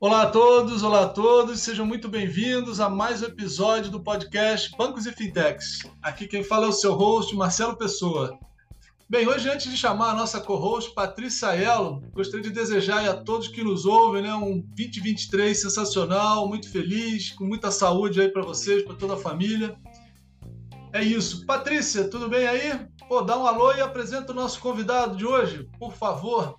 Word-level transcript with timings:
Olá 0.00 0.22
a 0.22 0.30
todos, 0.30 0.84
olá 0.84 1.02
a 1.02 1.08
todos, 1.08 1.58
sejam 1.58 1.84
muito 1.84 2.08
bem-vindos 2.08 2.78
a 2.78 2.88
mais 2.88 3.20
um 3.20 3.24
episódio 3.24 3.90
do 3.90 3.98
podcast 3.98 4.70
Bancos 4.78 5.06
e 5.06 5.12
Fintechs. 5.12 5.80
Aqui 6.00 6.28
quem 6.28 6.44
fala 6.44 6.66
é 6.66 6.68
o 6.68 6.72
seu 6.72 6.94
host, 6.94 7.34
Marcelo 7.34 7.76
Pessoa. 7.76 8.38
Bem, 9.10 9.26
hoje 9.26 9.50
antes 9.50 9.68
de 9.68 9.76
chamar 9.76 10.10
a 10.10 10.14
nossa 10.14 10.40
co-host 10.40 10.94
Patrícia 10.94 11.48
Aiello, 11.48 12.00
gostaria 12.12 12.44
de 12.44 12.50
desejar 12.50 13.08
a 13.08 13.14
todos 13.14 13.48
que 13.48 13.64
nos 13.64 13.86
ouvem 13.86 14.22
né, 14.22 14.32
um 14.36 14.60
2023 14.60 15.60
sensacional, 15.60 16.46
muito 16.46 16.70
feliz, 16.70 17.32
com 17.32 17.44
muita 17.44 17.72
saúde 17.72 18.20
aí 18.20 18.28
para 18.28 18.42
vocês, 18.42 18.84
para 18.84 18.94
toda 18.94 19.14
a 19.14 19.18
família. 19.18 19.76
É 20.92 21.02
isso. 21.02 21.44
Patrícia, 21.44 22.08
tudo 22.08 22.28
bem 22.28 22.46
aí? 22.46 22.86
Pô, 23.08 23.20
dá 23.20 23.36
um 23.36 23.48
alô 23.48 23.72
e 23.72 23.80
apresenta 23.80 24.30
o 24.30 24.36
nosso 24.36 24.60
convidado 24.60 25.16
de 25.16 25.26
hoje, 25.26 25.68
por 25.76 25.92
favor. 25.92 26.56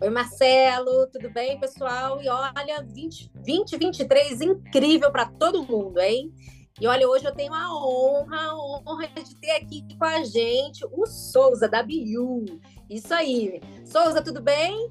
Oi, 0.00 0.10
Marcelo, 0.10 1.06
tudo 1.12 1.30
bem, 1.30 1.60
pessoal? 1.60 2.20
E 2.22 2.28
olha, 2.28 2.82
20, 2.82 3.30
2023 3.34 4.40
incrível 4.40 5.12
para 5.12 5.26
todo 5.26 5.62
mundo, 5.62 6.00
hein? 6.00 6.32
E 6.80 6.86
olha, 6.86 7.08
hoje 7.08 7.26
eu 7.26 7.34
tenho 7.34 7.52
a 7.52 7.68
honra, 7.72 8.36
a 8.36 8.56
honra 8.56 9.06
de 9.22 9.36
ter 9.36 9.50
aqui 9.52 9.84
com 9.96 10.04
a 10.04 10.24
gente 10.24 10.84
o 10.90 11.06
Souza, 11.06 11.68
da 11.68 11.82
Biu. 11.82 12.44
Isso 12.90 13.12
aí. 13.14 13.60
Souza, 13.84 14.22
tudo 14.22 14.42
bem? 14.42 14.90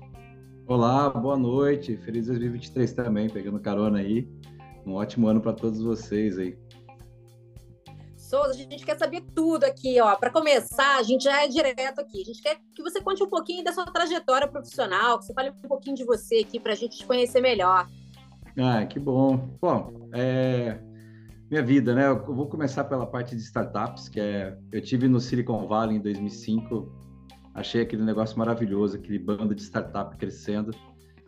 Olá, 0.67 1.09
boa 1.09 1.35
noite. 1.35 1.97
Feliz 1.97 2.27
2023 2.27 2.93
também, 2.93 3.29
pegando 3.29 3.59
carona 3.59 3.99
aí. 3.99 4.29
Um 4.85 4.93
ótimo 4.93 5.27
ano 5.27 5.41
para 5.41 5.53
todos 5.53 5.81
vocês 5.81 6.37
aí. 6.37 6.57
Souza, 8.31 8.51
a 8.51 8.53
gente 8.53 8.85
quer 8.85 8.97
saber 8.97 9.23
tudo 9.35 9.65
aqui, 9.65 9.99
ó. 9.99 10.15
Para 10.15 10.29
começar, 10.29 10.97
a 10.97 11.03
gente 11.03 11.25
já 11.25 11.43
é 11.43 11.49
direto 11.49 11.99
aqui. 11.99 12.21
A 12.21 12.23
gente 12.23 12.41
quer 12.41 12.55
que 12.73 12.81
você 12.81 13.01
conte 13.01 13.21
um 13.21 13.29
pouquinho 13.29 13.61
da 13.61 13.73
sua 13.73 13.85
trajetória 13.87 14.47
profissional, 14.47 15.19
que 15.19 15.25
você 15.25 15.33
fale 15.33 15.49
um 15.49 15.67
pouquinho 15.67 15.97
de 15.97 16.05
você 16.05 16.37
aqui 16.37 16.57
para 16.57 16.71
a 16.71 16.75
gente 16.75 16.97
te 16.97 17.05
conhecer 17.05 17.41
melhor. 17.41 17.89
Ah, 18.57 18.85
que 18.85 19.01
bom. 19.01 19.49
Bom, 19.61 20.09
é... 20.13 20.79
minha 21.49 21.61
vida, 21.61 21.93
né? 21.93 22.07
Eu 22.07 22.23
vou 22.33 22.47
começar 22.47 22.85
pela 22.85 23.05
parte 23.05 23.35
de 23.35 23.41
startups, 23.41 24.07
que 24.07 24.21
é 24.21 24.57
eu 24.71 24.81
tive 24.81 25.09
no 25.09 25.19
Silicon 25.19 25.67
Valley 25.67 25.97
em 25.97 26.01
2005. 26.01 26.89
Achei 27.53 27.81
aquele 27.81 28.03
negócio 28.05 28.39
maravilhoso, 28.39 28.95
aquele 28.95 29.19
bando 29.19 29.53
de 29.53 29.61
startup 29.61 30.15
crescendo. 30.15 30.73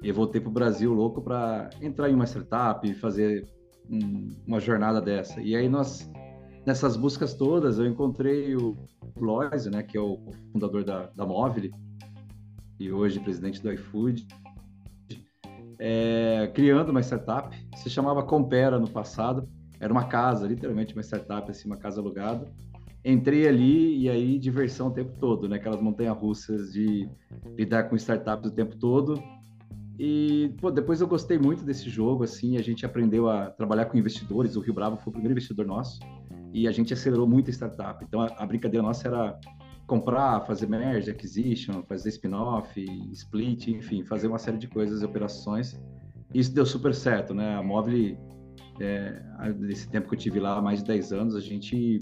E 0.01 0.09
voltei 0.13 0.39
para 0.39 0.49
o 0.49 0.53
Brasil 0.53 0.93
louco 0.93 1.21
para 1.21 1.69
entrar 1.81 2.09
em 2.09 2.13
uma 2.13 2.25
startup 2.25 2.89
e 2.89 2.93
fazer 2.93 3.45
um, 3.89 4.29
uma 4.47 4.61
jornada 4.61 5.01
dessa. 5.01 5.41
E 5.41 5.53
aí 5.53 5.67
nós 5.67 6.09
nessas 6.65 6.95
buscas 6.95 7.33
todas, 7.33 7.79
eu 7.79 7.85
encontrei 7.85 8.55
o 8.55 8.77
Loise, 9.17 9.69
né, 9.69 9.83
que 9.83 9.97
é 9.97 10.01
o 10.01 10.19
fundador 10.51 10.83
da, 10.83 11.07
da 11.07 11.25
Móvel 11.25 11.71
e 12.79 12.91
hoje 12.91 13.19
presidente 13.19 13.61
do 13.61 13.71
iFood, 13.71 14.27
é, 15.79 16.49
criando 16.53 16.89
uma 16.89 17.01
startup, 17.01 17.55
se 17.75 17.89
chamava 17.89 18.23
Compera 18.23 18.79
no 18.79 18.89
passado, 18.89 19.47
era 19.79 19.91
uma 19.91 20.05
casa, 20.05 20.47
literalmente 20.47 20.93
uma 20.93 21.03
startup, 21.03 21.49
assim, 21.51 21.67
uma 21.67 21.77
casa 21.77 21.99
alugada. 21.99 22.47
Entrei 23.03 23.47
ali 23.47 23.99
e 23.99 24.09
aí 24.09 24.39
diversão 24.39 24.87
o 24.87 24.91
tempo 24.91 25.13
todo, 25.19 25.49
né? 25.49 25.57
Aquelas 25.57 25.81
montanhas 25.81 26.17
russas 26.17 26.71
de 26.71 27.09
lidar 27.57 27.89
com 27.89 27.97
startups 27.97 28.49
o 28.49 28.53
tempo 28.53 28.77
todo. 28.77 29.21
E 29.99 30.55
pô, 30.61 30.71
depois 30.71 31.01
eu 31.01 31.07
gostei 31.07 31.37
muito 31.37 31.65
desse 31.65 31.89
jogo, 31.89 32.23
assim, 32.23 32.55
a 32.55 32.61
gente 32.61 32.85
aprendeu 32.85 33.29
a 33.29 33.49
trabalhar 33.49 33.85
com 33.85 33.97
investidores. 33.97 34.55
O 34.55 34.61
Rio 34.61 34.73
Bravo 34.73 34.95
foi 34.95 35.09
o 35.09 35.11
primeiro 35.11 35.33
investidor 35.33 35.65
nosso 35.65 35.99
e 36.53 36.67
a 36.67 36.71
gente 36.71 36.93
acelerou 36.93 37.27
muito 37.27 37.49
a 37.49 37.53
startup. 37.53 38.03
Então 38.05 38.21
a, 38.21 38.27
a 38.37 38.45
brincadeira 38.45 38.85
nossa 38.85 39.07
era 39.07 39.39
comprar, 39.87 40.41
fazer 40.41 40.67
merge, 40.67 41.09
acquisition, 41.09 41.83
fazer 41.83 42.09
spin-off, 42.09 42.79
split, 43.11 43.67
enfim, 43.67 44.03
fazer 44.03 44.27
uma 44.27 44.37
série 44.37 44.57
de 44.57 44.67
coisas 44.67 45.01
e 45.01 45.05
operações. 45.05 45.79
Isso 46.33 46.53
deu 46.53 46.65
super 46.65 46.93
certo, 46.93 47.33
né? 47.33 47.55
A 47.55 47.63
Mobile, 47.63 48.17
é, 48.79 49.21
nesse 49.57 49.89
tempo 49.89 50.07
que 50.07 50.15
eu 50.15 50.19
tive 50.19 50.39
lá, 50.39 50.61
mais 50.61 50.79
de 50.79 50.85
10 50.85 51.11
anos, 51.11 51.35
a 51.35 51.41
gente 51.41 51.99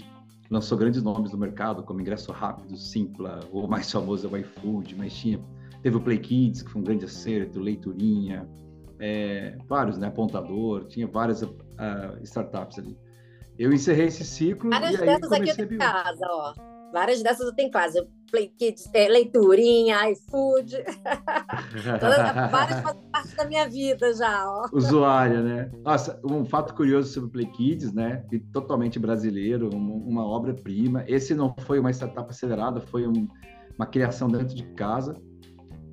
lançou 0.50 0.76
grandes 0.76 1.02
nomes 1.02 1.32
no 1.32 1.38
mercado, 1.38 1.82
como 1.82 2.00
Ingresso 2.00 2.30
Rápido, 2.30 2.76
Simpla, 2.76 3.40
o 3.50 3.66
mais 3.66 3.90
famoso 3.90 4.26
é 4.26 4.30
o 4.30 4.36
iFood, 4.36 4.94
mas 4.96 5.14
tinha, 5.14 5.40
teve 5.82 5.96
o 5.96 6.00
Play 6.00 6.18
Kids, 6.18 6.62
que 6.62 6.70
foi 6.70 6.80
um 6.80 6.84
grande 6.84 7.06
acerto, 7.06 7.58
Leiturinha, 7.58 8.46
é, 9.00 9.56
vários, 9.66 9.98
né? 9.98 10.06
Apontador, 10.06 10.84
tinha 10.84 11.06
várias 11.06 11.42
uh, 11.42 11.50
startups 12.22 12.78
ali. 12.78 12.96
Eu 13.58 13.72
encerrei 13.72 14.06
esse 14.06 14.24
ciclo. 14.24 14.70
Várias 14.70 14.94
e 14.94 14.98
dessas 14.98 15.32
aqui 15.32 15.50
eu 15.50 15.56
tenho 15.56 15.74
em 15.74 15.78
casa, 15.78 16.26
ó. 16.28 16.54
Várias 16.92 17.22
dessas 17.22 17.46
eu 17.46 17.54
tenho 17.54 17.68
em 17.68 17.70
casa. 17.70 18.06
Play 18.30 18.48
Kids, 18.48 18.88
é, 18.94 19.08
leiturinha, 19.08 20.10
iFood. 20.10 20.84
Todas, 22.00 22.50
várias 22.50 22.80
fazem 22.80 23.02
parte 23.10 23.36
da 23.36 23.44
minha 23.46 23.68
vida 23.68 24.12
já, 24.14 24.44
ó. 24.46 24.68
Usuária, 24.72 25.42
né? 25.42 25.70
Nossa, 25.84 26.20
um 26.24 26.44
fato 26.44 26.74
curioso 26.74 27.12
sobre 27.12 27.30
Play 27.30 27.46
Kids, 27.46 27.92
né? 27.92 28.24
E 28.32 28.38
totalmente 28.38 28.98
brasileiro, 28.98 29.68
uma, 29.74 29.94
uma 29.94 30.26
obra-prima. 30.26 31.04
Esse 31.06 31.34
não 31.34 31.54
foi 31.60 31.78
uma 31.78 31.90
startup 31.90 32.28
acelerada, 32.30 32.80
foi 32.80 33.06
um, 33.06 33.28
uma 33.76 33.86
criação 33.86 34.28
dentro 34.28 34.54
de 34.54 34.64
casa. 34.74 35.14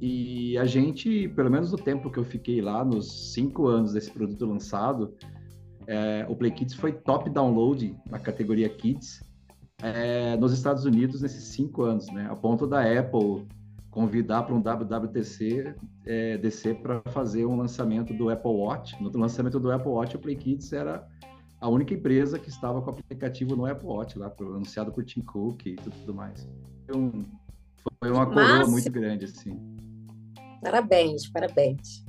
E 0.02 0.58
a 0.58 0.64
gente, 0.64 1.28
pelo 1.30 1.52
menos 1.52 1.72
no 1.74 1.78
tempo 1.78 2.09
que 2.09 2.20
eu 2.20 2.24
fiquei 2.24 2.62
lá, 2.62 2.86
nos 2.86 3.34
cinco 3.34 3.68
anos 3.68 3.91
desse 3.91 4.12
produto 4.12 4.46
lançado, 4.46 5.14
é, 5.89 6.23
o 6.29 6.35
Play 6.35 6.51
Kids 6.51 6.75
foi 6.75 6.94
top 6.94 7.31
download 7.31 7.97
na 8.11 8.19
categoria 8.19 8.69
Kids 8.69 9.23
é, 9.81 10.38
nos 10.38 10.53
Estados 10.53 10.85
Unidos 10.85 11.23
nesses 11.23 11.45
cinco 11.45 11.81
anos, 11.81 12.05
né? 12.11 12.27
A 12.29 12.35
ponto 12.35 12.67
da 12.67 12.81
Apple 12.81 13.47
convidar 13.89 14.44
para 14.44 14.53
um 14.53 14.61
WWTC 14.61 15.73
é, 16.05 16.38
DC 16.38 16.75
para 16.75 17.01
fazer 17.07 17.47
um 17.47 17.55
lançamento 17.55 18.13
do 18.13 18.29
Apple 18.29 18.51
Watch. 18.51 19.01
No 19.01 19.09
lançamento 19.17 19.59
do 19.59 19.72
Apple 19.72 19.89
Watch, 19.89 20.16
o 20.16 20.19
Play 20.19 20.35
Kids 20.35 20.72
era 20.72 21.07
a 21.59 21.67
única 21.67 21.95
empresa 21.95 22.38
que 22.38 22.49
estava 22.49 22.79
com 22.83 22.91
o 22.91 22.94
aplicativo 22.94 23.55
no 23.55 23.66
Apple 23.66 23.88
Watch, 23.88 24.19
lá, 24.19 24.31
anunciado 24.39 24.91
por 24.91 25.03
Tim 25.03 25.22
Cook 25.22 25.66
e 25.66 25.75
tudo, 25.75 25.95
tudo 26.01 26.13
mais. 26.13 26.47
Foi, 26.85 27.01
um, 27.01 27.25
foi 27.99 28.11
uma 28.11 28.28
coroa 28.28 28.67
muito 28.67 28.91
grande, 28.91 29.25
assim. 29.25 29.59
Parabéns, 30.61 31.28
parabéns. 31.28 32.05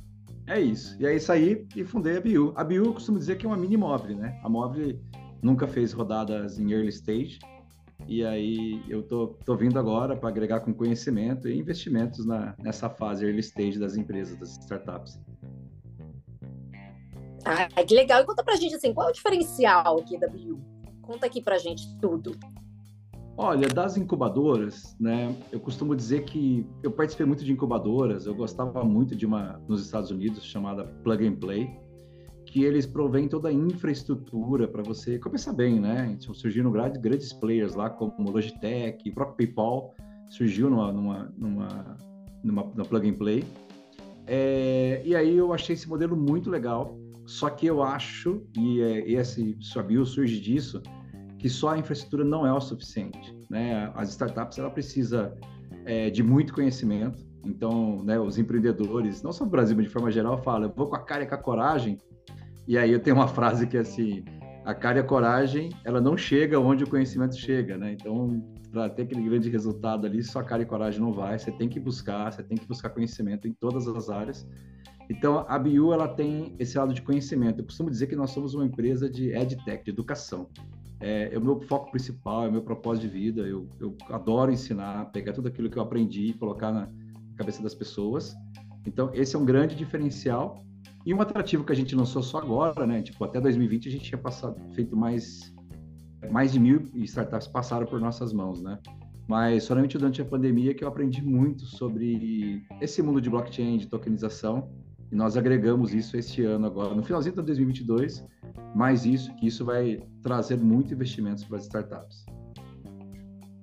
É 0.51 0.59
isso. 0.59 0.97
E 0.99 1.07
aí 1.07 1.17
saí 1.17 1.65
e 1.73 1.85
fundei 1.85 2.17
a 2.17 2.19
Biu. 2.19 2.51
A 2.57 2.63
Biu 2.65 2.83
eu 2.83 2.93
costumo 2.93 3.17
dizer 3.17 3.37
que 3.37 3.45
é 3.45 3.49
uma 3.49 3.55
mini 3.55 3.77
móvel, 3.77 4.17
né? 4.17 4.37
A 4.43 4.49
móvel 4.49 4.99
nunca 5.41 5.65
fez 5.65 5.93
rodadas 5.93 6.59
em 6.59 6.73
early 6.73 6.89
stage. 6.89 7.39
E 8.05 8.25
aí 8.25 8.83
eu 8.89 9.01
tô, 9.01 9.27
tô 9.45 9.55
vindo 9.55 9.79
agora 9.79 10.13
para 10.13 10.27
agregar 10.27 10.59
com 10.59 10.73
conhecimento 10.73 11.47
e 11.47 11.57
investimentos 11.57 12.25
na, 12.25 12.53
nessa 12.59 12.89
fase 12.89 13.25
early 13.25 13.39
stage 13.39 13.79
das 13.79 13.95
empresas, 13.95 14.35
das 14.37 14.57
startups. 14.57 15.17
Ah, 17.45 17.83
que 17.85 17.95
legal. 17.95 18.21
E 18.21 18.25
conta 18.25 18.43
pra 18.43 18.57
gente 18.57 18.75
assim, 18.75 18.93
qual 18.93 19.07
é 19.07 19.11
o 19.11 19.13
diferencial 19.13 19.99
aqui 19.99 20.19
da 20.19 20.27
Biu? 20.27 20.59
Conta 21.01 21.27
aqui 21.27 21.41
pra 21.41 21.57
gente 21.59 21.97
tudo. 22.01 22.37
Olha, 23.43 23.67
das 23.67 23.97
incubadoras, 23.97 24.95
né? 24.99 25.35
Eu 25.51 25.59
costumo 25.59 25.95
dizer 25.95 26.25
que 26.25 26.63
eu 26.83 26.91
participei 26.91 27.25
muito 27.25 27.43
de 27.43 27.51
incubadoras. 27.51 28.27
Eu 28.27 28.35
gostava 28.35 28.83
muito 28.83 29.15
de 29.15 29.25
uma 29.25 29.59
nos 29.67 29.83
Estados 29.83 30.11
Unidos 30.11 30.45
chamada 30.45 30.83
Plug 31.03 31.27
and 31.27 31.37
Play, 31.37 31.75
que 32.45 32.63
eles 32.63 32.85
provêm 32.85 33.27
toda 33.27 33.49
a 33.49 33.51
infraestrutura 33.51 34.67
para 34.67 34.83
você 34.83 35.17
começar 35.17 35.53
bem, 35.53 35.79
né? 35.79 36.15
Então, 36.15 36.35
surgiram 36.35 36.71
grandes 36.71 37.33
players 37.33 37.73
lá 37.73 37.89
como 37.89 38.29
Logitech, 38.29 39.09
o 39.09 39.13
próprio 39.15 39.47
PayPal 39.47 39.95
surgiu 40.29 40.69
numa 40.69 40.91
numa 40.93 41.33
numa, 41.35 41.97
numa, 42.43 42.63
numa 42.63 42.85
Plug 42.85 43.09
and 43.09 43.15
Play. 43.15 43.43
É, 44.27 45.01
e 45.03 45.15
aí 45.15 45.35
eu 45.35 45.51
achei 45.51 45.73
esse 45.73 45.89
modelo 45.89 46.15
muito 46.15 46.47
legal. 46.47 46.95
Só 47.25 47.49
que 47.49 47.65
eu 47.65 47.81
acho 47.81 48.43
e 48.55 48.81
é, 48.81 49.11
esse 49.13 49.57
Suabil 49.59 50.05
surge 50.05 50.39
disso 50.39 50.79
que 51.41 51.49
só 51.49 51.69
a 51.69 51.77
infraestrutura 51.77 52.23
não 52.23 52.45
é 52.45 52.53
o 52.53 52.61
suficiente. 52.61 53.35
Né? 53.49 53.91
As 53.95 54.09
startups 54.09 54.59
ela 54.59 54.69
precisa 54.69 55.35
é, 55.85 56.11
de 56.11 56.21
muito 56.21 56.53
conhecimento. 56.53 57.25
Então, 57.43 58.03
né, 58.03 58.19
os 58.19 58.37
empreendedores, 58.37 59.23
não 59.23 59.33
só 59.33 59.43
no 59.43 59.49
Brasil, 59.49 59.75
mas 59.75 59.87
de 59.87 59.91
forma 59.91 60.11
geral, 60.11 60.37
falam: 60.37 60.69
eu 60.69 60.75
vou 60.75 60.87
com 60.87 60.95
a 60.95 60.99
cara 60.99 61.23
e 61.23 61.27
com 61.27 61.33
a 61.33 61.39
coragem. 61.39 61.97
E 62.67 62.77
aí 62.77 62.91
eu 62.91 62.99
tenho 62.99 63.15
uma 63.15 63.27
frase 63.39 63.65
que 63.65 63.75
é 63.75 63.79
assim: 63.79 64.23
a 64.63 64.75
cara 64.75 64.99
e 64.99 65.01
a 65.01 65.03
coragem, 65.03 65.71
ela 65.83 65.99
não 65.99 66.15
chega 66.15 66.59
onde 66.59 66.83
o 66.83 66.87
conhecimento 66.87 67.35
chega, 67.35 67.75
né? 67.75 67.93
Então, 67.93 68.39
para 68.71 68.87
ter 68.87 69.01
aquele 69.01 69.23
grande 69.23 69.49
resultado 69.49 70.05
ali, 70.05 70.21
só 70.21 70.43
cara 70.43 70.61
e 70.61 70.65
coragem 70.65 71.01
não 71.01 71.11
vai. 71.11 71.39
Você 71.39 71.51
tem 71.51 71.67
que 71.67 71.79
buscar, 71.79 72.31
você 72.31 72.43
tem 72.43 72.55
que 72.55 72.67
buscar 72.67 72.91
conhecimento 72.91 73.47
em 73.47 73.53
todas 73.53 73.87
as 73.87 74.11
áreas. 74.11 74.47
Então, 75.09 75.43
a 75.49 75.57
BIU 75.57 75.91
ela 75.91 76.07
tem 76.07 76.55
esse 76.59 76.77
lado 76.77 76.93
de 76.93 77.01
conhecimento. 77.01 77.59
Eu 77.59 77.65
costumo 77.65 77.89
dizer 77.89 78.05
que 78.05 78.15
nós 78.15 78.29
somos 78.29 78.53
uma 78.53 78.63
empresa 78.63 79.09
de 79.09 79.33
edtech, 79.33 79.83
de 79.83 79.89
educação 79.89 80.47
é, 81.01 81.33
é, 81.33 81.37
o 81.37 81.41
meu 81.41 81.59
foco 81.61 81.91
principal, 81.91 82.45
é 82.45 82.47
o 82.47 82.51
meu 82.51 82.61
propósito 82.61 83.03
de 83.03 83.09
vida. 83.09 83.41
Eu, 83.41 83.67
eu 83.79 83.97
adoro 84.09 84.51
ensinar, 84.51 85.05
pegar 85.11 85.33
tudo 85.33 85.47
aquilo 85.47 85.69
que 85.69 85.77
eu 85.77 85.81
aprendi 85.81 86.27
e 86.27 86.33
colocar 86.33 86.71
na 86.71 86.87
cabeça 87.35 87.61
das 87.63 87.73
pessoas. 87.73 88.35
Então, 88.85 89.09
esse 89.13 89.35
é 89.35 89.39
um 89.39 89.45
grande 89.45 89.75
diferencial. 89.75 90.63
E 91.05 91.13
um 91.13 91.19
atrativo 91.21 91.63
que 91.63 91.71
a 91.71 91.75
gente 91.75 91.95
lançou 91.95 92.21
só 92.21 92.37
agora, 92.37 92.85
né? 92.85 93.01
Tipo, 93.01 93.23
até 93.23 93.41
2020 93.41 93.89
a 93.89 93.91
gente 93.91 94.03
tinha 94.03 94.17
passado, 94.17 94.55
feito 94.75 94.95
mais, 94.95 95.51
mais 96.29 96.51
de 96.51 96.59
mil 96.59 96.83
startups 96.93 97.47
passaram 97.47 97.87
por 97.87 97.99
nossas 97.99 98.31
mãos, 98.31 98.61
né? 98.61 98.77
Mas 99.27 99.63
somente 99.63 99.97
durante 99.97 100.21
a 100.21 100.25
pandemia 100.25 100.75
que 100.75 100.83
eu 100.83 100.87
aprendi 100.87 101.23
muito 101.23 101.65
sobre 101.65 102.63
esse 102.79 103.01
mundo 103.01 103.19
de 103.19 103.29
blockchain, 103.29 103.77
de 103.77 103.87
tokenização. 103.87 104.69
E 105.11 105.15
nós 105.15 105.35
agregamos 105.35 105.93
isso 105.93 106.15
este 106.15 106.43
ano 106.43 106.67
agora, 106.67 106.95
no 106.95 107.03
finalzinho 107.03 107.35
de 107.35 107.41
2022, 107.41 108.25
mais 108.73 109.05
isso, 109.05 109.33
que 109.35 109.47
isso 109.47 109.65
vai 109.65 110.01
trazer 110.23 110.57
muito 110.57 110.93
investimentos 110.93 111.43
para 111.43 111.57
as 111.57 111.63
startups. 111.63 112.25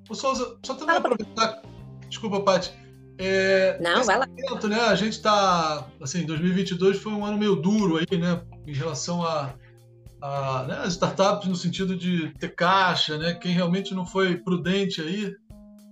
O 0.08 0.14
Souza, 0.14 0.58
só 0.64 0.74
também 0.74 0.96
aproveitar, 0.96 1.62
desculpa, 2.08 2.40
Paty, 2.40 2.72
é, 3.18 3.78
Não, 3.80 4.04
vai 4.04 4.18
lá. 4.18 4.26
Momento, 4.26 4.68
né, 4.68 4.80
a 4.80 4.94
gente 4.94 5.14
está, 5.14 5.86
assim, 6.00 6.24
2022 6.24 6.98
foi 6.98 7.12
um 7.12 7.24
ano 7.24 7.36
meio 7.36 7.56
duro 7.56 7.96
aí, 7.96 8.18
né, 8.18 8.40
em 8.66 8.72
relação 8.72 9.24
a, 9.24 9.54
a 10.22 10.64
né, 10.68 10.74
as 10.84 10.92
startups 10.92 11.48
no 11.48 11.56
sentido 11.56 11.96
de 11.96 12.32
ter 12.38 12.54
caixa, 12.54 13.18
né, 13.18 13.34
quem 13.34 13.52
realmente 13.52 13.92
não 13.92 14.06
foi 14.06 14.36
prudente 14.36 15.00
aí 15.00 15.34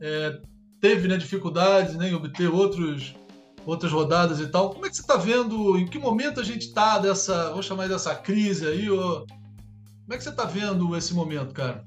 é, 0.00 0.38
teve 0.80 1.08
né, 1.08 1.16
dificuldades 1.16 1.96
né, 1.96 2.10
em 2.10 2.14
obter 2.14 2.48
outros 2.48 3.14
outras 3.66 3.92
rodadas 3.92 4.40
e 4.40 4.46
tal. 4.46 4.70
Como 4.70 4.86
é 4.86 4.88
que 4.88 4.96
você 4.96 5.02
está 5.02 5.16
vendo? 5.16 5.76
Em 5.76 5.86
que 5.86 5.98
momento 5.98 6.40
a 6.40 6.44
gente 6.44 6.62
está 6.62 6.98
dessa, 6.98 7.52
vou 7.52 7.62
chamar 7.62 7.88
dessa 7.88 8.14
crise 8.14 8.66
aí? 8.66 8.88
Ou... 8.88 9.26
Como 9.26 10.12
é 10.12 10.16
que 10.16 10.22
você 10.22 10.30
está 10.30 10.44
vendo 10.44 10.96
esse 10.96 11.12
momento, 11.12 11.52
cara? 11.52 11.84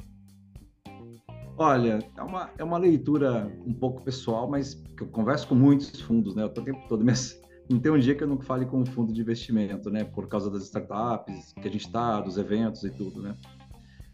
Olha, 1.58 2.00
é 2.18 2.22
uma, 2.22 2.50
é 2.58 2.64
uma 2.64 2.78
leitura 2.78 3.52
um 3.66 3.74
pouco 3.74 4.04
pessoal, 4.04 4.50
mas 4.50 4.82
eu 5.00 5.08
converso 5.08 5.48
com 5.48 5.56
muitos 5.56 6.00
fundos, 6.02 6.36
né? 6.36 6.44
Eu 6.44 6.50
tô 6.50 6.62
o 6.62 6.66
tempo 6.66 6.80
todo, 6.88 7.04
mas 7.06 7.40
não 7.70 7.80
tem 7.80 7.92
um 7.92 8.00
dia 8.00 8.16
que 8.16 8.24
eu 8.24 8.28
não 8.28 8.40
fale 8.40 8.66
com 8.66 8.82
um 8.82 8.86
fundo 8.86 9.14
de 9.14 9.22
investimento, 9.22 9.90
né? 9.90 10.04
Por 10.04 10.28
causa 10.28 10.52
das 10.52 10.64
startups 10.64 11.54
que 11.54 11.68
a 11.68 11.72
gente 11.72 11.86
está, 11.86 12.20
dos 12.20 12.38
eventos 12.38 12.84
e 12.84 12.90
tudo, 12.90 13.22
né? 13.22 13.36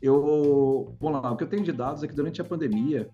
Eu, 0.02 0.96
vamos 1.00 1.22
lá, 1.22 1.32
o 1.32 1.38
que 1.38 1.44
eu 1.44 1.50
tenho 1.50 1.64
de 1.64 1.72
dados 1.72 2.04
é 2.04 2.08
que 2.08 2.14
durante 2.14 2.42
a 2.42 2.44
pandemia, 2.44 3.10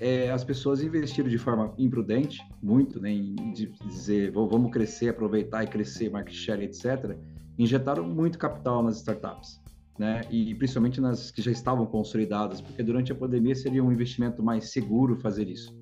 é, 0.00 0.30
as 0.30 0.44
pessoas 0.44 0.82
investiram 0.82 1.28
de 1.28 1.38
forma 1.38 1.72
imprudente, 1.78 2.40
muito, 2.62 3.00
né, 3.00 3.10
em 3.10 3.52
dizer 3.86 4.32
vamos 4.32 4.70
crescer, 4.70 5.08
aproveitar 5.08 5.64
e 5.64 5.66
crescer, 5.66 6.10
market 6.10 6.34
share, 6.34 6.62
etc. 6.64 7.16
Injetaram 7.58 8.04
muito 8.04 8.38
capital 8.38 8.82
nas 8.82 8.96
startups, 8.96 9.60
né, 9.98 10.22
e 10.30 10.54
principalmente 10.54 11.00
nas 11.00 11.30
que 11.30 11.40
já 11.40 11.50
estavam 11.50 11.86
consolidadas, 11.86 12.60
porque 12.60 12.82
durante 12.82 13.12
a 13.12 13.14
pandemia 13.14 13.54
seria 13.54 13.82
um 13.82 13.92
investimento 13.92 14.42
mais 14.42 14.70
seguro 14.70 15.16
fazer 15.16 15.48
isso. 15.48 15.74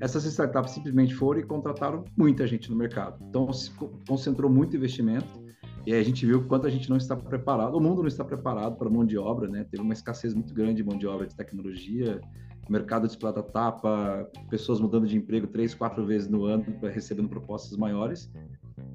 Essas 0.00 0.24
startups 0.24 0.72
simplesmente 0.72 1.14
foram 1.14 1.40
e 1.40 1.42
contrataram 1.42 2.04
muita 2.16 2.46
gente 2.46 2.70
no 2.70 2.76
mercado. 2.76 3.18
Então, 3.28 3.52
se 3.52 3.70
concentrou 4.06 4.48
muito 4.48 4.76
investimento 4.76 5.28
e 5.84 5.92
a 5.92 6.02
gente 6.02 6.24
viu 6.24 6.46
quanto 6.46 6.66
a 6.66 6.70
gente 6.70 6.88
não 6.88 6.96
está 6.96 7.16
preparado, 7.16 7.74
o 7.76 7.80
mundo 7.80 8.02
não 8.02 8.08
está 8.08 8.24
preparado 8.24 8.76
para 8.76 8.88
mão 8.88 9.04
de 9.04 9.18
obra, 9.18 9.48
né? 9.48 9.64
Teve 9.64 9.82
uma 9.82 9.92
escassez 9.92 10.34
muito 10.34 10.54
grande 10.54 10.74
de 10.74 10.84
mão 10.84 10.96
de 10.96 11.06
obra 11.06 11.26
de 11.26 11.34
tecnologia, 11.34 12.20
mercado 12.68 13.02
de 13.02 13.12
explota 13.12 13.42
tapa, 13.42 14.28
pessoas 14.50 14.80
mudando 14.80 15.06
de 15.06 15.16
emprego 15.16 15.46
três, 15.46 15.74
quatro 15.74 16.04
vezes 16.04 16.28
no 16.28 16.44
ano, 16.44 16.64
recebendo 16.82 17.28
propostas 17.28 17.76
maiores. 17.76 18.30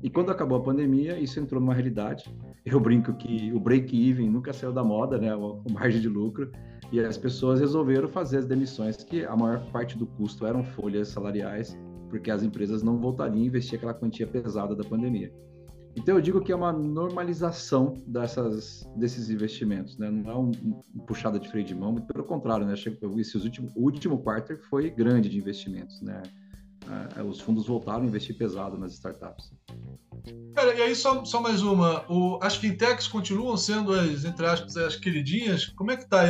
E 0.01 0.09
quando 0.09 0.31
acabou 0.31 0.57
a 0.57 0.61
pandemia, 0.61 1.19
isso 1.19 1.39
entrou 1.39 1.61
numa 1.61 1.73
realidade. 1.73 2.33
Eu 2.65 2.79
brinco 2.79 3.13
que 3.13 3.51
o 3.53 3.59
break-even 3.59 4.29
nunca 4.29 4.53
saiu 4.53 4.71
da 4.71 4.83
moda, 4.83 5.17
né? 5.17 5.35
O 5.35 5.63
margem 5.71 6.01
de 6.01 6.09
lucro. 6.09 6.51
E 6.91 6.99
as 6.99 7.17
pessoas 7.17 7.59
resolveram 7.59 8.07
fazer 8.07 8.37
as 8.37 8.45
demissões, 8.45 8.97
que 8.97 9.25
a 9.25 9.35
maior 9.35 9.65
parte 9.71 9.97
do 9.97 10.05
custo 10.05 10.45
eram 10.45 10.63
folhas 10.63 11.07
salariais, 11.07 11.77
porque 12.09 12.29
as 12.29 12.43
empresas 12.43 12.83
não 12.83 12.99
voltariam 12.99 13.43
a 13.43 13.47
investir 13.47 13.77
aquela 13.77 13.93
quantia 13.93 14.27
pesada 14.27 14.75
da 14.75 14.83
pandemia. 14.83 15.33
Então 15.95 16.15
eu 16.15 16.21
digo 16.21 16.41
que 16.41 16.51
é 16.51 16.55
uma 16.55 16.73
normalização 16.73 17.93
dessas, 18.07 18.83
desses 18.95 19.29
investimentos, 19.29 19.97
né? 19.97 20.09
não 20.09 20.31
é 20.31 20.35
um, 20.35 20.51
um 20.95 20.99
puxada 21.05 21.39
de 21.39 21.47
freio 21.49 21.65
de 21.65 21.75
mão, 21.75 21.91
muito 21.91 22.07
pelo 22.07 22.23
contrário, 22.23 22.65
né? 22.65 22.73
Esse 22.73 23.37
último, 23.37 23.69
o 23.75 23.83
último 23.83 24.17
quarter 24.17 24.59
foi 24.69 24.89
grande 24.89 25.29
de 25.29 25.37
investimentos, 25.37 26.01
né? 26.01 26.23
Ah, 26.87 27.23
os 27.23 27.39
fundos 27.39 27.67
voltaram 27.67 28.03
a 28.03 28.05
investir 28.05 28.37
pesado 28.37 28.77
nas 28.77 28.93
startups. 28.93 29.53
Cara, 30.53 30.73
e 30.75 30.81
aí 30.81 30.95
só, 30.95 31.23
só 31.23 31.41
mais 31.41 31.61
uma, 31.61 32.05
o, 32.11 32.39
as 32.41 32.55
fintechs 32.55 33.07
continuam 33.07 33.55
sendo 33.55 33.93
as, 33.93 34.25
entre 34.25 34.45
aspas, 34.45 34.75
as 34.77 34.95
queridinhas? 34.95 35.65
Como 35.67 35.91
é 35.91 35.95
que 35.95 36.03
está 36.03 36.27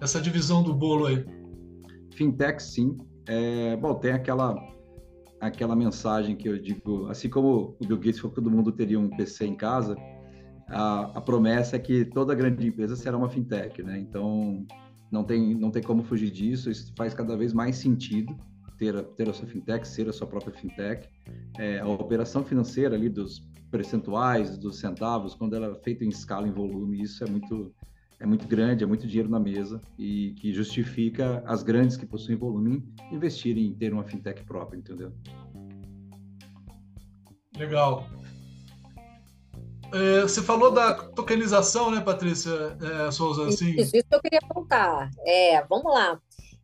essa 0.00 0.20
divisão 0.20 0.62
do 0.62 0.74
bolo 0.74 1.06
aí? 1.06 1.24
Fintech, 2.14 2.62
sim. 2.62 2.96
É, 3.26 3.76
bom, 3.76 3.94
tem 3.94 4.12
aquela 4.12 4.56
aquela 5.40 5.76
mensagem 5.76 6.36
que 6.36 6.48
eu 6.48 6.58
digo, 6.58 7.06
assim 7.08 7.28
como 7.28 7.76
o 7.80 7.86
Bill 7.86 7.96
Gates 7.96 8.18
falou 8.18 8.34
que 8.34 8.42
todo 8.42 8.50
mundo 8.50 8.72
teria 8.72 8.98
um 8.98 9.08
PC 9.08 9.46
em 9.46 9.54
casa, 9.54 9.96
a, 10.68 11.18
a, 11.18 11.20
promessa 11.20 11.76
é 11.76 11.78
que 11.78 12.04
toda 12.04 12.34
grande 12.34 12.66
empresa 12.66 12.96
será 12.96 13.16
uma 13.16 13.28
fintech, 13.28 13.82
né? 13.82 13.98
Então 13.98 14.66
não 15.10 15.24
tem 15.24 15.54
não 15.54 15.70
tem 15.70 15.82
como 15.82 16.02
fugir 16.02 16.30
disso. 16.30 16.70
Isso 16.70 16.92
faz 16.96 17.14
cada 17.14 17.36
vez 17.36 17.52
mais 17.52 17.76
sentido 17.76 18.36
ter 18.76 18.96
a, 18.96 19.02
ter 19.02 19.28
a 19.28 19.32
sua 19.32 19.48
fintech, 19.48 19.86
ser 19.88 20.08
a 20.08 20.12
sua 20.12 20.26
própria 20.26 20.52
fintech. 20.52 21.08
É, 21.58 21.78
a 21.78 21.88
operação 21.88 22.44
financeira 22.44 22.94
ali 22.94 23.08
dos 23.08 23.46
percentuais, 23.70 24.56
dos 24.58 24.78
centavos, 24.78 25.34
quando 25.34 25.54
ela 25.54 25.76
é 25.76 25.82
feita 25.82 26.04
em 26.04 26.08
escala, 26.08 26.46
em 26.46 26.52
volume, 26.52 27.02
isso 27.02 27.24
é 27.24 27.28
muito 27.28 27.74
é 28.20 28.26
muito 28.26 28.46
grande, 28.48 28.82
é 28.82 28.86
muito 28.86 29.06
dinheiro 29.06 29.28
na 29.28 29.38
mesa 29.38 29.80
e 29.98 30.34
que 30.38 30.52
justifica 30.52 31.42
as 31.46 31.62
grandes 31.62 31.96
que 31.96 32.04
possuem 32.04 32.36
volume 32.36 32.82
investirem 33.12 33.66
em 33.66 33.74
ter 33.74 33.92
uma 33.92 34.04
fintech 34.04 34.44
própria, 34.44 34.78
entendeu? 34.78 35.12
Legal. 37.56 38.06
É, 39.92 40.22
você 40.22 40.42
falou 40.42 40.70
da 40.70 40.94
tokenização, 40.94 41.90
né, 41.90 42.00
Patrícia 42.00 42.76
é, 42.80 43.10
Souza? 43.10 43.46
Assim... 43.46 43.70
Isso, 43.70 43.96
isso 43.96 44.06
que 44.08 44.14
eu 44.14 44.20
queria 44.20 44.40
contar. 44.40 45.10
É, 45.24 45.64
vamos 45.64 45.92
lá. 45.92 46.20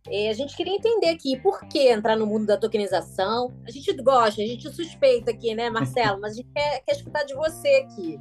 É, 0.07 0.29
a 0.29 0.35
gente 0.35 0.55
queria 0.55 0.75
entender 0.75 1.09
aqui 1.09 1.41
por 1.41 1.67
que 1.67 1.89
entrar 1.89 2.17
no 2.17 2.27
mundo 2.27 2.45
da 2.45 2.59
tokenização. 2.59 3.55
A 3.67 3.71
gente 3.71 3.91
gosta, 4.03 4.43
a 4.43 4.47
gente 4.47 4.71
suspeita 4.71 5.31
aqui, 5.31 5.55
né, 5.55 5.71
Marcelo? 5.71 6.21
Mas 6.21 6.33
a 6.33 6.37
gente 6.37 6.51
quer, 6.53 6.83
quer 6.85 6.93
escutar 6.93 7.25
de 7.25 7.35
você 7.35 7.87
aqui. 7.87 8.19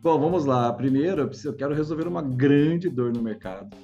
Bom, 0.00 0.16
vamos 0.16 0.44
lá. 0.44 0.72
Primeiro, 0.72 1.28
eu 1.44 1.52
quero 1.54 1.74
resolver 1.74 2.06
uma 2.06 2.22
grande 2.22 2.88
dor 2.88 3.12
no 3.12 3.20
mercado, 3.20 3.76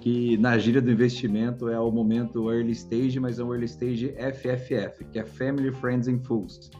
que 0.00 0.36
na 0.38 0.58
gíria 0.58 0.82
do 0.82 0.90
investimento 0.90 1.68
é 1.68 1.78
o 1.78 1.92
momento 1.92 2.50
early 2.50 2.72
stage, 2.72 3.20
mas 3.20 3.38
é 3.38 3.44
um 3.44 3.52
early 3.52 3.66
stage 3.66 4.12
FFF, 4.18 5.04
que 5.12 5.18
é 5.20 5.24
Family, 5.24 5.72
Friends 5.72 6.08
and 6.08 6.18
Fools, 6.24 6.70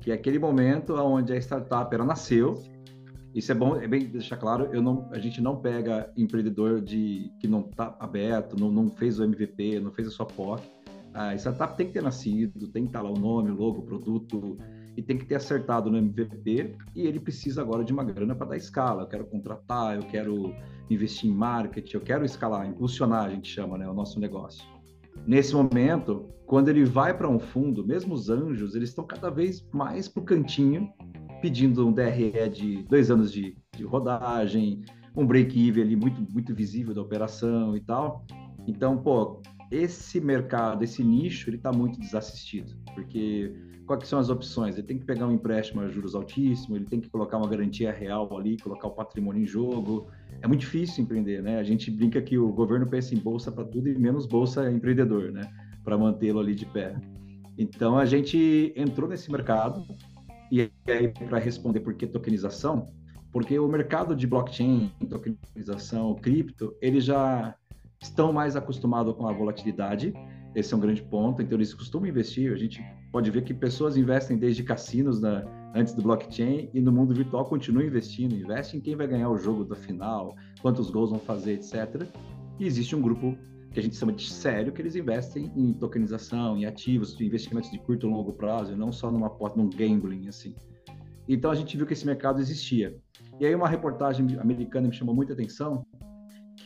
que 0.00 0.10
é 0.10 0.14
aquele 0.14 0.40
momento 0.40 0.96
onde 0.96 1.32
a 1.32 1.36
startup 1.36 1.94
ela 1.94 2.04
nasceu. 2.04 2.60
Isso 3.32 3.52
é 3.52 3.54
bom, 3.54 3.76
é 3.76 3.86
bem 3.86 4.06
deixar 4.06 4.38
claro, 4.38 4.70
eu 4.72 4.82
não, 4.82 5.08
a 5.12 5.20
gente 5.20 5.40
não 5.40 5.54
pega 5.54 6.12
empreendedor 6.16 6.80
de 6.80 7.30
que 7.38 7.46
não 7.46 7.60
está 7.60 7.96
aberto, 8.00 8.58
não, 8.58 8.72
não 8.72 8.88
fez 8.88 9.20
o 9.20 9.24
MVP, 9.24 9.78
não 9.78 9.92
fez 9.92 10.08
a 10.08 10.10
sua 10.10 10.26
POC. 10.26 10.64
A 11.14 11.36
startup 11.36 11.76
tem 11.76 11.86
que 11.86 11.92
ter 11.92 12.02
nascido, 12.02 12.66
tem 12.72 12.82
que 12.82 12.88
estar 12.88 13.02
lá 13.02 13.10
o 13.10 13.18
nome, 13.18 13.52
o 13.52 13.54
logo, 13.54 13.78
o 13.78 13.82
produto, 13.82 14.58
e 14.96 15.02
tem 15.02 15.18
que 15.18 15.26
ter 15.26 15.34
acertado 15.34 15.90
no 15.90 15.98
MVP 15.98 16.74
e 16.94 17.06
ele 17.06 17.20
precisa 17.20 17.60
agora 17.60 17.84
de 17.84 17.92
uma 17.92 18.02
grana 18.02 18.34
para 18.34 18.48
dar 18.48 18.56
escala. 18.56 19.02
Eu 19.02 19.06
quero 19.06 19.26
contratar, 19.26 19.96
eu 19.96 20.02
quero 20.02 20.54
investir 20.88 21.30
em 21.30 21.34
marketing, 21.34 21.96
eu 21.96 22.00
quero 22.00 22.24
escalar, 22.24 22.66
impulsionar, 22.66 23.26
a 23.26 23.30
gente 23.30 23.48
chama, 23.48 23.76
né, 23.76 23.88
o 23.88 23.94
nosso 23.94 24.18
negócio. 24.18 24.64
Nesse 25.26 25.54
momento, 25.54 26.28
quando 26.46 26.68
ele 26.68 26.84
vai 26.84 27.16
para 27.16 27.28
um 27.28 27.38
fundo, 27.38 27.86
mesmo 27.86 28.14
os 28.14 28.30
anjos, 28.30 28.74
eles 28.74 28.90
estão 28.90 29.04
cada 29.04 29.30
vez 29.30 29.66
mais 29.72 30.08
para 30.08 30.22
o 30.22 30.24
cantinho, 30.24 30.88
pedindo 31.42 31.86
um 31.86 31.92
DRE 31.92 32.48
de 32.48 32.82
dois 32.84 33.10
anos 33.10 33.32
de, 33.32 33.56
de 33.76 33.84
rodagem, 33.84 34.82
um 35.16 35.26
break-even 35.26 35.82
ali 35.82 35.96
muito, 35.96 36.20
muito 36.32 36.54
visível 36.54 36.94
da 36.94 37.02
operação 37.02 37.76
e 37.76 37.80
tal. 37.80 38.24
Então, 38.66 38.98
pô, 38.98 39.42
esse 39.70 40.20
mercado, 40.20 40.84
esse 40.84 41.02
nicho, 41.02 41.50
ele 41.50 41.56
está 41.56 41.72
muito 41.72 41.98
desassistido, 41.98 42.76
porque 42.94 43.52
quais 43.86 44.08
são 44.08 44.18
as 44.18 44.28
opções? 44.28 44.76
Ele 44.76 44.86
tem 44.86 44.98
que 44.98 45.04
pegar 45.04 45.26
um 45.26 45.32
empréstimo 45.32 45.80
a 45.80 45.88
juros 45.88 46.14
altíssimos, 46.14 46.76
ele 46.76 46.84
tem 46.84 47.00
que 47.00 47.08
colocar 47.08 47.38
uma 47.38 47.48
garantia 47.48 47.92
real 47.92 48.36
ali, 48.36 48.58
colocar 48.58 48.88
o 48.88 48.90
patrimônio 48.90 49.42
em 49.42 49.46
jogo. 49.46 50.08
É 50.42 50.46
muito 50.46 50.60
difícil 50.60 51.04
empreender, 51.04 51.42
né? 51.42 51.58
A 51.58 51.62
gente 51.62 51.90
brinca 51.90 52.20
que 52.20 52.36
o 52.36 52.52
governo 52.52 52.86
pensa 52.86 53.14
em 53.14 53.18
bolsa 53.18 53.50
para 53.52 53.64
tudo 53.64 53.88
e 53.88 53.98
menos 53.98 54.26
bolsa 54.26 54.70
empreendedor, 54.70 55.30
né? 55.32 55.42
Para 55.84 55.96
mantê-lo 55.96 56.40
ali 56.40 56.54
de 56.54 56.66
pé. 56.66 56.96
Então 57.56 57.96
a 57.96 58.04
gente 58.04 58.72
entrou 58.76 59.08
nesse 59.08 59.30
mercado 59.30 59.82
e 60.50 60.70
aí 60.88 61.08
para 61.08 61.38
responder 61.38 61.80
por 61.80 61.94
que 61.94 62.06
tokenização, 62.06 62.86
porque 63.32 63.58
o 63.58 63.68
mercado 63.68 64.14
de 64.14 64.26
blockchain, 64.26 64.90
tokenização, 65.08 66.14
cripto, 66.16 66.74
ele 66.80 67.00
já 67.00 67.54
estão 68.00 68.32
mais 68.32 68.56
acostumados 68.56 69.14
com 69.14 69.26
a 69.26 69.32
volatilidade 69.32 70.12
esse 70.56 70.72
é 70.72 70.76
um 70.76 70.80
grande 70.80 71.02
ponto. 71.02 71.42
Então, 71.42 71.58
eles 71.58 71.74
costumam 71.74 72.08
investir. 72.08 72.50
A 72.50 72.56
gente 72.56 72.82
pode 73.12 73.30
ver 73.30 73.44
que 73.44 73.52
pessoas 73.52 73.94
investem 73.94 74.38
desde 74.38 74.62
cassinos 74.62 75.20
na, 75.20 75.44
antes 75.74 75.92
do 75.92 76.02
blockchain 76.02 76.70
e 76.72 76.80
no 76.80 76.90
mundo 76.90 77.14
virtual 77.14 77.44
continuam 77.44 77.86
investindo. 77.86 78.34
Investem 78.34 78.80
em 78.80 78.82
quem 78.82 78.96
vai 78.96 79.06
ganhar 79.06 79.28
o 79.28 79.36
jogo 79.36 79.64
da 79.64 79.76
final, 79.76 80.34
quantos 80.62 80.90
gols 80.90 81.10
vão 81.10 81.18
fazer, 81.18 81.52
etc. 81.52 82.08
E 82.58 82.64
existe 82.64 82.96
um 82.96 83.02
grupo 83.02 83.36
que 83.70 83.80
a 83.80 83.82
gente 83.82 83.96
chama 83.96 84.12
de 84.12 84.30
sério, 84.30 84.72
que 84.72 84.80
eles 84.80 84.96
investem 84.96 85.52
em 85.54 85.74
tokenização, 85.74 86.56
em 86.56 86.64
ativos, 86.64 87.14
de 87.14 87.26
investimentos 87.26 87.70
de 87.70 87.78
curto 87.78 88.06
e 88.06 88.10
longo 88.10 88.32
prazo, 88.32 88.74
não 88.74 88.90
só 88.90 89.10
numa 89.10 89.28
porta, 89.28 89.58
num 89.58 89.68
gambling, 89.68 90.26
assim. 90.26 90.54
Então, 91.28 91.50
a 91.50 91.54
gente 91.54 91.76
viu 91.76 91.84
que 91.84 91.92
esse 91.92 92.06
mercado 92.06 92.40
existia. 92.40 92.96
E 93.38 93.44
aí, 93.44 93.54
uma 93.54 93.68
reportagem 93.68 94.26
americana 94.40 94.88
me 94.88 94.94
chamou 94.94 95.14
muita 95.14 95.34
atenção, 95.34 95.84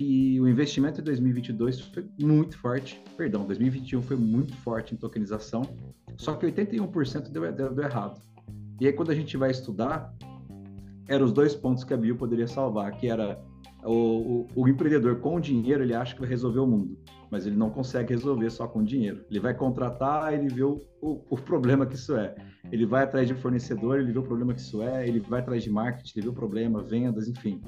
que 0.01 0.41
o 0.41 0.49
investimento 0.49 0.99
em 0.99 1.05
2022 1.05 1.79
foi 1.79 2.09
muito 2.19 2.57
forte, 2.57 2.99
perdão, 3.19 3.45
2021 3.45 4.01
foi 4.01 4.17
muito 4.17 4.57
forte 4.57 4.95
em 4.95 4.97
tokenização, 4.97 5.61
só 6.17 6.33
que 6.33 6.47
81% 6.47 7.29
deu, 7.29 7.53
deu, 7.53 7.75
deu 7.75 7.85
errado. 7.85 8.19
E 8.81 8.87
aí, 8.87 8.95
quando 8.95 9.11
a 9.11 9.15
gente 9.15 9.37
vai 9.37 9.51
estudar, 9.51 10.11
eram 11.07 11.27
os 11.27 11.35
dois 11.35 11.55
pontos 11.55 11.85
que 11.85 11.93
a 11.93 11.99
Bio 11.99 12.17
poderia 12.17 12.49
salvar, 12.49 12.93
que 12.93 13.09
era 13.09 13.39
o, 13.85 13.93
o, 13.93 14.47
o, 14.57 14.69
empreendedor 14.69 15.21
com 15.21 15.39
dinheiro, 15.39 15.83
ele 15.83 15.93
acha 15.93 16.15
que 16.15 16.21
vai 16.21 16.31
resolver 16.31 16.61
o 16.61 16.67
mundo, 16.67 16.99
mas 17.31 17.47
ele 17.47 17.57
não 17.57 17.69
consegue 17.69 18.15
resolver 18.15 18.49
só 18.49 18.67
com 18.67 18.83
dinheiro. 18.83 19.23
Ele 19.29 19.39
vai 19.39 19.53
contratar, 19.53 20.33
ele 20.33 20.49
vê 20.49 20.63
o, 20.63 20.81
o, 21.03 21.21
o, 21.29 21.37
problema 21.37 21.85
que 21.85 21.97
isso 21.97 22.17
é. 22.17 22.35
Ele 22.73 22.87
vai 22.87 23.03
atrás 23.03 23.29
de 23.29 23.35
fornecedor, 23.35 24.01
ele 24.01 24.13
vê 24.13 24.19
o 24.19 24.23
problema 24.23 24.55
que 24.55 24.63
isso 24.63 24.83
é. 24.83 25.07
Ele 25.07 25.21
vai 25.21 25.41
atrás 25.41 25.63
de 25.63 25.71
marketing, 25.71 26.21
ele 26.21 26.25
vê 26.25 26.31
o 26.31 26.35
problema, 26.35 26.83
vendas, 26.83 27.29
enfim. 27.29 27.61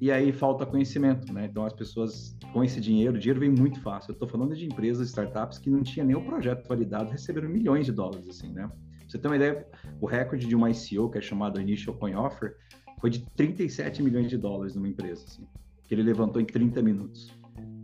E 0.00 0.10
aí 0.10 0.32
falta 0.32 0.66
conhecimento, 0.66 1.32
né? 1.32 1.46
Então 1.46 1.64
as 1.64 1.72
pessoas 1.72 2.36
com 2.52 2.62
esse 2.62 2.80
dinheiro, 2.80 3.16
o 3.16 3.18
dinheiro 3.18 3.40
vem 3.40 3.50
muito 3.50 3.80
fácil. 3.80 4.10
Eu 4.10 4.14
estou 4.14 4.28
falando 4.28 4.54
de 4.54 4.66
empresas, 4.66 5.08
startups 5.08 5.58
que 5.58 5.70
não 5.70 5.82
tinha 5.82 6.04
nem 6.04 6.16
o 6.16 6.24
projeto 6.24 6.66
validado, 6.68 7.10
receberam 7.10 7.48
milhões 7.48 7.86
de 7.86 7.92
dólares, 7.92 8.28
assim, 8.28 8.52
né? 8.52 8.70
você 9.14 9.18
ter 9.18 9.28
uma 9.28 9.36
ideia, 9.36 9.66
o 10.00 10.06
recorde 10.06 10.46
de 10.46 10.56
uma 10.56 10.70
ICO, 10.70 11.10
que 11.10 11.18
é 11.18 11.20
chamado 11.20 11.60
Initial 11.60 11.96
Coin 11.96 12.14
Offer, 12.14 12.56
foi 13.00 13.10
de 13.10 13.24
37 13.36 14.02
milhões 14.02 14.28
de 14.28 14.36
dólares 14.36 14.74
numa 14.74 14.88
empresa, 14.88 15.24
assim, 15.26 15.46
que 15.84 15.94
ele 15.94 16.02
levantou 16.02 16.40
em 16.40 16.46
30 16.46 16.82
minutos. 16.82 17.30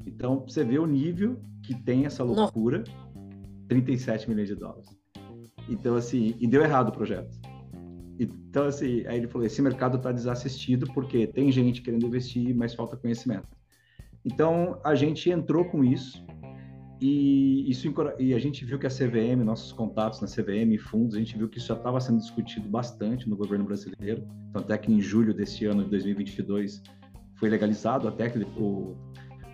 Então, 0.07 0.41
você 0.41 0.65
vê 0.65 0.79
o 0.79 0.87
nível 0.87 1.41
que 1.63 1.75
tem 1.75 2.07
essa 2.07 2.25
loucura, 2.25 2.83
37 3.69 4.29
milhões 4.29 4.49
de 4.49 4.57
dólares. 4.57 4.89
Então, 5.69 5.95
assim, 5.95 6.35
e 6.41 6.47
deu 6.47 6.63
errado 6.63 6.89
o 6.89 6.93
projeto. 6.93 7.40
Então, 8.23 8.65
assim, 8.65 9.07
aí 9.07 9.17
ele 9.17 9.27
falou, 9.27 9.47
esse 9.47 9.63
mercado 9.63 9.97
está 9.97 10.13
desassistido 10.13 10.87
porque 10.93 11.27
tem 11.27 11.51
gente 11.51 11.81
querendo 11.81 12.05
investir, 12.05 12.55
mas 12.55 12.75
falta 12.75 12.95
conhecimento. 12.95 13.49
Então, 14.23 14.79
a 14.85 14.95
gente 14.95 15.31
entrou 15.31 15.65
com 15.65 15.83
isso, 15.83 16.23
e, 17.01 17.71
isso, 17.71 17.91
e 18.19 18.35
a 18.35 18.39
gente 18.39 18.63
viu 18.63 18.79
que 18.79 18.87
a 18.87 18.91
CVM, 18.91 19.43
nossos 19.43 19.73
contatos 19.73 20.21
na 20.21 20.27
CVM, 20.27 20.77
fundos, 20.79 21.17
a 21.17 21.19
gente 21.19 21.35
viu 21.35 21.49
que 21.49 21.57
isso 21.57 21.69
já 21.69 21.75
estava 21.75 21.99
sendo 21.99 22.19
discutido 22.19 22.69
bastante 22.69 23.27
no 23.27 23.35
governo 23.35 23.65
brasileiro. 23.65 24.29
Então, 24.51 24.61
até 24.61 24.77
que 24.77 24.93
em 24.93 25.01
julho 25.01 25.33
desse 25.33 25.65
ano, 25.65 25.83
de 25.85 25.89
2022, 25.89 26.83
foi 27.37 27.49
legalizado 27.49 28.07
até 28.07 28.29
que 28.29 28.39
o, 28.39 28.99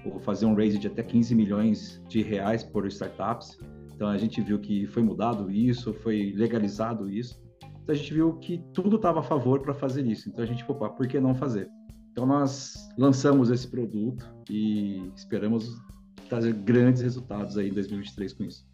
o 0.04 0.18
fazer 0.18 0.44
um 0.46 0.56
raise 0.56 0.76
de 0.76 0.88
até 0.88 1.04
15 1.04 1.37
milhões 1.37 2.02
de 2.08 2.20
reais 2.20 2.64
por 2.64 2.85
startups. 2.88 3.56
Então, 3.94 4.08
a 4.08 4.18
gente 4.18 4.40
viu 4.40 4.58
que 4.58 4.85
foi 4.88 5.04
mudado 5.04 5.49
isso, 5.49 5.94
foi 5.94 6.32
legalizado 6.35 7.08
isso. 7.08 7.46
Então, 7.87 7.95
a 7.95 7.99
gente 7.99 8.12
viu 8.12 8.33
que 8.38 8.59
tudo 8.75 8.97
estava 8.97 9.21
a 9.21 9.23
favor 9.23 9.61
para 9.61 9.73
fazer 9.73 10.05
isso. 10.05 10.28
Então, 10.28 10.43
a 10.43 10.47
gente, 10.47 10.64
opa, 10.69 10.90
por 10.90 11.07
que 11.07 11.21
não 11.21 11.37
fazer? 11.37 11.71
Então, 12.11 12.26
nós 12.26 12.88
lançamos 12.99 13.49
esse 13.49 13.69
produto 13.69 14.28
e 14.50 15.09
esperamos 15.14 15.81
trazer 16.28 16.52
grandes 16.52 17.00
resultados 17.00 17.57
aí 17.57 17.69
em 17.69 17.73
2023 17.73 18.33
com 18.33 18.43
isso. 18.43 18.66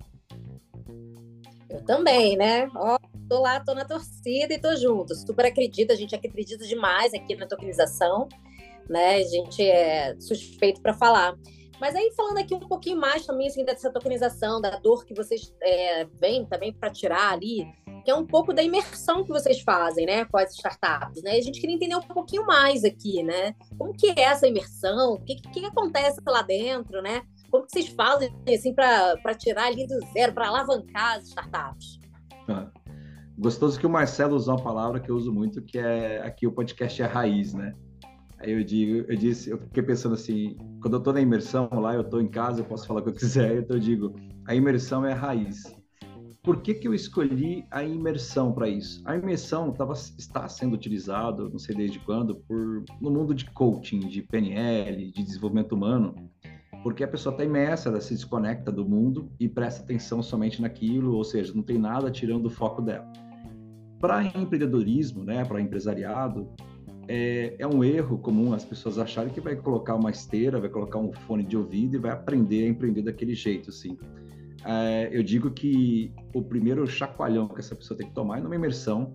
Eu 1.69 1.85
também, 1.85 2.39
né? 2.39 2.71
Ó, 2.75 2.99
tô 3.29 3.43
lá, 3.43 3.61
tô 3.61 3.75
na 3.75 3.85
torcida 3.85 4.55
e 4.55 4.59
tô 4.59 4.75
junto. 4.77 5.15
Super 5.15 5.45
acredito, 5.45 5.93
a 5.93 5.95
gente 5.95 6.15
acredita 6.15 6.67
demais 6.67 7.13
aqui 7.13 7.37
na 7.37 7.47
tokenização, 7.47 8.27
né? 8.89 9.17
A 9.17 9.25
gente 9.25 9.63
é 9.63 10.17
suspeito 10.21 10.81
para 10.81 10.95
falar. 10.95 11.37
Mas 11.83 11.97
aí 11.97 12.13
falando 12.17 12.39
aqui 12.39 12.55
um 12.55 12.61
pouquinho 12.61 12.97
mais 12.97 13.27
também 13.27 13.49
assim, 13.49 13.65
dessa 13.65 13.91
tokenização, 13.91 14.61
da 14.61 14.79
dor 14.79 15.05
que 15.05 15.13
vocês 15.13 15.53
é, 15.61 16.05
vêm 16.21 16.47
também 16.47 16.73
para 16.73 16.91
tirar 16.91 17.33
ali, 17.33 17.67
que 18.05 18.11
é 18.13 18.15
um 18.15 18.25
pouco 18.25 18.53
da 18.53 18.63
imersão 18.63 19.25
que 19.25 19.31
vocês 19.31 19.61
fazem, 19.63 20.07
né, 20.07 20.25
com 20.27 20.39
as 20.39 20.53
startups, 20.53 21.25
né? 21.25 21.33
A 21.33 21.41
gente 21.41 21.61
queria 21.61 21.75
entender 21.75 21.97
um 21.97 22.03
pouquinho 22.03 22.47
mais 22.47 22.85
aqui, 22.85 23.25
né? 23.25 23.53
Como 23.77 23.93
que 23.93 24.11
é 24.11 24.21
essa 24.21 24.47
imersão? 24.47 25.15
O 25.15 25.25
que, 25.25 25.35
que 25.35 25.67
acontece 25.67 26.21
lá 26.25 26.43
dentro, 26.43 27.03
né? 27.03 27.23
Como 27.51 27.67
que 27.67 27.73
vocês 27.73 27.89
fazem 27.89 28.33
assim 28.49 28.73
para 28.73 29.35
tirar 29.35 29.67
ali 29.67 29.85
do 29.85 29.99
zero, 30.13 30.33
para 30.33 30.47
alavancar 30.47 31.17
as 31.17 31.25
startups? 31.25 31.99
Ah, 32.49 32.71
gostoso 33.37 33.77
que 33.81 33.89
o 33.89 33.91
Marcelo 33.91 34.37
usou 34.37 34.55
uma 34.55 34.63
palavra 34.63 35.01
que 35.01 35.11
eu 35.11 35.17
uso 35.17 35.33
muito, 35.33 35.61
que 35.61 35.79
é 35.79 36.23
aqui 36.23 36.47
o 36.47 36.53
podcast 36.53 37.03
é 37.03 37.07
raiz, 37.07 37.53
né? 37.53 37.75
Aí 38.43 38.51
eu 38.53 38.65
digo, 38.65 39.05
eu 39.09 39.17
disse, 39.17 39.51
eu 39.51 39.59
fiquei 39.59 39.85
pensando 39.85 40.15
assim, 40.15 40.57
quando 40.81 40.95
eu 40.95 40.99
estou 40.99 41.13
na 41.13 41.21
imersão 41.21 41.69
lá, 41.73 41.95
eu 41.95 42.01
estou 42.01 42.21
em 42.21 42.27
casa, 42.27 42.61
eu 42.61 42.65
posso 42.65 42.89
falar 42.89 43.01
o 43.01 43.03
que 43.05 43.11
eu 43.11 43.15
quiser, 43.15 43.59
então 43.63 43.77
eu 43.77 43.81
digo, 43.81 44.15
a 44.47 44.55
imersão 44.55 45.07
é 45.07 45.13
a 45.13 45.17
raiz. 45.17 45.63
Por 46.43 46.61
que, 46.61 46.75
que 46.75 46.89
eu 46.89 46.93
escolhi 46.93 47.65
a 47.71 47.85
imersão 47.85 48.53
para 48.53 48.69
isso? 48.69 49.01
A 49.05 49.17
imersão 49.17 49.71
tava, 49.71 49.93
está 49.93 50.49
sendo 50.49 50.75
utilizado, 50.75 51.49
não 51.49 51.59
sei 51.59 51.77
desde 51.77 52.01
quando, 52.01 52.35
por, 52.35 52.85
no 53.01 53.13
mundo 53.13 53.33
de 53.33 53.49
coaching, 53.53 54.01
de 54.01 54.23
PNL, 54.23 55.13
de 55.13 55.23
desenvolvimento 55.23 55.77
humano, 55.77 56.13
porque 56.83 57.05
a 57.05 57.09
pessoa 57.09 57.33
está 57.33 57.45
imersa, 57.45 57.91
ela 57.91 58.01
se 58.01 58.13
desconecta 58.13 58.73
do 58.73 58.85
mundo 58.85 59.31
e 59.39 59.49
presta 59.49 59.85
atenção 59.85 60.21
somente 60.21 60.61
naquilo, 60.61 61.15
ou 61.15 61.23
seja, 61.23 61.55
não 61.55 61.63
tem 61.63 61.79
nada 61.79 62.11
tirando 62.11 62.47
o 62.47 62.51
foco 62.51 62.83
dela. 62.83 63.07
Para 64.01 64.25
empreendedorismo, 64.25 65.23
né, 65.23 65.45
para 65.45 65.61
empresariado, 65.61 66.53
é, 67.15 67.57
é, 67.59 67.67
um 67.67 67.85
erro 67.85 68.17
comum 68.17 68.55
as 68.55 68.65
pessoas 68.65 68.99
acharem 68.99 69.31
que 69.31 69.41
vai 69.41 69.55
colocar 69.55 69.95
uma 69.95 70.11
esteira, 70.11 70.59
vai 70.59 70.71
colocar 70.71 70.99
um 70.99 71.13
fone 71.13 71.45
de 71.45 71.59
ouvido 71.59 71.97
e 71.97 71.99
vai 71.99 72.11
aprender 72.11 72.65
a 72.65 72.69
empreender 72.69 73.03
daquele 73.03 73.35
jeito, 73.35 73.69
assim. 73.69 73.99
É, 74.65 75.11
eu 75.13 75.23
digo 75.23 75.51
que 75.51 76.11
o 76.35 76.43
primeiro 76.43 76.87
chacoalhão 76.87 77.49
que 77.49 77.61
essa 77.61 77.75
pessoa 77.75 77.99
tem 77.99 78.09
que 78.09 78.15
tomar 78.15 78.39
é 78.39 78.41
numa 78.41 78.55
imersão, 78.55 79.13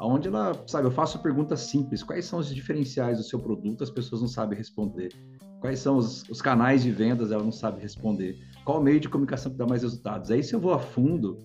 onde 0.00 0.28
ela, 0.28 0.64
sabe, 0.66 0.86
eu 0.86 0.90
faço 0.90 1.18
perguntas 1.22 1.60
simples, 1.60 2.02
quais 2.02 2.24
são 2.24 2.38
os 2.38 2.54
diferenciais 2.54 3.18
do 3.18 3.24
seu 3.24 3.38
produto, 3.38 3.84
as 3.84 3.90
pessoas 3.90 4.22
não 4.22 4.28
sabem 4.28 4.56
responder. 4.56 5.12
Quais 5.60 5.78
são 5.78 5.98
os, 5.98 6.22
os, 6.30 6.40
canais 6.40 6.82
de 6.82 6.90
vendas? 6.90 7.32
Ela 7.32 7.42
não 7.42 7.52
sabe 7.52 7.82
responder. 7.82 8.38
Qual 8.64 8.82
meio 8.82 9.00
de 9.00 9.10
comunicação 9.10 9.52
que 9.52 9.58
dá 9.58 9.66
mais 9.66 9.82
resultados? 9.82 10.30
Aí, 10.30 10.42
se 10.42 10.54
eu 10.54 10.60
vou 10.60 10.72
a 10.72 10.78
fundo, 10.78 11.38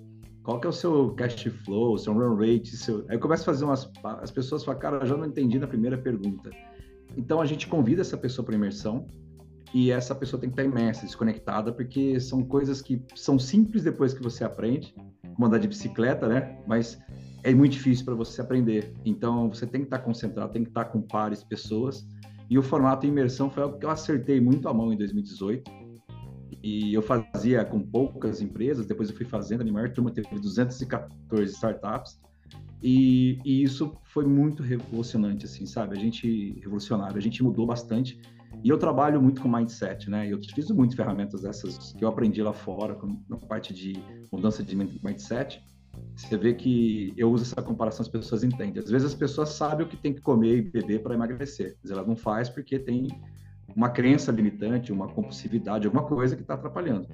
qual 0.43 0.59
que 0.59 0.67
é 0.67 0.69
o 0.69 0.73
seu 0.73 1.11
cash 1.11 1.43
flow, 1.65 1.97
seu 1.97 2.13
run 2.13 2.35
rate? 2.35 2.75
Seu... 2.75 3.05
Aí 3.09 3.15
eu 3.15 3.19
começo 3.19 3.43
a 3.43 3.45
fazer 3.45 3.65
umas. 3.65 3.89
As 4.03 4.31
pessoas 4.31 4.63
falam, 4.63 4.79
cara, 4.79 4.97
eu 4.97 5.05
já 5.05 5.17
não 5.17 5.25
entendi 5.25 5.59
na 5.59 5.67
primeira 5.67 5.97
pergunta. 5.97 6.49
Então, 7.15 7.41
a 7.41 7.45
gente 7.45 7.67
convida 7.67 8.01
essa 8.01 8.17
pessoa 8.17 8.45
para 8.45 8.55
imersão 8.55 9.05
e 9.73 9.91
essa 9.91 10.15
pessoa 10.15 10.39
tem 10.39 10.49
que 10.49 10.59
estar 10.59 10.63
imersa, 10.63 11.05
desconectada, 11.05 11.71
porque 11.71 12.19
são 12.19 12.43
coisas 12.43 12.81
que 12.81 13.03
são 13.15 13.37
simples 13.37 13.83
depois 13.83 14.13
que 14.13 14.23
você 14.23 14.43
aprende, 14.43 14.95
como 15.35 15.45
andar 15.45 15.59
de 15.59 15.67
bicicleta, 15.67 16.27
né? 16.27 16.57
Mas 16.65 16.97
é 17.43 17.53
muito 17.53 17.73
difícil 17.73 18.05
para 18.05 18.15
você 18.15 18.41
aprender. 18.41 18.93
Então, 19.05 19.49
você 19.49 19.67
tem 19.67 19.81
que 19.81 19.87
estar 19.87 19.99
concentrado, 19.99 20.53
tem 20.53 20.63
que 20.63 20.69
estar 20.69 20.85
com 20.85 21.01
pares, 21.01 21.43
pessoas 21.43 22.05
e 22.51 22.57
o 22.57 22.61
formato 22.61 23.05
imersão 23.05 23.49
foi 23.49 23.63
algo 23.63 23.79
que 23.79 23.85
eu 23.85 23.89
acertei 23.89 24.41
muito 24.41 24.67
a 24.67 24.73
mão 24.73 24.91
em 24.91 24.97
2018. 24.97 25.71
E 26.63 26.93
eu 26.93 27.01
fazia 27.01 27.63
com 27.65 27.79
poucas 27.81 28.41
empresas, 28.41 28.85
depois 28.85 29.09
eu 29.09 29.15
fui 29.15 29.25
fazendo, 29.25 29.61
a 29.61 29.63
minha 29.63 29.73
maior 29.73 29.91
turma 29.91 30.11
teve 30.11 30.27
214 30.39 31.53
startups. 31.53 32.19
E, 32.83 33.37
e, 33.45 33.61
isso 33.61 33.95
foi 34.03 34.25
muito 34.25 34.63
revolucionante, 34.63 35.45
assim, 35.45 35.65
sabe? 35.65 35.95
A 35.95 35.99
gente, 35.99 36.59
revolucionário, 36.59 37.15
a 37.15 37.21
gente 37.21 37.43
mudou 37.43 37.65
bastante. 37.65 38.19
E 38.63 38.69
eu 38.69 38.77
trabalho 38.77 39.21
muito 39.21 39.41
com 39.41 39.47
mindset, 39.47 40.09
né? 40.09 40.27
Eu 40.27 40.37
utilizo 40.37 40.75
muito 40.75 40.95
ferramentas 40.95 41.43
dessas 41.43 41.93
que 41.93 42.03
eu 42.03 42.09
aprendi 42.09 42.41
lá 42.41 42.53
fora, 42.53 42.97
na 43.29 43.37
parte 43.37 43.73
de 43.73 43.93
mudança 44.31 44.63
de 44.63 44.75
mindset 44.75 45.63
você 46.15 46.37
vê 46.37 46.53
que 46.53 47.13
eu 47.17 47.31
uso 47.31 47.43
essa 47.43 47.61
comparação, 47.61 48.03
as 48.03 48.09
pessoas 48.09 48.43
entendem. 48.43 48.81
Às 48.81 48.89
vezes 48.89 49.07
as 49.07 49.15
pessoas 49.15 49.49
sabem 49.49 49.85
o 49.85 49.89
que 49.89 49.97
tem 49.97 50.13
que 50.13 50.21
comer 50.21 50.57
e 50.57 50.61
beber 50.61 51.01
para 51.01 51.15
emagrecer, 51.15 51.77
mas 51.81 51.91
elas 51.91 52.07
não 52.07 52.15
faz 52.15 52.49
porque 52.49 52.77
tem 52.79 53.07
uma 53.75 53.89
crença 53.89 54.31
limitante, 54.31 54.91
uma 54.91 55.07
compulsividade, 55.07 55.85
alguma 55.85 56.05
coisa 56.05 56.35
que 56.35 56.41
está 56.41 56.55
atrapalhando. 56.55 57.07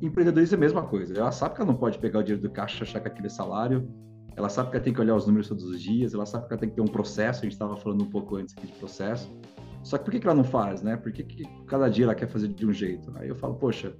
Empreendedorismo 0.00 0.54
é 0.54 0.58
a 0.58 0.60
mesma 0.60 0.82
coisa. 0.82 1.16
Ela 1.16 1.32
sabe 1.32 1.54
que 1.54 1.60
ela 1.60 1.70
não 1.70 1.78
pode 1.78 1.98
pegar 1.98 2.20
o 2.20 2.22
dinheiro 2.22 2.42
do 2.42 2.50
caixa, 2.50 2.84
achar 2.84 3.00
que 3.00 3.08
aquele 3.08 3.26
é 3.26 3.30
salário. 3.30 3.88
Ela 4.36 4.48
sabe 4.48 4.70
que 4.70 4.76
ela 4.76 4.84
tem 4.84 4.92
que 4.92 5.00
olhar 5.00 5.14
os 5.14 5.26
números 5.26 5.48
todos 5.48 5.64
os 5.64 5.80
dias. 5.80 6.12
Ela 6.12 6.26
sabe 6.26 6.46
que 6.46 6.52
ela 6.52 6.60
tem 6.60 6.68
que 6.68 6.74
ter 6.74 6.82
um 6.82 6.86
processo. 6.86 7.40
A 7.40 7.42
gente 7.44 7.52
estava 7.52 7.76
falando 7.76 8.02
um 8.02 8.10
pouco 8.10 8.36
antes 8.36 8.54
aqui 8.56 8.66
de 8.66 8.74
processo. 8.74 9.30
Só 9.82 9.96
que 9.96 10.04
por 10.04 10.10
que, 10.10 10.20
que 10.20 10.26
ela 10.26 10.36
não 10.36 10.44
faz, 10.44 10.82
né? 10.82 10.96
Por 10.96 11.12
que, 11.12 11.22
que 11.22 11.44
cada 11.66 11.88
dia 11.88 12.04
ela 12.04 12.14
quer 12.14 12.28
fazer 12.28 12.48
de 12.48 12.66
um 12.66 12.72
jeito? 12.72 13.12
Aí 13.16 13.28
eu 13.28 13.36
falo, 13.36 13.54
poxa, 13.54 13.96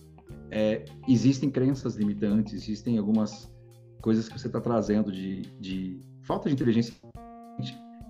é, 0.51 0.85
existem 1.09 1.49
crenças 1.49 1.97
limitantes, 1.97 2.53
existem 2.53 2.99
algumas 2.99 3.51
coisas 4.03 4.29
que 4.29 4.39
você 4.39 4.49
está 4.49 4.61
trazendo 4.61 5.11
de, 5.13 5.43
de 5.61 6.01
falta 6.23 6.49
de 6.49 6.55
inteligência 6.55 6.95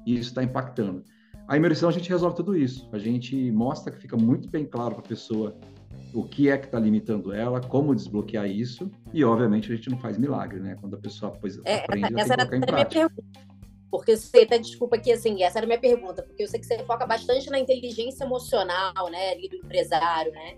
e 0.06 0.14
isso 0.14 0.30
está 0.30 0.42
impactando. 0.42 1.04
A 1.48 1.56
imersão 1.56 1.88
a 1.88 1.92
gente 1.92 2.08
resolve 2.08 2.36
tudo 2.36 2.56
isso. 2.56 2.88
A 2.92 2.98
gente 2.98 3.50
mostra 3.52 3.92
que 3.92 4.00
fica 4.00 4.16
muito 4.16 4.48
bem 4.48 4.64
claro 4.64 4.96
para 4.96 5.04
a 5.04 5.08
pessoa 5.08 5.56
o 6.12 6.24
que 6.24 6.48
é 6.48 6.56
que 6.56 6.66
está 6.66 6.78
limitando 6.78 7.32
ela, 7.32 7.60
como 7.60 7.94
desbloquear 7.94 8.46
isso 8.46 8.90
e 9.12 9.22
obviamente 9.24 9.70
a 9.70 9.76
gente 9.76 9.90
não 9.90 9.98
faz 9.98 10.18
milagre, 10.18 10.60
né? 10.60 10.76
Quando 10.80 10.94
a 10.94 10.98
pessoa 10.98 11.32
pois, 11.40 11.60
é, 11.64 11.84
aprende, 11.84 12.06
essa, 12.14 12.20
essa 12.20 12.34
era 12.34 12.42
a 12.42 12.72
minha 12.72 12.86
pergunta. 12.86 13.22
Porque 13.90 14.16
você 14.16 14.40
até 14.40 14.58
desculpa 14.58 14.96
aqui 14.96 15.12
assim, 15.12 15.42
essa 15.42 15.58
era 15.58 15.66
a 15.66 15.68
minha 15.68 15.80
pergunta, 15.80 16.22
porque 16.22 16.42
eu 16.42 16.48
sei 16.48 16.58
que 16.58 16.66
você 16.66 16.78
foca 16.84 17.06
bastante 17.06 17.48
na 17.50 17.58
inteligência 17.58 18.24
emocional, 18.24 19.08
né, 19.10 19.32
ali 19.32 19.48
do 19.48 19.56
empresário, 19.56 20.32
né? 20.32 20.56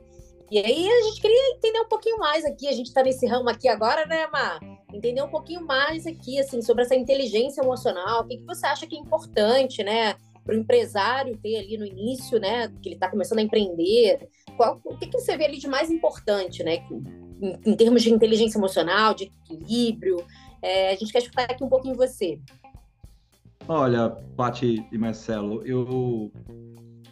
E 0.50 0.59
aí 0.59 0.88
a 0.88 1.02
gente 1.02 1.21
queria 1.21 1.54
entender 1.54 1.78
um 1.80 1.88
pouquinho 1.88 2.18
mais 2.18 2.45
aqui, 2.45 2.66
a 2.68 2.73
gente 2.73 2.87
está 2.87 3.02
nesse 3.02 3.26
ramo 3.26 3.50
aqui 3.50 3.68
agora, 3.68 4.07
né, 4.07 4.26
Mar? 4.28 4.59
Entender 4.92 5.23
um 5.23 5.28
pouquinho 5.28 5.66
mais 5.66 6.07
aqui, 6.07 6.40
assim, 6.40 6.62
sobre 6.62 6.85
essa 6.85 6.95
inteligência 6.95 7.61
emocional, 7.61 8.23
o 8.23 8.26
que, 8.26 8.38
que 8.38 8.47
você 8.47 8.66
acha 8.66 8.87
que 8.87 8.97
é 8.97 8.99
importante, 8.99 9.85
né? 9.85 10.14
Para 10.49 10.57
o 10.57 10.61
empresário 10.61 11.37
ter 11.37 11.59
ali 11.59 11.76
no 11.76 11.85
início, 11.85 12.40
né, 12.40 12.69
que 12.81 12.88
ele 12.88 12.95
está 12.95 13.11
começando 13.11 13.40
a 13.40 13.43
empreender? 13.43 14.26
Qual, 14.57 14.81
o 14.83 14.97
que, 14.97 15.07
que 15.07 15.21
você 15.21 15.37
vê 15.37 15.45
ali 15.45 15.59
de 15.59 15.69
mais 15.69 15.90
importante, 15.90 16.64
né, 16.64 16.76
em, 16.90 17.71
em 17.71 17.76
termos 17.76 18.02
de 18.02 18.11
inteligência 18.11 18.57
emocional, 18.57 19.12
de 19.12 19.25
equilíbrio? 19.25 20.17
É, 20.62 20.93
a 20.93 20.97
gente 20.97 21.12
quer 21.12 21.19
escutar 21.19 21.45
aqui 21.45 21.62
um 21.62 21.69
pouquinho 21.69 21.95
você. 21.95 22.40
Olha, 23.69 24.09
Pati 24.38 24.87
e 24.90 24.97
Marcelo, 24.97 25.62
eu 25.67 26.33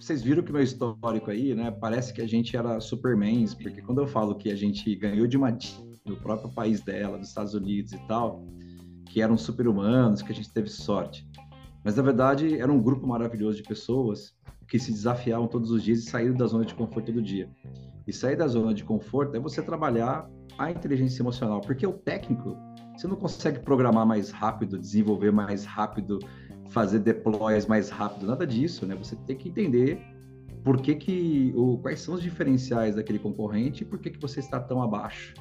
vocês 0.00 0.23
viram 0.23 0.43
que 0.43 0.52
meu 0.52 0.62
histórico 0.62 1.31
aí, 1.31 1.55
né? 1.55 1.71
Parece 1.71 2.14
que 2.14 2.23
a 2.23 2.28
gente 2.28 2.57
era 2.57 2.81
supermans, 2.81 3.55
porque 3.55 3.83
quando 3.83 4.00
eu 4.00 4.07
falo 4.07 4.37
que 4.37 4.50
a 4.50 4.57
gente 4.57 4.95
ganhou 4.95 5.26
de 5.26 5.37
uma 5.37 5.50
do 6.07 6.16
próprio 6.16 6.49
país 6.50 6.81
dela, 6.81 7.19
dos 7.19 7.28
Estados 7.28 7.55
Unidos 7.55 7.93
e 7.93 7.99
tal, 8.07 8.43
que 9.11 9.21
eram 9.21 9.37
super-humanos, 9.37 10.23
que 10.23 10.33
a 10.33 10.35
gente 10.35 10.50
teve 10.50 10.69
sorte. 10.71 11.26
Mas 11.87 11.95
na 11.95 12.02
verdade 12.02 12.59
era 12.59 12.73
um 12.73 12.83
grupo 12.83 13.07
maravilhoso 13.07 13.59
de 13.59 13.62
pessoas 13.62 14.35
que 14.66 14.76
se 14.76 14.90
desafiavam 14.90 15.47
todos 15.47 15.71
os 15.71 15.85
dias 15.85 16.00
e 16.00 16.02
saíram 16.02 16.35
da 16.35 16.45
zona 16.45 16.64
de 16.64 16.75
conforto 16.75 17.07
todo 17.07 17.23
dia. 17.23 17.49
E 18.05 18.12
sair 18.12 18.35
da 18.35 18.49
zona 18.49 18.75
de 18.75 18.83
conforto 18.83 19.37
é 19.37 19.38
você 19.38 19.62
trabalhar 19.62 20.28
a 20.59 20.69
inteligência 20.69 21.23
emocional, 21.23 21.61
porque 21.61 21.87
o 21.87 21.93
técnico, 21.93 22.57
você 22.93 23.07
não 23.07 23.14
consegue 23.14 23.61
programar 23.61 24.05
mais 24.05 24.33
rápido, 24.33 24.76
desenvolver 24.76 25.31
mais 25.31 25.64
rápido, 25.64 26.19
fazer 26.71 26.99
deploys 26.99 27.66
mais 27.66 27.88
rápido, 27.88 28.26
nada 28.26 28.45
disso, 28.45 28.85
né? 28.85 28.97
Você 28.97 29.14
tem 29.25 29.37
que 29.37 29.49
entender 29.49 30.00
por 30.64 30.81
que 30.81 30.97
que, 30.97 31.52
o, 31.55 31.78
quais 31.78 32.00
são 32.00 32.16
os 32.16 32.21
diferenciais 32.21 32.97
daquele 32.97 33.21
concorrente 33.21 33.85
e 33.85 33.87
por 33.87 34.00
que 34.00 34.11
que 34.11 34.21
você 34.21 34.40
está 34.40 34.59
tão 34.59 34.83
abaixo. 34.83 35.35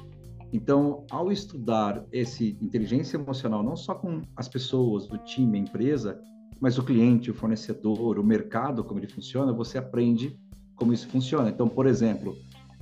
Então, 0.52 1.04
ao 1.10 1.32
estudar 1.32 2.04
esse 2.12 2.56
inteligência 2.62 3.16
emocional, 3.16 3.64
não 3.64 3.74
só 3.74 3.96
com 3.96 4.22
as 4.36 4.48
pessoas, 4.48 5.08
do 5.08 5.18
time, 5.18 5.58
a 5.58 5.62
empresa, 5.62 6.20
mas 6.60 6.78
o 6.78 6.82
cliente, 6.82 7.30
o 7.30 7.34
fornecedor, 7.34 8.18
o 8.18 8.24
mercado, 8.24 8.82
como 8.84 8.98
ele 8.98 9.08
funciona, 9.08 9.52
você 9.52 9.78
aprende 9.78 10.38
como 10.74 10.92
isso 10.92 11.08
funciona. 11.08 11.48
Então, 11.48 11.68
por 11.68 11.86
exemplo, 11.86 12.36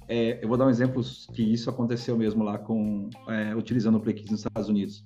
é, 0.08 0.42
eu 0.42 0.48
vou 0.48 0.56
dar 0.56 0.66
um 0.66 0.70
exemplo 0.70 1.02
que 1.32 1.42
isso 1.42 1.70
aconteceu 1.70 2.16
mesmo 2.16 2.44
lá 2.44 2.58
com 2.58 3.08
é, 3.28 3.54
utilizando 3.54 3.96
o 3.96 4.00
PlayKids 4.00 4.30
nos 4.30 4.40
Estados 4.40 4.68
Unidos. 4.68 5.04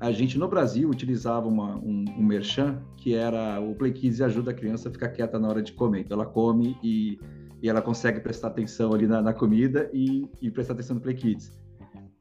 A 0.00 0.10
gente 0.10 0.38
no 0.38 0.48
Brasil 0.48 0.88
utilizava 0.88 1.46
uma, 1.46 1.76
um, 1.76 2.04
um 2.16 2.22
merchan 2.22 2.82
que 2.96 3.14
era 3.14 3.60
o 3.60 3.74
PlayKids 3.74 4.22
ajuda 4.22 4.50
a 4.50 4.54
criança 4.54 4.88
a 4.88 4.92
ficar 4.92 5.10
quieta 5.10 5.38
na 5.38 5.48
hora 5.48 5.62
de 5.62 5.72
comer. 5.72 6.00
Então 6.00 6.18
ela 6.18 6.26
come 6.26 6.78
e, 6.82 7.20
e 7.62 7.68
ela 7.68 7.82
consegue 7.82 8.18
prestar 8.20 8.48
atenção 8.48 8.94
ali 8.94 9.06
na, 9.06 9.20
na 9.20 9.34
comida 9.34 9.90
e, 9.92 10.26
e 10.40 10.50
prestar 10.50 10.72
atenção 10.72 10.96
no 10.96 11.02
PlayKids. 11.02 11.52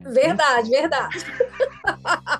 Verdade, 0.01 0.69
verdade. 0.69 1.17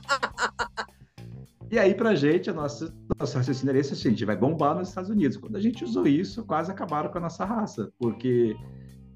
E 1.71 1.77
aí, 1.77 1.93
pra 1.93 2.15
gente, 2.15 2.49
a 2.49 2.53
nossa, 2.53 2.93
nosso 3.19 3.37
raciocínio 3.37 3.71
era 3.71 3.79
esse, 3.79 3.93
assim, 3.93 4.07
a 4.07 4.11
gente 4.11 4.25
vai 4.25 4.35
bombar 4.35 4.75
nos 4.75 4.89
Estados 4.89 5.09
Unidos. 5.09 5.37
Quando 5.37 5.55
a 5.55 5.61
gente 5.61 5.83
usou 5.83 6.07
isso, 6.07 6.43
quase 6.45 6.71
acabaram 6.71 7.11
com 7.11 7.19
a 7.19 7.21
nossa 7.21 7.45
raça, 7.45 7.91
porque 7.99 8.55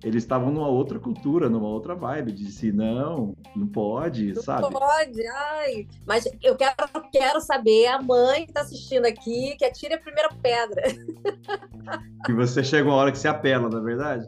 eles 0.04 0.24
estavam 0.24 0.52
numa 0.52 0.68
outra 0.68 1.00
cultura, 1.00 1.50
numa 1.50 1.68
outra 1.68 1.96
vibe, 1.96 2.34
de 2.34 2.46
disse, 2.46 2.72
não, 2.72 3.36
não 3.56 3.66
pode, 3.66 4.34
não 4.34 4.44
sabe? 4.44 4.62
Não 4.62 4.70
pode, 4.70 5.26
ai. 5.26 5.88
Mas 6.06 6.28
eu 6.44 6.56
quero, 6.56 6.76
quero 7.12 7.40
saber, 7.40 7.88
a 7.88 8.02
mãe 8.02 8.46
que 8.46 8.54
tá 8.54 8.62
assistindo 8.62 9.06
aqui, 9.06 9.56
que 9.58 9.64
atire 9.64 9.94
a 9.94 10.00
primeira 10.00 10.30
pedra. 10.42 10.84
que 12.26 12.34
você 12.34 12.64
chega 12.64 12.88
uma 12.88 12.96
hora 12.96 13.12
que 13.12 13.18
se 13.18 13.28
apela, 13.28 13.70
na 13.70 13.80
é 13.80 13.82
verdade? 13.82 14.28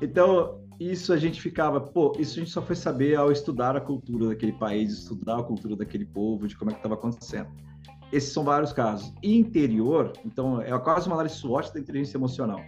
Então, 0.00 0.61
isso 0.80 1.12
a 1.12 1.16
gente 1.16 1.40
ficava, 1.40 1.80
pô, 1.80 2.12
isso 2.18 2.38
a 2.38 2.42
gente 2.42 2.50
só 2.50 2.62
foi 2.62 2.76
saber 2.76 3.14
ao 3.16 3.30
estudar 3.30 3.76
a 3.76 3.80
cultura 3.80 4.28
daquele 4.28 4.52
país, 4.52 4.92
estudar 4.92 5.38
a 5.38 5.42
cultura 5.42 5.76
daquele 5.76 6.04
povo, 6.04 6.46
de 6.46 6.56
como 6.56 6.70
é 6.70 6.74
que 6.74 6.80
estava 6.80 6.94
acontecendo. 6.94 7.48
Esses 8.12 8.32
são 8.32 8.44
vários 8.44 8.72
casos. 8.72 9.12
Interior, 9.22 10.12
então, 10.24 10.60
é 10.60 10.76
quase 10.78 11.06
uma 11.06 11.16
análise 11.16 11.36
SWOT 11.36 11.72
da 11.72 11.80
inteligência 11.80 12.18
emocional. 12.18 12.60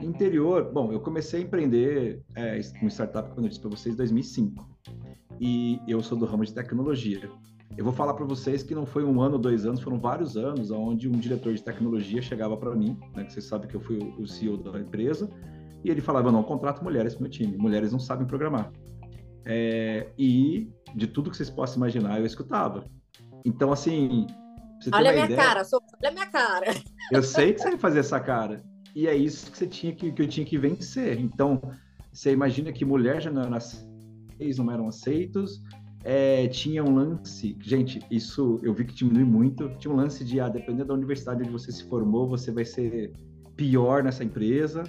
Interior, 0.00 0.70
bom, 0.72 0.92
eu 0.92 1.00
comecei 1.00 1.40
a 1.40 1.42
empreender 1.42 2.22
é, 2.34 2.60
uma 2.80 2.90
startup, 2.90 3.30
quando 3.30 3.46
eu 3.46 3.48
disse 3.48 3.60
para 3.60 3.70
vocês, 3.70 3.94
em 3.94 3.96
2005. 3.96 4.68
E 5.40 5.80
eu 5.88 6.02
sou 6.02 6.18
do 6.18 6.26
ramo 6.26 6.44
de 6.44 6.52
tecnologia. 6.52 7.30
Eu 7.76 7.84
vou 7.84 7.92
falar 7.92 8.14
para 8.14 8.24
vocês 8.24 8.62
que 8.62 8.74
não 8.74 8.86
foi 8.86 9.04
um 9.04 9.20
ano, 9.20 9.38
dois 9.38 9.64
anos, 9.66 9.80
foram 9.80 9.98
vários 9.98 10.36
anos, 10.36 10.70
onde 10.70 11.08
um 11.08 11.12
diretor 11.12 11.54
de 11.54 11.62
tecnologia 11.62 12.22
chegava 12.22 12.56
para 12.56 12.74
mim, 12.74 12.96
né, 13.16 13.24
que 13.24 13.32
vocês 13.32 13.46
sabem 13.46 13.68
que 13.68 13.74
eu 13.74 13.80
fui 13.80 13.98
o 14.18 14.26
CEO 14.26 14.56
da 14.56 14.78
empresa, 14.78 15.28
e 15.84 15.90
ele 15.90 16.00
falava: 16.00 16.32
não, 16.32 16.42
contrato 16.42 16.82
mulheres 16.82 17.14
para 17.14 17.22
meu 17.22 17.30
time. 17.30 17.56
Mulheres 17.56 17.92
não 17.92 18.00
sabem 18.00 18.26
programar. 18.26 18.72
É, 19.44 20.08
e 20.18 20.70
de 20.94 21.06
tudo 21.06 21.30
que 21.30 21.36
vocês 21.36 21.50
possam 21.50 21.76
imaginar, 21.76 22.18
eu 22.18 22.26
escutava. 22.26 22.84
Então, 23.44 23.70
assim. 23.70 24.26
olha 24.92 25.10
a 25.10 25.12
minha 25.12 25.24
ideia, 25.26 25.40
cara, 25.40 25.64
sou, 25.64 25.80
olha 26.00 26.10
a 26.10 26.12
minha 26.12 26.26
cara. 26.26 26.66
Eu 27.12 27.22
sei 27.22 27.52
que 27.52 27.60
você 27.60 27.70
vai 27.70 27.78
fazer 27.78 28.00
essa 28.00 28.18
cara. 28.18 28.64
E 28.94 29.06
é 29.06 29.14
isso 29.14 29.50
que 29.50 29.58
você 29.58 29.66
tinha 29.66 29.94
que, 29.94 30.10
que 30.12 30.22
eu 30.22 30.28
tinha 30.28 30.46
que 30.46 30.56
vencer. 30.56 31.20
Então, 31.20 31.60
você 32.12 32.32
imagina 32.32 32.72
que 32.72 32.84
mulher 32.84 33.20
já 33.20 33.30
não 33.30 33.42
eram 33.42 33.56
aceitas, 33.56 34.56
não 34.56 34.70
eram 34.70 34.88
aceitos. 34.88 35.62
É, 36.04 36.46
tinha 36.48 36.84
um 36.84 36.94
lance, 36.94 37.56
gente, 37.62 37.98
isso 38.10 38.60
eu 38.62 38.72
vi 38.72 38.84
que 38.84 38.94
diminui 38.94 39.24
muito. 39.24 39.68
Tinha 39.78 39.92
um 39.92 39.96
lance 39.96 40.24
de, 40.24 40.38
ah, 40.38 40.48
dependendo 40.48 40.86
da 40.86 40.94
universidade 40.94 41.42
onde 41.42 41.50
você 41.50 41.72
se 41.72 41.84
formou, 41.84 42.28
você 42.28 42.52
vai 42.52 42.64
ser 42.64 43.12
pior 43.56 44.02
nessa 44.02 44.22
empresa. 44.22 44.84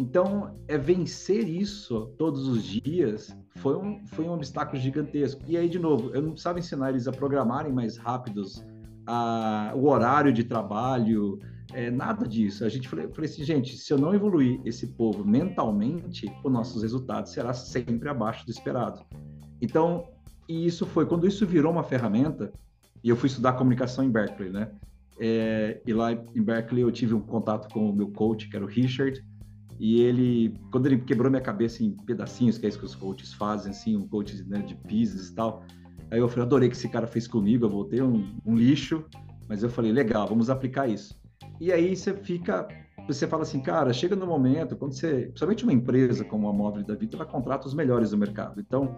Então, 0.00 0.56
é 0.66 0.78
vencer 0.78 1.46
isso 1.46 2.06
todos 2.16 2.48
os 2.48 2.62
dias 2.62 3.36
foi 3.56 3.76
um, 3.76 4.06
foi 4.06 4.24
um 4.24 4.32
obstáculo 4.32 4.80
gigantesco. 4.80 5.42
E 5.46 5.58
aí, 5.58 5.68
de 5.68 5.78
novo, 5.78 6.08
eu 6.14 6.22
não 6.22 6.30
precisava 6.30 6.58
ensinar 6.58 6.88
eles 6.88 7.06
a 7.06 7.12
programarem 7.12 7.70
mais 7.70 7.98
rápidos, 7.98 8.64
a, 9.06 9.74
o 9.76 9.86
horário 9.86 10.32
de 10.32 10.42
trabalho, 10.42 11.38
é, 11.74 11.90
nada 11.90 12.26
disso. 12.26 12.64
A 12.64 12.70
gente 12.70 12.88
falei, 12.88 13.08
falei 13.08 13.28
assim, 13.28 13.44
gente, 13.44 13.76
se 13.76 13.92
eu 13.92 13.98
não 13.98 14.14
evoluir 14.14 14.58
esse 14.64 14.86
povo 14.86 15.22
mentalmente, 15.22 16.34
os 16.42 16.50
nossos 16.50 16.80
resultados 16.80 17.32
será 17.32 17.52
sempre 17.52 18.08
abaixo 18.08 18.46
do 18.46 18.50
esperado. 18.50 19.04
Então, 19.60 20.08
e 20.48 20.64
isso 20.64 20.86
foi 20.86 21.04
quando 21.04 21.26
isso 21.26 21.46
virou 21.46 21.70
uma 21.70 21.84
ferramenta. 21.84 22.50
E 23.04 23.10
eu 23.10 23.16
fui 23.16 23.26
estudar 23.26 23.52
comunicação 23.52 24.02
em 24.02 24.10
Berkeley, 24.10 24.48
né? 24.48 24.70
É, 25.20 25.82
e 25.86 25.92
lá 25.92 26.10
em 26.10 26.42
Berkeley 26.42 26.84
eu 26.84 26.90
tive 26.90 27.12
um 27.12 27.20
contato 27.20 27.70
com 27.70 27.90
o 27.90 27.94
meu 27.94 28.10
coach, 28.10 28.48
que 28.48 28.56
era 28.56 28.64
o 28.64 28.68
Richard, 28.68 29.22
e 29.80 30.02
ele, 30.02 30.54
quando 30.70 30.84
ele 30.84 30.98
quebrou 30.98 31.30
minha 31.30 31.40
cabeça 31.40 31.82
em 31.82 31.92
pedacinhos, 31.92 32.58
que 32.58 32.66
é 32.66 32.68
isso 32.68 32.78
que 32.78 32.84
os 32.84 32.94
coaches 32.94 33.32
fazem, 33.32 33.70
assim, 33.70 33.96
um 33.96 34.06
coach 34.06 34.44
né, 34.46 34.58
de 34.58 34.74
pieces 34.74 35.30
e 35.30 35.34
tal. 35.34 35.64
Aí 36.10 36.18
eu 36.18 36.28
falei, 36.28 36.44
adorei 36.44 36.68
que 36.68 36.76
esse 36.76 36.86
cara 36.86 37.06
fez 37.06 37.26
comigo, 37.26 37.64
eu 37.64 37.70
voltei 37.70 38.02
um, 38.02 38.38
um 38.44 38.54
lixo, 38.54 39.02
mas 39.48 39.62
eu 39.62 39.70
falei, 39.70 39.90
legal, 39.90 40.28
vamos 40.28 40.50
aplicar 40.50 40.86
isso. 40.86 41.18
E 41.58 41.72
aí 41.72 41.96
você 41.96 42.12
fica, 42.12 42.68
você 43.06 43.26
fala 43.26 43.42
assim, 43.42 43.62
cara, 43.62 43.90
chega 43.90 44.14
no 44.14 44.26
momento, 44.26 44.76
quando 44.76 44.92
você, 44.92 45.28
principalmente 45.28 45.64
uma 45.64 45.72
empresa 45.72 46.26
como 46.26 46.46
a 46.46 46.52
Móvel 46.52 46.84
da 46.84 46.94
Vida, 46.94 47.16
ela 47.16 47.24
contrata 47.24 47.66
os 47.66 47.72
melhores 47.72 48.10
do 48.10 48.18
mercado. 48.18 48.60
Então, 48.60 48.94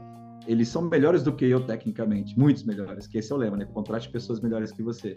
eles 0.48 0.66
são 0.66 0.82
melhores 0.82 1.22
do 1.22 1.32
que 1.32 1.44
eu 1.44 1.64
tecnicamente, 1.64 2.36
muitos 2.36 2.64
melhores, 2.64 3.06
que 3.06 3.18
esse 3.18 3.30
é 3.30 3.36
o 3.36 3.38
lema, 3.38 3.56
né? 3.56 3.66
Contrate 3.66 4.10
pessoas 4.10 4.40
melhores 4.40 4.72
que 4.72 4.82
você. 4.82 5.14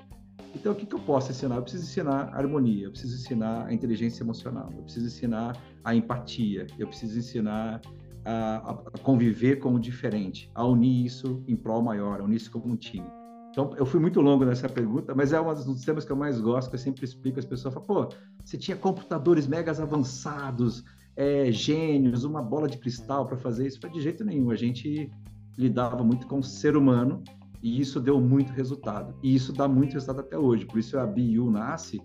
Então, 0.56 0.74
o 0.74 0.76
que, 0.76 0.86
que 0.86 0.96
eu 0.96 1.00
posso 1.00 1.32
ensinar? 1.32 1.58
Eu 1.58 1.62
preciso 1.62 1.84
ensinar 1.84 2.34
harmonia, 2.34 2.86
eu 2.86 2.92
preciso 2.92 3.16
ensinar 3.16 3.66
a 3.68 3.74
inteligência 3.74 4.24
emocional, 4.24 4.72
eu 4.76 4.84
preciso 4.84 5.06
ensinar 5.06 5.58
a 5.84 5.94
empatia, 5.94 6.66
eu 6.80 6.88
preciso 6.88 7.20
ensinar 7.20 7.82
a, 8.24 8.72
a 8.72 9.00
conviver 9.00 9.58
com 9.58 9.76
o 9.76 9.80
diferente, 9.80 10.50
a 10.56 10.66
unir 10.66 11.06
isso 11.06 11.44
em 11.48 11.56
prol 11.56 11.82
maior, 11.82 12.22
a 12.22 12.24
unir 12.24 12.38
isso 12.38 12.50
como 12.50 12.68
um 12.68 12.76
time. 12.76 13.06
Então, 13.52 13.74
eu 13.78 13.86
fui 13.86 14.02
muito 14.02 14.20
longo 14.20 14.44
nessa 14.44 14.68
pergunta, 14.68 15.16
mas 15.16 15.32
é 15.32 15.40
um 15.40 15.54
dos 15.54 15.86
temas 15.86 16.04
que 16.04 16.12
eu 16.12 16.16
mais 16.18 16.42
gosto, 16.42 16.70
que 16.70 16.76
eu 16.76 16.80
sempre 16.80 17.06
explico, 17.06 17.40
as 17.40 17.46
pessoas 17.46 17.74
falam, 17.74 17.88
pô, 17.88 18.16
você 18.44 18.58
tinha 18.58 18.76
computadores 18.76 19.48
megas 19.48 19.80
avançados, 19.80 20.84
é, 21.16 21.50
gênios, 21.52 22.26
uma 22.26 22.42
bola 22.42 22.68
de 22.68 22.78
cristal 22.78 23.26
para 23.26 23.38
fazer 23.38 23.68
isso? 23.68 23.80
De 23.80 24.02
jeito 24.02 24.26
nenhum, 24.26 24.52
a 24.52 24.56
gente 24.56 25.10
lidava 25.58 26.04
muito 26.04 26.28
com 26.28 26.40
o 26.40 26.44
ser 26.44 26.76
humano 26.76 27.24
e 27.62 27.80
isso 27.80 28.00
deu 28.00 28.20
muito 28.20 28.52
resultado. 28.54 29.16
E 29.24 29.36
isso 29.36 29.54
dá 29.54 29.68
muito 29.68 29.94
resultado 29.94 30.22
até 30.22 30.38
hoje. 30.38 30.66
Por 30.66 30.80
isso 30.80 30.98
a 30.98 31.06
BU 31.06 31.50
nasce 31.52 32.02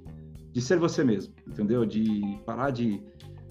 de 0.53 0.61
ser 0.61 0.79
você 0.79 1.05
mesmo, 1.05 1.35
entendeu? 1.47 1.85
De 1.85 2.41
parar 2.45 2.71
de 2.71 3.03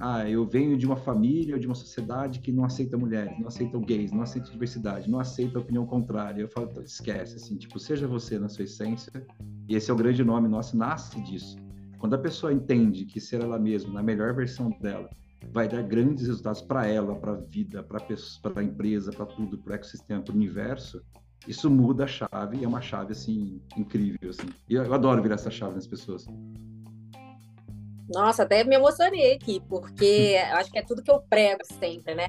ah, 0.02 0.30
eu 0.30 0.46
venho 0.46 0.78
de 0.78 0.86
uma 0.86 0.96
família 0.96 1.56
ou 1.56 1.60
de 1.60 1.68
uma 1.68 1.76
sociedade 1.76 2.40
que 2.40 2.54
não 2.54 2.64
aceita 2.64 2.98
mulheres, 2.98 3.38
não 3.38 3.48
aceita 3.48 3.78
gays, 3.80 4.14
não 4.14 4.22
aceita 4.22 4.50
diversidade, 4.50 5.10
não 5.10 5.20
aceita 5.20 5.60
opinião 5.60 5.86
contrária. 5.86 6.42
Eu 6.42 6.48
falo, 6.48 6.72
esquece, 6.82 7.36
assim, 7.36 7.58
tipo, 7.58 7.78
seja 7.78 8.08
você 8.08 8.40
na 8.40 8.48
sua 8.48 8.64
essência. 8.64 9.12
E 9.68 9.76
esse 9.76 9.92
é 9.92 9.94
o 9.94 9.98
grande 9.98 10.24
nome 10.24 10.48
nosso, 10.48 10.78
nasce 10.78 11.22
disso. 11.22 11.58
Quando 11.98 12.14
a 12.14 12.18
pessoa 12.18 12.54
entende 12.54 13.06
que 13.06 13.20
ser 13.20 13.42
ela 13.42 13.60
mesma, 13.60 13.94
na 13.94 14.02
melhor 14.02 14.34
versão 14.34 14.70
dela, 14.80 15.10
vai 15.52 15.68
dar 15.68 15.84
grandes 15.84 16.28
resultados 16.28 16.62
para 16.62 16.88
ela, 16.88 17.16
para 17.16 17.34
a 17.34 17.36
vida, 17.36 17.84
para 17.84 18.02
a 18.56 18.64
empresa, 18.64 19.12
para 19.12 19.26
tudo, 19.26 19.58
para 19.58 19.72
o 19.72 19.76
ecossistema, 19.76 20.22
para 20.22 20.32
o 20.32 20.36
universo, 20.36 21.04
isso 21.50 21.68
muda 21.68 22.04
a 22.04 22.08
chave 22.08 22.58
e 22.58 22.64
é 22.64 22.68
uma 22.68 22.80
chave 22.80 23.14
assim 23.14 23.60
incrível 23.76 24.30
assim. 24.30 24.48
E 24.70 24.76
eu, 24.76 24.94
adoro 24.94 25.22
virar 25.22 25.34
essa 25.34 25.50
chave 25.50 25.74
nas 25.74 25.88
pessoas. 25.88 26.28
Nossa, 28.08 28.44
até 28.44 28.64
me 28.64 28.76
emocionei 28.76 29.34
aqui, 29.34 29.60
porque 29.68 30.40
acho 30.54 30.72
que 30.72 30.78
é 30.78 30.84
tudo 30.84 31.02
que 31.02 31.10
eu 31.10 31.20
prego 31.28 31.62
sempre, 31.66 32.14
né? 32.14 32.28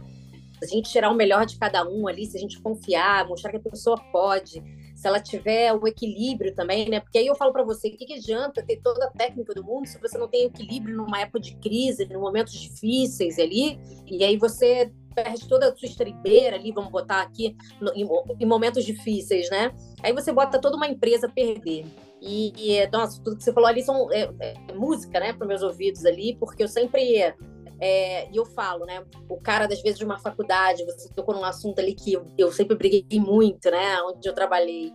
A 0.62 0.66
gente 0.66 0.90
tirar 0.90 1.11
o 1.11 1.14
melhor 1.14 1.44
de 1.44 1.59
cada 1.59 1.87
um 1.87 2.09
ali, 2.09 2.24
se 2.24 2.37
a 2.37 2.40
gente 2.40 2.61
confiar, 2.62 3.28
mostrar 3.28 3.50
que 3.50 3.59
a 3.59 3.61
pessoa 3.61 3.98
pode, 4.11 4.62
se 4.94 5.06
ela 5.06 5.20
tiver 5.20 5.72
o 5.72 5.87
equilíbrio 5.87 6.54
também, 6.54 6.88
né? 6.88 7.00
Porque 7.00 7.18
aí 7.18 7.26
eu 7.26 7.35
falo 7.35 7.52
para 7.52 7.62
você, 7.62 7.88
o 7.88 7.96
que, 7.96 8.06
que 8.06 8.14
adianta 8.14 8.62
ter 8.62 8.80
toda 8.83 9.04
a 9.04 9.11
técnica 9.11 9.52
do 9.54 9.64
mundo 9.64 9.87
se 9.87 9.98
você 9.98 10.16
não 10.16 10.28
tem 10.28 10.46
equilíbrio 10.46 10.96
numa 10.96 11.20
época 11.20 11.40
de 11.40 11.56
crise, 11.56 12.04
em 12.04 12.16
momentos 12.16 12.54
difíceis 12.54 13.38
ali, 13.38 13.78
e 14.06 14.24
aí 14.24 14.38
você 14.38 14.92
perde 15.14 15.49
toda 15.49 15.68
a 15.68 15.77
sua 15.77 15.88
estribeira 15.88 16.57
ali, 16.57 16.73
vamos 16.73 16.90
botar 16.90 17.20
aqui, 17.20 17.57
no, 17.81 17.92
em, 17.94 18.07
em, 18.38 18.46
momentos 18.46 18.85
difíceis, 18.85 19.51
né? 19.51 19.73
Aí 20.03 20.12
você 20.12 20.33
bota 20.33 20.61
toda 20.61 20.77
uma 20.77 20.87
empresa 20.87 21.27
a 21.27 21.31
perder. 21.31 21.85
E, 22.20 22.53
e 22.57 22.87
nossa, 22.88 23.23
tudo 23.23 23.37
que 23.37 23.42
você 23.42 23.53
falou 23.53 23.68
ali 23.68 23.83
são 23.83 24.12
é, 24.12 24.31
é 24.40 24.73
música, 24.75 25.18
né, 25.18 25.33
para 25.33 25.46
meus 25.46 25.62
ouvidos 25.62 26.05
ali, 26.05 26.37
porque 26.38 26.62
eu 26.62 26.68
sempre 26.68 27.35
é, 27.81 28.31
e 28.31 28.37
eu 28.37 28.44
falo, 28.44 28.85
né? 28.85 29.03
O 29.29 29.40
cara, 29.40 29.66
das 29.66 29.81
vezes, 29.81 29.99
de 29.99 30.05
uma 30.05 30.18
faculdade, 30.18 30.85
você 30.85 31.09
tocou 31.14 31.35
num 31.35 31.44
assunto 31.44 31.79
ali 31.79 31.94
que 31.94 32.12
eu, 32.12 32.27
eu 32.37 32.53
sempre 32.53 32.77
briguei 32.77 33.18
muito, 33.18 33.70
né? 33.70 34.01
Onde 34.03 34.29
eu 34.29 34.35
trabalhei. 34.35 34.92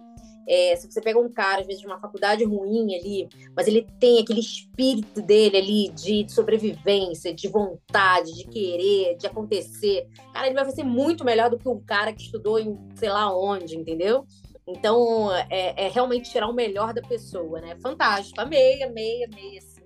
É, 0.47 0.75
se 0.75 0.91
você 0.91 1.01
pega 1.01 1.19
um 1.19 1.31
cara, 1.31 1.61
às 1.61 1.67
vezes, 1.67 1.81
de 1.81 1.87
uma 1.87 1.99
faculdade 1.99 2.43
ruim 2.43 2.95
ali, 2.95 3.29
mas 3.55 3.67
ele 3.67 3.87
tem 3.99 4.19
aquele 4.19 4.39
espírito 4.39 5.21
dele 5.21 5.57
ali 5.57 5.89
de 5.89 6.31
sobrevivência, 6.31 7.33
de 7.33 7.47
vontade, 7.47 8.33
de 8.33 8.45
querer, 8.45 9.17
de 9.17 9.27
acontecer, 9.27 10.07
cara, 10.33 10.47
ele 10.47 10.55
vai 10.55 10.69
ser 10.71 10.83
muito 10.83 11.25
melhor 11.25 11.49
do 11.49 11.57
que 11.57 11.67
um 11.67 11.79
cara 11.79 12.13
que 12.13 12.21
estudou 12.21 12.59
em 12.59 12.77
sei 12.95 13.09
lá 13.09 13.35
onde, 13.35 13.75
entendeu? 13.75 14.25
Então, 14.67 15.31
é, 15.49 15.85
é 15.85 15.89
realmente 15.89 16.31
tirar 16.31 16.47
o 16.47 16.53
melhor 16.53 16.93
da 16.93 17.01
pessoa, 17.01 17.61
né? 17.61 17.75
Fantástico. 17.79 18.41
Amei, 18.41 18.81
amei, 18.81 19.23
amei. 19.23 19.57
Assim. 19.59 19.81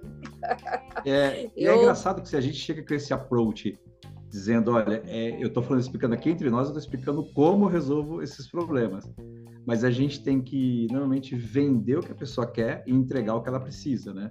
É, 1.05 1.11
é 1.43 1.51
eu... 1.55 1.73
é 1.73 1.77
engraçado 1.77 2.21
que 2.21 2.29
se 2.29 2.37
a 2.37 2.41
gente 2.41 2.57
chega 2.57 2.85
com 2.85 2.93
esse 2.93 3.13
approach 3.13 3.77
dizendo, 4.29 4.71
olha, 4.71 5.01
é, 5.05 5.41
eu 5.41 5.47
estou 5.47 5.63
falando, 5.63 5.81
explicando 5.81 6.13
aqui 6.13 6.29
entre 6.29 6.49
nós, 6.49 6.67
eu 6.67 6.77
estou 6.77 6.79
explicando 6.79 7.23
como 7.33 7.65
eu 7.65 7.69
resolvo 7.69 8.21
esses 8.21 8.47
problemas. 8.47 9.09
Mas 9.65 9.83
a 9.83 9.91
gente 9.91 10.23
tem 10.23 10.41
que, 10.41 10.87
normalmente, 10.91 11.35
vender 11.35 11.97
o 11.97 12.01
que 12.01 12.11
a 12.11 12.15
pessoa 12.15 12.47
quer 12.47 12.83
e 12.87 12.93
entregar 12.93 13.35
o 13.35 13.41
que 13.41 13.49
ela 13.49 13.59
precisa, 13.59 14.13
né? 14.13 14.29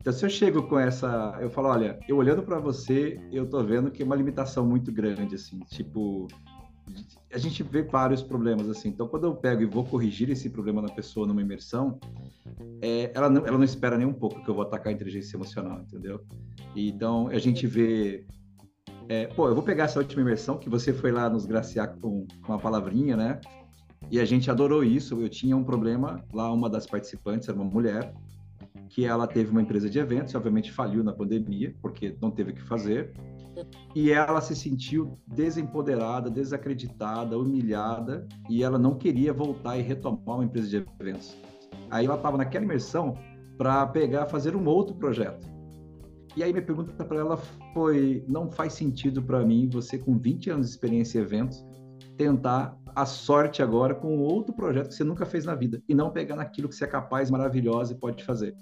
Então, 0.00 0.12
se 0.12 0.24
eu 0.24 0.30
chego 0.30 0.64
com 0.64 0.78
essa, 0.78 1.38
eu 1.40 1.48
falo, 1.48 1.68
olha, 1.68 1.98
eu 2.08 2.16
olhando 2.16 2.42
para 2.42 2.58
você, 2.58 3.20
eu 3.30 3.44
estou 3.44 3.64
vendo 3.64 3.90
que 3.90 4.02
é 4.02 4.04
uma 4.04 4.16
limitação 4.16 4.66
muito 4.66 4.90
grande, 4.90 5.36
assim, 5.36 5.60
tipo, 5.60 6.26
a 7.32 7.38
gente 7.38 7.62
vê 7.62 7.82
vários 7.82 8.22
problemas 8.22 8.68
assim. 8.68 8.88
Então, 8.88 9.08
quando 9.08 9.24
eu 9.24 9.34
pego 9.34 9.62
e 9.62 9.66
vou 9.66 9.84
corrigir 9.84 10.28
esse 10.30 10.50
problema 10.50 10.82
na 10.82 10.88
pessoa 10.88 11.26
numa 11.26 11.40
imersão, 11.40 11.98
é, 12.80 13.10
ela, 13.14 13.30
não, 13.30 13.46
ela 13.46 13.56
não 13.56 13.64
espera 13.64 13.96
nem 13.96 14.06
um 14.06 14.12
pouco 14.12 14.42
que 14.42 14.48
eu 14.48 14.54
vou 14.54 14.64
atacar 14.64 14.88
a 14.88 14.92
inteligência 14.92 15.36
emocional, 15.36 15.80
entendeu? 15.80 16.20
Então, 16.76 17.28
a 17.28 17.38
gente 17.38 17.66
vê. 17.66 18.26
É, 19.08 19.26
pô, 19.26 19.48
eu 19.48 19.54
vou 19.54 19.62
pegar 19.62 19.84
essa 19.84 19.98
última 19.98 20.22
imersão 20.22 20.58
que 20.58 20.68
você 20.68 20.92
foi 20.92 21.12
lá 21.12 21.28
nos 21.28 21.44
graciar 21.44 21.96
com, 22.00 22.26
com 22.44 22.52
uma 22.52 22.58
palavrinha, 22.58 23.16
né? 23.16 23.40
E 24.10 24.18
a 24.18 24.24
gente 24.24 24.50
adorou 24.50 24.82
isso. 24.82 25.20
Eu 25.20 25.28
tinha 25.28 25.56
um 25.56 25.64
problema 25.64 26.24
lá, 26.32 26.52
uma 26.52 26.68
das 26.68 26.86
participantes 26.86 27.48
era 27.48 27.56
uma 27.56 27.64
mulher, 27.64 28.12
que 28.88 29.04
ela 29.04 29.26
teve 29.26 29.50
uma 29.50 29.62
empresa 29.62 29.88
de 29.88 29.98
eventos, 29.98 30.34
obviamente 30.34 30.70
faliu 30.72 31.02
na 31.02 31.12
pandemia, 31.12 31.74
porque 31.80 32.16
não 32.20 32.30
teve 32.30 32.50
o 32.50 32.54
que 32.54 32.62
fazer 32.62 33.12
e 33.94 34.10
ela 34.10 34.40
se 34.40 34.56
sentiu 34.56 35.18
desempoderada, 35.26 36.30
desacreditada, 36.30 37.38
humilhada 37.38 38.26
e 38.48 38.62
ela 38.62 38.78
não 38.78 38.94
queria 38.94 39.32
voltar 39.32 39.78
e 39.78 39.82
retomar 39.82 40.36
uma 40.36 40.44
empresa 40.44 40.68
de 40.68 40.76
eventos. 41.00 41.36
Aí 41.90 42.06
ela 42.06 42.16
estava 42.16 42.38
naquela 42.38 42.64
imersão 42.64 43.14
para 43.58 43.86
pegar, 43.86 44.26
fazer 44.26 44.56
um 44.56 44.66
outro 44.66 44.94
projeto. 44.94 45.51
E 46.36 46.42
aí 46.42 46.52
minha 46.52 46.64
pergunta 46.64 47.04
para 47.04 47.18
ela 47.18 47.36
foi: 47.74 48.24
não 48.28 48.50
faz 48.50 48.72
sentido 48.72 49.22
para 49.22 49.44
mim 49.44 49.68
você 49.70 49.98
com 49.98 50.16
20 50.16 50.50
anos 50.50 50.66
de 50.66 50.72
experiência 50.72 51.18
em 51.18 51.22
eventos 51.22 51.64
tentar 52.16 52.76
a 52.94 53.06
sorte 53.06 53.62
agora 53.62 53.94
com 53.94 54.18
outro 54.18 54.54
projeto 54.54 54.88
que 54.88 54.94
você 54.94 55.04
nunca 55.04 55.24
fez 55.24 55.44
na 55.44 55.54
vida 55.54 55.82
e 55.88 55.94
não 55.94 56.10
pegar 56.10 56.36
naquilo 56.36 56.68
que 56.68 56.74
você 56.74 56.84
é 56.84 56.86
capaz, 56.86 57.30
maravilhosa 57.30 57.92
e 57.92 57.96
pode 57.96 58.22
fazer. 58.22 58.54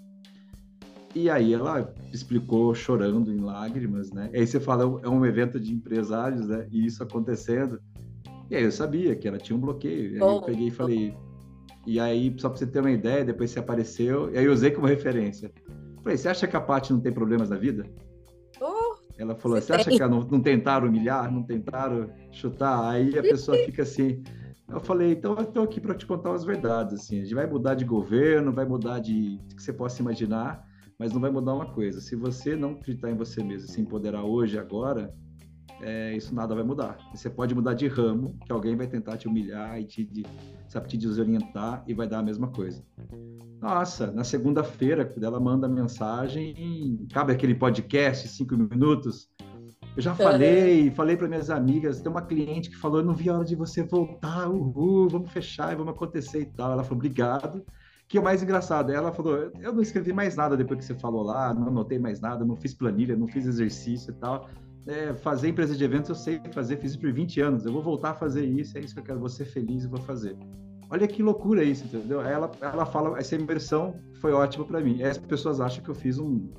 E 1.14 1.28
aí 1.28 1.52
ela 1.52 1.92
explicou 2.12 2.72
chorando 2.74 3.32
em 3.32 3.40
lágrimas, 3.40 4.12
né? 4.12 4.30
E 4.32 4.38
aí 4.38 4.46
você 4.46 4.60
fala, 4.60 5.00
é 5.02 5.08
um 5.08 5.26
evento 5.26 5.58
de 5.58 5.72
empresários, 5.72 6.46
né? 6.46 6.68
E 6.70 6.86
isso 6.86 7.02
acontecendo. 7.02 7.80
E 8.48 8.54
aí 8.54 8.62
eu 8.62 8.70
sabia 8.70 9.16
que 9.16 9.26
ela 9.26 9.38
tinha 9.38 9.56
um 9.56 9.60
bloqueio. 9.60 10.12
Aí 10.12 10.18
eu 10.20 10.42
peguei 10.42 10.68
e 10.68 10.70
falei. 10.70 11.14
E 11.84 11.98
aí, 11.98 12.32
só 12.38 12.48
para 12.48 12.58
você 12.58 12.66
ter 12.66 12.78
uma 12.78 12.90
ideia, 12.90 13.24
depois 13.24 13.50
você 13.50 13.58
apareceu, 13.58 14.32
e 14.32 14.38
aí 14.38 14.44
eu 14.44 14.52
usei 14.52 14.70
como 14.70 14.86
referência. 14.86 15.50
Falei, 16.02 16.16
você 16.16 16.28
acha 16.28 16.46
que 16.46 16.56
a 16.56 16.60
Paty 16.60 16.92
não 16.92 17.00
tem 17.00 17.12
problemas 17.12 17.50
na 17.50 17.56
vida? 17.56 17.84
Oh, 18.60 18.96
ela 19.18 19.34
falou, 19.34 19.60
você, 19.60 19.72
acha 19.72 19.90
que 19.90 19.98
não, 19.98 20.20
não 20.20 20.40
tentaram 20.40 20.88
humilhar, 20.88 21.30
não 21.30 21.42
tentaram 21.42 22.10
chutar? 22.32 22.90
Aí 22.90 23.18
a 23.18 23.22
pessoa 23.22 23.56
fica 23.66 23.82
assim. 23.82 24.22
Eu 24.68 24.80
falei, 24.80 25.12
então 25.12 25.34
eu 25.34 25.42
estou 25.42 25.64
aqui 25.64 25.80
para 25.80 25.94
te 25.94 26.06
contar 26.06 26.32
as 26.32 26.44
verdades. 26.44 26.94
Assim, 26.94 27.20
a 27.20 27.22
gente 27.24 27.34
vai 27.34 27.46
mudar 27.46 27.74
de 27.74 27.84
governo, 27.84 28.52
vai 28.52 28.64
mudar 28.64 29.00
de, 29.00 29.36
de 29.36 29.54
que 29.54 29.62
você 29.62 29.72
possa 29.72 30.00
imaginar, 30.00 30.64
mas 30.98 31.12
não 31.12 31.20
vai 31.20 31.30
mudar 31.30 31.54
uma 31.54 31.72
coisa. 31.72 32.00
Se 32.00 32.16
você 32.16 32.56
não 32.56 32.72
acreditar 32.72 33.10
em 33.10 33.16
você 33.16 33.42
mesmo, 33.42 33.68
se 33.68 33.80
empoderar 33.80 34.24
hoje, 34.24 34.58
agora, 34.58 35.12
é, 35.82 36.16
isso 36.16 36.34
nada 36.34 36.54
vai 36.54 36.64
mudar. 36.64 36.98
Você 37.14 37.28
pode 37.30 37.54
mudar 37.54 37.74
de 37.74 37.86
ramo, 37.88 38.36
que 38.44 38.52
alguém 38.52 38.76
vai 38.76 38.86
tentar 38.86 39.16
te 39.16 39.28
humilhar 39.28 39.80
e 39.80 39.84
te, 39.84 40.04
de, 40.04 40.24
sabe, 40.68 40.88
te 40.88 40.96
desorientar 40.96 41.82
e 41.86 41.94
vai 41.94 42.06
dar 42.06 42.18
a 42.18 42.22
mesma 42.22 42.48
coisa. 42.48 42.82
Nossa, 43.60 44.10
na 44.10 44.24
segunda-feira, 44.24 45.10
ela 45.22 45.40
manda 45.40 45.68
mensagem, 45.68 47.06
cabe 47.12 47.32
aquele 47.32 47.54
podcast, 47.54 48.28
cinco 48.28 48.56
minutos. 48.56 49.28
Eu 49.96 50.02
já 50.02 50.14
falei, 50.14 50.90
falei 50.92 51.16
para 51.16 51.28
minhas 51.28 51.50
amigas, 51.50 52.00
tem 52.00 52.10
uma 52.10 52.22
cliente 52.22 52.70
que 52.70 52.76
falou, 52.76 53.00
eu 53.00 53.04
não 53.04 53.14
vi 53.14 53.28
a 53.28 53.34
hora 53.34 53.44
de 53.44 53.56
você 53.56 53.82
voltar, 53.82 54.48
uhul, 54.48 55.08
vamos 55.08 55.32
fechar 55.32 55.72
e 55.72 55.76
vamos 55.76 55.92
acontecer 55.92 56.40
e 56.40 56.46
tal. 56.46 56.72
Ela 56.72 56.84
falou, 56.84 56.98
obrigado 56.98 57.64
que 58.10 58.18
é 58.18 58.20
o 58.20 58.24
mais 58.24 58.42
engraçado, 58.42 58.90
ela 58.90 59.12
falou, 59.12 59.52
eu 59.60 59.72
não 59.72 59.80
escrevi 59.80 60.12
mais 60.12 60.34
nada 60.34 60.56
depois 60.56 60.80
que 60.80 60.84
você 60.84 60.96
falou 60.96 61.22
lá, 61.22 61.54
não 61.54 61.68
anotei 61.68 61.96
mais 61.96 62.20
nada, 62.20 62.44
não 62.44 62.56
fiz 62.56 62.74
planilha, 62.74 63.16
não 63.16 63.28
fiz 63.28 63.46
exercício 63.46 64.10
e 64.10 64.14
tal. 64.14 64.50
É, 64.86 65.12
fazer 65.14 65.48
empresa 65.48 65.76
de 65.76 65.84
eventos 65.84 66.08
eu 66.08 66.14
sei 66.14 66.40
fazer, 66.52 66.78
fiz 66.78 66.92
isso 66.92 67.00
por 67.00 67.12
20 67.12 67.40
anos, 67.40 67.66
eu 67.66 67.72
vou 67.72 67.82
voltar 67.82 68.10
a 68.10 68.14
fazer 68.14 68.44
isso, 68.44 68.76
é 68.78 68.80
isso 68.80 68.94
que 68.94 69.00
eu 69.00 69.04
quero, 69.04 69.20
vou 69.20 69.28
ser 69.28 69.44
feliz 69.44 69.84
e 69.84 69.86
vou 69.86 70.00
fazer. 70.00 70.36
Olha 70.88 71.06
que 71.06 71.22
loucura 71.22 71.62
isso, 71.62 71.84
entendeu? 71.84 72.20
Ela, 72.20 72.50
ela 72.60 72.84
fala, 72.84 73.16
essa 73.18 73.36
imersão 73.36 73.94
foi 74.20 74.32
ótima 74.32 74.64
para 74.64 74.80
mim. 74.80 75.02
As 75.02 75.18
pessoas 75.18 75.60
acham 75.60 75.84
que 75.84 75.88
eu 75.88 75.94
fiz 75.94 76.18
um, 76.18 76.50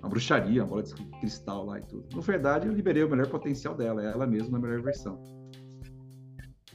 uma 0.00 0.08
bruxaria, 0.08 0.62
uma 0.62 0.68
bola 0.68 0.82
de 0.82 0.94
cristal 1.20 1.66
lá 1.66 1.78
e 1.78 1.82
tudo. 1.82 2.04
Na 2.14 2.20
verdade, 2.20 2.68
eu 2.68 2.72
liberei 2.72 3.02
o 3.02 3.10
melhor 3.10 3.26
potencial 3.28 3.74
dela, 3.74 4.02
ela 4.02 4.26
mesma 4.26 4.58
na 4.58 4.64
melhor 4.64 4.80
versão. 4.82 5.20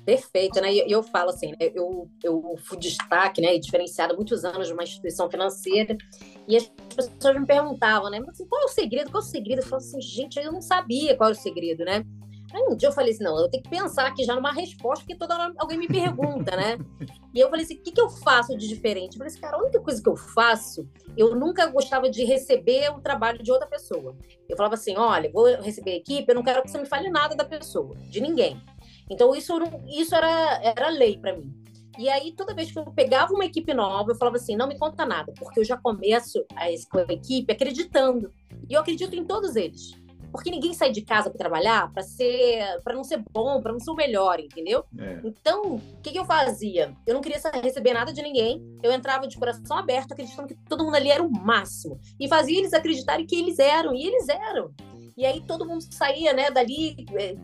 Perfeito, 0.06 0.62
né? 0.62 0.72
E 0.72 0.92
eu, 0.92 1.02
falo 1.02 1.32
assim, 1.32 1.52
né? 1.52 1.58
eu, 1.74 2.08
eu 2.24 2.56
fui 2.64 2.78
destaque, 2.78 3.42
né, 3.42 3.56
e 3.56 3.60
diferenciada 3.60 4.14
há 4.14 4.16
muitos 4.16 4.46
anos 4.46 4.68
de 4.68 4.74
uma 4.74 4.84
instituição 4.84 5.30
financeira, 5.30 5.98
e 6.48 6.56
as 6.56 6.72
pessoas 6.96 7.40
me 7.40 7.46
perguntavam, 7.46 8.12
né, 8.12 8.20
mas 8.20 8.30
assim, 8.30 8.46
qual 8.46 8.62
é 8.62 8.66
o 8.66 8.70
segredo? 8.70 9.10
Qual 9.10 9.24
é 9.24 9.26
o 9.26 9.28
segredo? 9.28 9.60
Eu 9.60 9.66
falo 9.66 9.82
assim, 9.82 10.00
gente, 10.00 10.40
eu 10.40 10.52
não 10.52 10.62
sabia 10.62 11.16
qual 11.18 11.30
era 11.30 11.38
o 11.38 11.42
segredo, 11.42 11.84
né? 11.84 12.06
Aí 12.54 12.64
um 12.70 12.76
dia 12.76 12.88
eu 12.88 12.94
falei 12.94 13.12
assim, 13.12 13.24
não, 13.24 13.38
eu 13.38 13.50
tenho 13.50 13.64
que 13.64 13.70
pensar 13.70 14.06
aqui 14.06 14.24
já 14.24 14.34
numa 14.34 14.54
resposta, 14.54 15.04
porque 15.04 15.18
toda 15.18 15.36
hora 15.36 15.54
alguém 15.58 15.78
me 15.78 15.88
pergunta, 15.88 16.56
né? 16.56 16.78
E 17.34 17.40
eu 17.40 17.50
falei 17.50 17.66
assim, 17.66 17.76
o 17.76 17.82
que, 17.82 17.92
que 17.92 18.00
eu 18.00 18.10
faço 18.10 18.56
de 18.56 18.66
diferente? 18.66 19.14
Eu 19.14 19.18
falei 19.18 19.28
assim, 19.28 19.42
cara, 19.42 19.58
a 19.58 19.60
única 19.60 19.80
coisa 19.82 20.02
que 20.02 20.08
eu 20.08 20.16
faço, 20.16 20.88
eu 21.18 21.36
nunca 21.36 21.66
gostava 21.66 22.10
de 22.10 22.24
receber 22.24 22.90
o 22.92 23.02
trabalho 23.02 23.44
de 23.44 23.52
outra 23.52 23.68
pessoa. 23.68 24.16
Eu 24.48 24.56
falava 24.56 24.76
assim, 24.76 24.96
olha, 24.96 25.30
vou 25.30 25.48
receber 25.60 25.92
a 25.92 25.96
equipe, 25.96 26.30
eu 26.30 26.36
não 26.36 26.44
quero 26.44 26.62
que 26.62 26.72
você 26.72 26.78
me 26.78 26.86
fale 26.86 27.10
nada 27.10 27.36
da 27.36 27.44
pessoa, 27.44 27.94
de 28.10 28.22
ninguém. 28.22 28.62
Então, 29.10 29.36
isso, 29.36 29.54
isso 29.88 30.16
era, 30.16 30.62
era 30.64 30.90
lei 30.90 31.18
para 31.18 31.36
mim. 31.36 31.54
E 31.98 32.10
aí, 32.10 32.34
toda 32.34 32.54
vez 32.54 32.72
que 32.72 32.78
eu 32.78 32.86
pegava 32.92 33.34
uma 33.34 33.46
equipe 33.46 33.74
nova, 33.74 34.12
eu 34.12 34.16
falava 34.16 34.38
assim: 34.38 34.56
não 34.56 34.68
me 34.68 34.78
conta 34.78 35.06
nada, 35.06 35.34
porque 35.38 35.60
eu 35.60 35.64
já 35.64 35.78
começo 35.78 36.46
a, 36.56 36.64
a 36.64 37.14
equipe 37.14 37.52
acreditando. 37.52 38.32
E 38.70 38.74
eu 38.74 38.82
acredito 38.82 39.16
em 39.16 39.24
todos 39.24 39.56
eles. 39.56 39.94
Porque 40.36 40.52
ninguém 40.52 40.74
sai 40.74 40.92
de 40.92 41.02
casa 41.02 41.30
para 41.30 41.38
trabalhar 41.38 41.90
para 41.94 42.04
ser, 42.04 42.82
para 42.84 42.94
não 42.94 43.06
ser 43.06 43.24
bom, 43.32 43.62
para 43.62 43.72
não 43.72 43.80
ser 43.80 43.90
o 43.92 43.96
melhor, 43.96 44.38
entendeu? 44.38 44.84
É. 45.00 45.22
Então, 45.24 45.76
o 45.76 46.02
que, 46.02 46.12
que, 46.12 46.20
eu 46.20 46.26
fazia? 46.26 46.94
Eu 47.08 47.14
não 47.14 47.22
queria 47.22 47.40
receber 47.64 47.94
nada 47.94 48.12
de 48.12 48.22
ninguém. 48.22 48.62
Eu 48.84 48.92
entrava 48.92 49.30
de 49.30 49.38
coração 49.38 49.78
aberto, 49.78 50.12
acreditando 50.12 50.50
que 50.50 50.56
todo 50.68 50.84
mundo 50.84 50.96
ali 50.96 51.10
era 51.10 51.24
o 51.24 51.32
máximo 51.32 51.98
e 52.20 52.28
fazia 52.28 52.60
eles 52.60 52.74
acreditarem 52.74 53.26
que 53.26 53.40
eles 53.40 53.60
eram. 53.60 53.96
E 53.96 54.06
eles 54.06 54.28
eram. 54.28 54.72
E 55.16 55.26
aí 55.26 55.40
todo 55.40 55.66
mundo 55.66 55.86
saía, 55.90 56.34
né, 56.34 56.52
dali 56.52 57.06
é, 57.14 57.36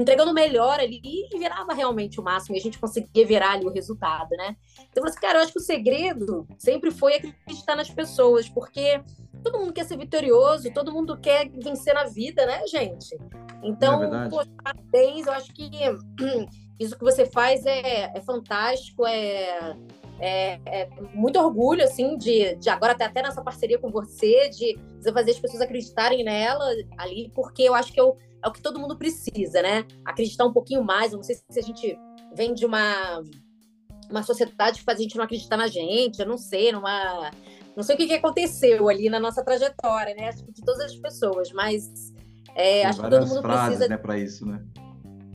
entregando 0.00 0.32
melhor 0.32 0.80
ali 0.80 1.00
e 1.04 1.38
virava 1.38 1.72
realmente 1.72 2.20
o 2.20 2.22
máximo 2.22 2.56
e 2.56 2.58
a 2.58 2.62
gente 2.62 2.78
conseguia 2.78 3.26
virar 3.26 3.52
ali 3.52 3.66
o 3.66 3.72
resultado, 3.72 4.30
né? 4.30 4.56
Então, 4.90 5.04
assim, 5.04 5.20
cara, 5.20 5.38
eu 5.38 5.42
acho 5.42 5.52
que 5.52 5.58
o 5.58 5.62
segredo 5.62 6.46
sempre 6.58 6.90
foi 6.90 7.14
acreditar 7.14 7.76
nas 7.76 7.90
pessoas, 7.90 8.48
porque 8.48 9.02
todo 9.42 9.58
mundo 9.58 9.72
quer 9.72 9.84
ser 9.84 9.96
vitorioso, 9.96 10.72
todo 10.72 10.92
mundo 10.92 11.18
quer 11.18 11.48
vencer 11.48 11.94
na 11.94 12.04
vida, 12.04 12.46
né, 12.46 12.66
gente? 12.66 13.18
Então, 13.62 14.02
é 14.02 14.28
pô, 14.28 14.42
parabéns, 14.62 15.26
eu 15.26 15.32
acho 15.32 15.52
que 15.52 15.70
isso 16.78 16.96
que 16.96 17.04
você 17.04 17.26
faz 17.26 17.64
é, 17.66 18.12
é 18.14 18.20
fantástico, 18.20 19.06
é, 19.06 19.76
é, 20.20 20.60
é, 20.66 20.88
muito 21.14 21.38
orgulho, 21.38 21.82
assim, 21.82 22.16
de, 22.16 22.54
de 22.56 22.68
agora 22.68 22.94
ter 22.94 23.04
até 23.04 23.22
nessa 23.22 23.42
parceria 23.42 23.78
com 23.78 23.90
você, 23.90 24.48
de 24.48 24.78
você 25.00 25.12
fazer 25.12 25.32
as 25.32 25.38
pessoas 25.38 25.62
acreditarem 25.62 26.24
nela 26.24 26.64
ali, 26.96 27.30
porque 27.34 27.62
eu 27.62 27.74
acho 27.74 27.92
que 27.92 28.00
eu 28.00 28.16
é 28.44 28.48
o 28.48 28.52
que 28.52 28.60
todo 28.60 28.78
mundo 28.78 28.96
precisa, 28.96 29.62
né? 29.62 29.86
Acreditar 30.04 30.44
um 30.44 30.52
pouquinho 30.52 30.82
mais. 30.82 31.12
Eu 31.12 31.18
não 31.18 31.22
sei 31.22 31.36
se 31.36 31.58
a 31.58 31.62
gente 31.62 31.98
vem 32.34 32.54
de 32.54 32.66
uma 32.66 33.22
uma 34.10 34.22
sociedade 34.22 34.78
que 34.78 34.84
faz 34.84 34.98
a 34.98 35.02
gente 35.02 35.16
não 35.16 35.24
acreditar 35.24 35.56
na 35.56 35.66
gente, 35.66 36.20
eu 36.20 36.26
não 36.26 36.36
sei, 36.36 36.70
numa. 36.70 37.30
Não 37.74 37.82
sei 37.82 37.94
o 37.94 37.98
que, 37.98 38.06
que 38.06 38.14
aconteceu 38.14 38.88
ali 38.88 39.08
na 39.08 39.18
nossa 39.18 39.42
trajetória, 39.42 40.14
né? 40.14 40.28
Acho 40.28 40.44
que 40.44 40.52
de 40.52 40.62
todas 40.62 40.84
as 40.84 40.96
pessoas, 40.96 41.50
mas 41.52 42.12
é, 42.54 42.84
acho 42.84 43.00
que 43.00 43.08
todo 43.08 43.26
mundo 43.26 43.40
frases, 43.40 43.78
precisa. 43.78 43.88
né, 43.88 43.96
para 43.96 44.18
isso, 44.18 44.46
né? 44.46 44.62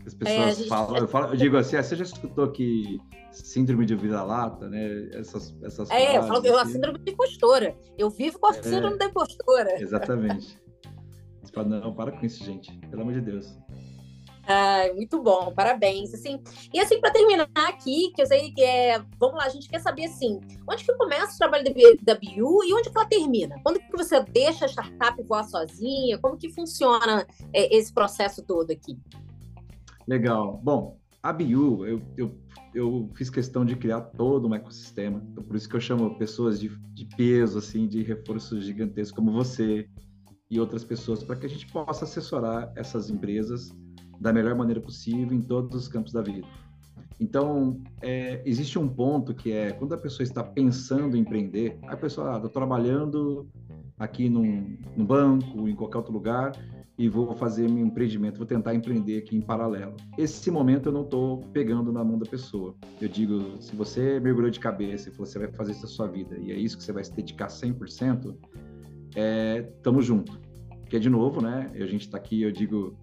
As 0.06 0.14
é, 0.14 0.18
pessoas 0.18 0.62
é, 0.62 0.68
falam, 0.68 0.98
eu, 0.98 1.08
falo, 1.08 1.28
eu 1.34 1.36
digo 1.36 1.58
assim, 1.58 1.76
ah, 1.76 1.84
você 1.84 1.96
já 1.96 2.04
escutou 2.04 2.52
que 2.52 3.00
síndrome 3.32 3.86
de 3.86 3.96
vira-lata, 3.96 4.70
né? 4.70 5.10
Essas, 5.14 5.56
essas 5.64 5.90
É, 5.90 6.18
eu 6.18 6.24
falo 6.24 6.42
que 6.42 6.48
assim. 6.48 6.70
a 6.70 6.74
síndrome 6.74 7.00
de 7.00 7.12
impostora. 7.12 7.76
Eu 7.98 8.10
vivo 8.10 8.40
com 8.40 8.48
a 8.48 8.56
é, 8.56 8.62
síndrome 8.62 8.98
da 8.98 9.06
impostora. 9.06 9.82
Exatamente. 9.82 10.60
Você 11.48 11.54
fala, 11.54 11.80
não, 11.80 11.94
para 11.94 12.12
com 12.12 12.26
isso, 12.26 12.44
gente. 12.44 12.72
Pelo 12.90 13.04
amor 13.04 13.14
de 13.14 13.22
Deus. 13.22 13.58
Muito 14.96 15.22
bom, 15.22 15.54
parabéns. 15.54 16.14
Assim, 16.14 16.42
e 16.74 16.80
assim, 16.80 17.00
para 17.00 17.12
terminar 17.12 17.48
aqui, 17.56 18.12
que 18.14 18.22
eu 18.22 18.26
sei 18.26 18.52
que 18.52 18.62
é. 18.62 19.00
Vamos 19.20 19.38
lá, 19.38 19.46
a 19.46 19.50
gente 19.50 19.70
quer 19.70 19.80
saber 19.80 20.06
assim, 20.06 20.40
onde 20.70 20.84
que 20.84 20.94
começa 20.96 21.36
o 21.36 21.38
trabalho 21.38 21.64
da 22.02 22.16
BU 22.16 22.64
e 22.64 22.74
onde 22.74 22.90
que 22.90 22.98
ela 22.98 23.08
termina? 23.08 23.60
Quando 23.64 23.80
que 23.80 23.92
você 23.92 24.22
deixa 24.24 24.66
a 24.66 24.68
startup 24.68 25.22
voar 25.24 25.44
sozinha? 25.44 26.18
Como 26.18 26.38
que 26.38 26.50
funciona 26.50 27.26
é, 27.54 27.76
esse 27.76 27.94
processo 27.94 28.44
todo 28.44 28.72
aqui? 28.72 28.98
Legal. 30.08 30.60
Bom, 30.64 30.98
a 31.22 31.34
BU, 31.34 31.86
eu, 31.86 32.02
eu, 32.18 32.38
eu 32.74 33.10
fiz 33.16 33.30
questão 33.30 33.66
de 33.66 33.76
criar 33.76 34.02
todo 34.02 34.48
um 34.48 34.56
ecossistema. 34.56 35.22
Então, 35.32 35.44
por 35.44 35.56
isso 35.56 35.68
que 35.68 35.76
eu 35.76 35.82
chamo 35.82 36.18
pessoas 36.18 36.60
de, 36.60 36.70
de 36.94 37.06
peso, 37.16 37.60
assim, 37.60 37.88
de 37.88 38.02
reforço 38.04 38.62
gigantesco 38.62 39.18
como 39.18 39.32
você 39.32 39.90
e 40.50 40.60
outras 40.60 40.84
pessoas, 40.84 41.24
para 41.24 41.36
que 41.36 41.46
a 41.46 41.50
gente 41.50 41.68
possa 41.72 42.06
assessorar 42.06 42.72
essas 42.76 43.10
empresas 43.10 43.76
da 44.20 44.32
melhor 44.34 44.56
maneira 44.56 44.82
possível 44.82 45.36
em 45.36 45.42
todos 45.42 45.76
os 45.76 45.88
campos 45.88 46.14
da 46.14 46.22
vida. 46.22 46.48
Então, 47.20 47.82
é, 48.02 48.42
existe 48.46 48.78
um 48.78 48.88
ponto 48.88 49.34
que 49.34 49.52
é 49.52 49.72
quando 49.72 49.94
a 49.94 49.98
pessoa 49.98 50.24
está 50.24 50.44
pensando 50.44 51.18
em 51.18 51.22
empreender, 51.22 51.78
a 51.88 51.98
pessoa 51.98 52.38
ah, 52.38 52.50
trabalhando 52.50 53.48
aqui 53.98 54.30
num, 54.30 54.78
num, 54.96 55.06
banco, 55.06 55.68
em 55.68 55.76
qualquer 55.76 55.98
outro 55.98 56.14
lugar, 56.14 56.52
e 56.98 57.10
vou 57.10 57.36
fazer 57.36 57.70
meu 57.70 57.86
empreendimento, 57.86 58.38
vou 58.38 58.46
tentar 58.46 58.74
empreender 58.74 59.20
aqui 59.20 59.36
em 59.36 59.42
paralelo. 59.42 59.96
Esse 60.18 60.50
momento 60.50 60.90
eu 60.90 60.94
não 60.94 61.04
estou 61.04 61.42
pegando 61.54 61.92
na 61.92 62.04
mão 62.04 62.18
da 62.18 62.26
pessoa. 62.26 62.76
Eu 63.00 63.08
digo, 63.08 63.62
se 63.62 63.76
você 63.76 64.20
mergulhou 64.20 64.50
de 64.50 64.60
cabeça 64.60 65.10
e 65.10 65.12
falou, 65.12 65.26
você 65.26 65.40
vai 65.40 65.52
fazer 65.52 65.72
isso 65.72 65.84
na 65.84 65.88
sua 65.88 66.08
vida, 66.08 66.38
e 66.38 66.52
é 66.52 66.56
isso 66.56 66.78
que 66.78 66.84
você 66.84 66.92
vai 66.92 67.04
se 67.04 67.14
dedicar 67.14 67.48
100%, 67.48 68.36
é, 69.16 69.62
tamo 69.82 70.02
junto. 70.02 70.40
Porque, 70.82 71.00
de 71.00 71.10
novo, 71.10 71.42
né, 71.42 71.70
a 71.74 71.86
gente 71.86 72.02
está 72.02 72.18
aqui, 72.18 72.42
eu 72.42 72.52
digo, 72.52 72.98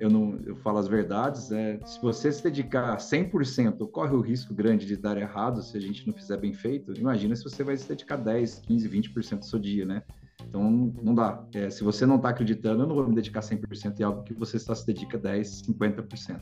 eu 0.00 0.08
não 0.08 0.38
eu 0.46 0.56
falo 0.56 0.78
as 0.78 0.88
verdades, 0.88 1.50
né? 1.50 1.78
Se 1.84 2.00
você 2.00 2.30
se 2.32 2.42
dedicar 2.42 2.96
100%, 2.96 3.86
corre 3.90 4.14
o 4.14 4.20
risco 4.20 4.54
grande 4.54 4.86
de 4.86 4.96
dar 4.96 5.16
errado 5.16 5.62
se 5.62 5.76
a 5.76 5.80
gente 5.80 6.06
não 6.06 6.14
fizer 6.14 6.36
bem 6.36 6.54
feito. 6.54 6.92
Imagina 6.98 7.34
se 7.34 7.44
você 7.44 7.64
vai 7.64 7.76
se 7.76 7.88
dedicar 7.88 8.16
10, 8.16 8.60
15, 8.60 8.88
20% 8.88 9.38
do 9.40 9.44
seu 9.44 9.58
dia, 9.58 9.84
né? 9.84 10.02
Então 10.48 10.92
não 11.02 11.14
dá. 11.14 11.44
É, 11.54 11.68
se 11.68 11.82
você 11.82 12.06
não 12.06 12.16
está 12.16 12.30
acreditando, 12.30 12.82
eu 12.82 12.86
não 12.86 12.94
vou 12.94 13.08
me 13.08 13.14
dedicar 13.14 13.40
100% 13.40 13.98
em 13.98 14.02
algo 14.02 14.22
que 14.22 14.32
você 14.32 14.56
está 14.56 14.74
se 14.74 14.86
dedica 14.86 15.18
10, 15.18 15.62
50%. 15.62 16.40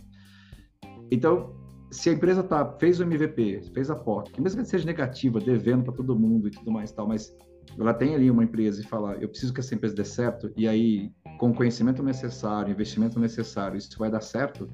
Então, 1.11 1.55
se 1.90 2.11
a 2.11 2.12
empresa 2.12 2.42
tá 2.42 2.64
fez 2.79 3.01
o 3.01 3.05
MVP, 3.05 3.62
fez 3.73 3.90
a 3.90 3.97
POC, 3.97 4.40
mesmo 4.40 4.62
que 4.62 4.69
seja 4.69 4.85
negativa, 4.85 5.40
devendo 5.40 5.85
para 5.85 5.95
todo 5.95 6.19
mundo 6.19 6.49
e 6.49 6.51
tudo 6.51 6.71
mais 6.71 6.92
tal, 6.92 7.07
mas 7.07 7.35
ela 7.79 7.93
tem 7.93 8.15
ali 8.15 8.31
uma 8.31 8.45
empresa 8.45 8.81
e 8.81 8.85
fala, 8.85 9.15
eu 9.15 9.29
preciso 9.29 9.53
que 9.53 9.61
essa 9.61 9.75
empresa 9.75 9.95
dê 9.95 10.05
certo, 10.05 10.51
e 10.57 10.67
aí, 10.67 11.13
com 11.39 11.51
o 11.51 11.55
conhecimento 11.55 12.03
necessário, 12.03 12.73
investimento 12.73 13.19
necessário, 13.21 13.77
isso 13.77 13.99
vai 13.99 14.11
dar 14.11 14.21
certo, 14.21 14.69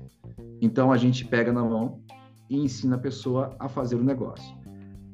então 0.60 0.92
a 0.92 0.96
gente 0.96 1.24
pega 1.24 1.52
na 1.52 1.62
mão 1.62 2.00
e 2.48 2.56
ensina 2.56 2.96
a 2.96 2.98
pessoa 2.98 3.56
a 3.58 3.68
fazer 3.68 3.96
o 3.96 4.04
negócio. 4.04 4.56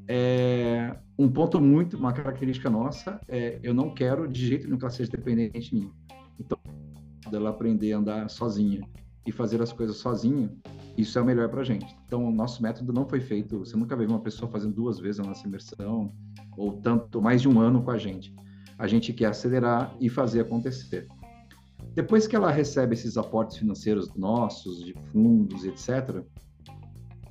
É, 0.09 0.97
um 1.19 1.31
ponto 1.31 1.61
muito, 1.61 1.97
uma 1.97 2.13
característica 2.13 2.71
nossa, 2.71 3.21
é 3.29 3.59
eu 3.63 3.75
não 3.75 3.95
quero 3.95 4.27
de 4.27 4.47
jeito 4.47 4.67
nenhum 4.67 4.79
que 4.79 4.85
ela 4.85 4.91
seja 4.91 5.11
dependente 5.11 5.71
de 5.71 5.75
mim. 5.75 5.93
Então, 6.39 6.59
dela 7.31 7.51
aprender 7.51 7.93
a 7.93 7.99
andar 7.99 8.31
sozinha 8.31 8.81
e 9.27 9.33
fazer 9.33 9.61
as 9.61 9.73
coisas 9.73 9.99
sozinha, 9.99 10.51
isso 10.97 11.19
é 11.19 11.23
o 11.23 11.25
melhor 11.25 11.49
para 11.51 11.63
gente. 11.63 11.95
Então, 12.07 12.25
o 12.25 12.31
nosso 12.33 12.63
método 12.63 12.93
não 12.93 13.07
foi 13.07 13.21
feito, 13.21 13.59
você 13.59 13.77
nunca 13.77 13.95
viu 13.95 14.09
uma 14.09 14.21
pessoa 14.21 14.51
fazendo 14.51 14.75
duas 14.75 14.99
vezes 14.99 15.21
a 15.21 15.25
nossa 15.25 15.47
imersão, 15.47 16.13
ou 16.59 16.73
tanto 16.73 17.23
mais 17.23 17.41
de 17.41 17.49
um 17.49 17.61
ano 17.61 17.83
com 17.83 17.91
a 17.91 17.97
gente. 17.97 18.35
A 18.79 18.87
gente 18.87 19.13
quer 19.13 19.27
acelerar 19.27 19.95
e 20.01 20.09
fazer 20.09 20.41
acontecer. 20.41 21.07
Depois 21.95 22.27
que 22.27 22.37
ela 22.37 22.51
recebe 22.51 22.95
esses 22.95 23.17
aportes 23.17 23.57
financeiros 23.57 24.15
nossos, 24.15 24.85
de 24.85 24.95
fundos, 25.13 25.65
etc., 25.65 26.23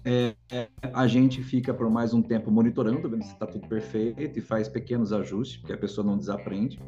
é, 0.05 0.33
é, 0.49 0.69
a 0.93 1.05
gente 1.05 1.43
fica 1.43 1.73
por 1.73 1.89
mais 1.89 2.13
um 2.13 2.21
tempo 2.21 2.49
monitorando, 2.49 3.09
vendo 3.09 3.23
se 3.23 3.33
está 3.33 3.45
tudo 3.45 3.67
perfeito 3.67 4.39
e 4.39 4.41
faz 4.41 4.69
pequenos 4.69 5.11
ajustes, 5.11 5.57
porque 5.57 5.73
a 5.73 5.77
pessoa 5.77 6.07
não 6.07 6.17
desaprende. 6.17 6.79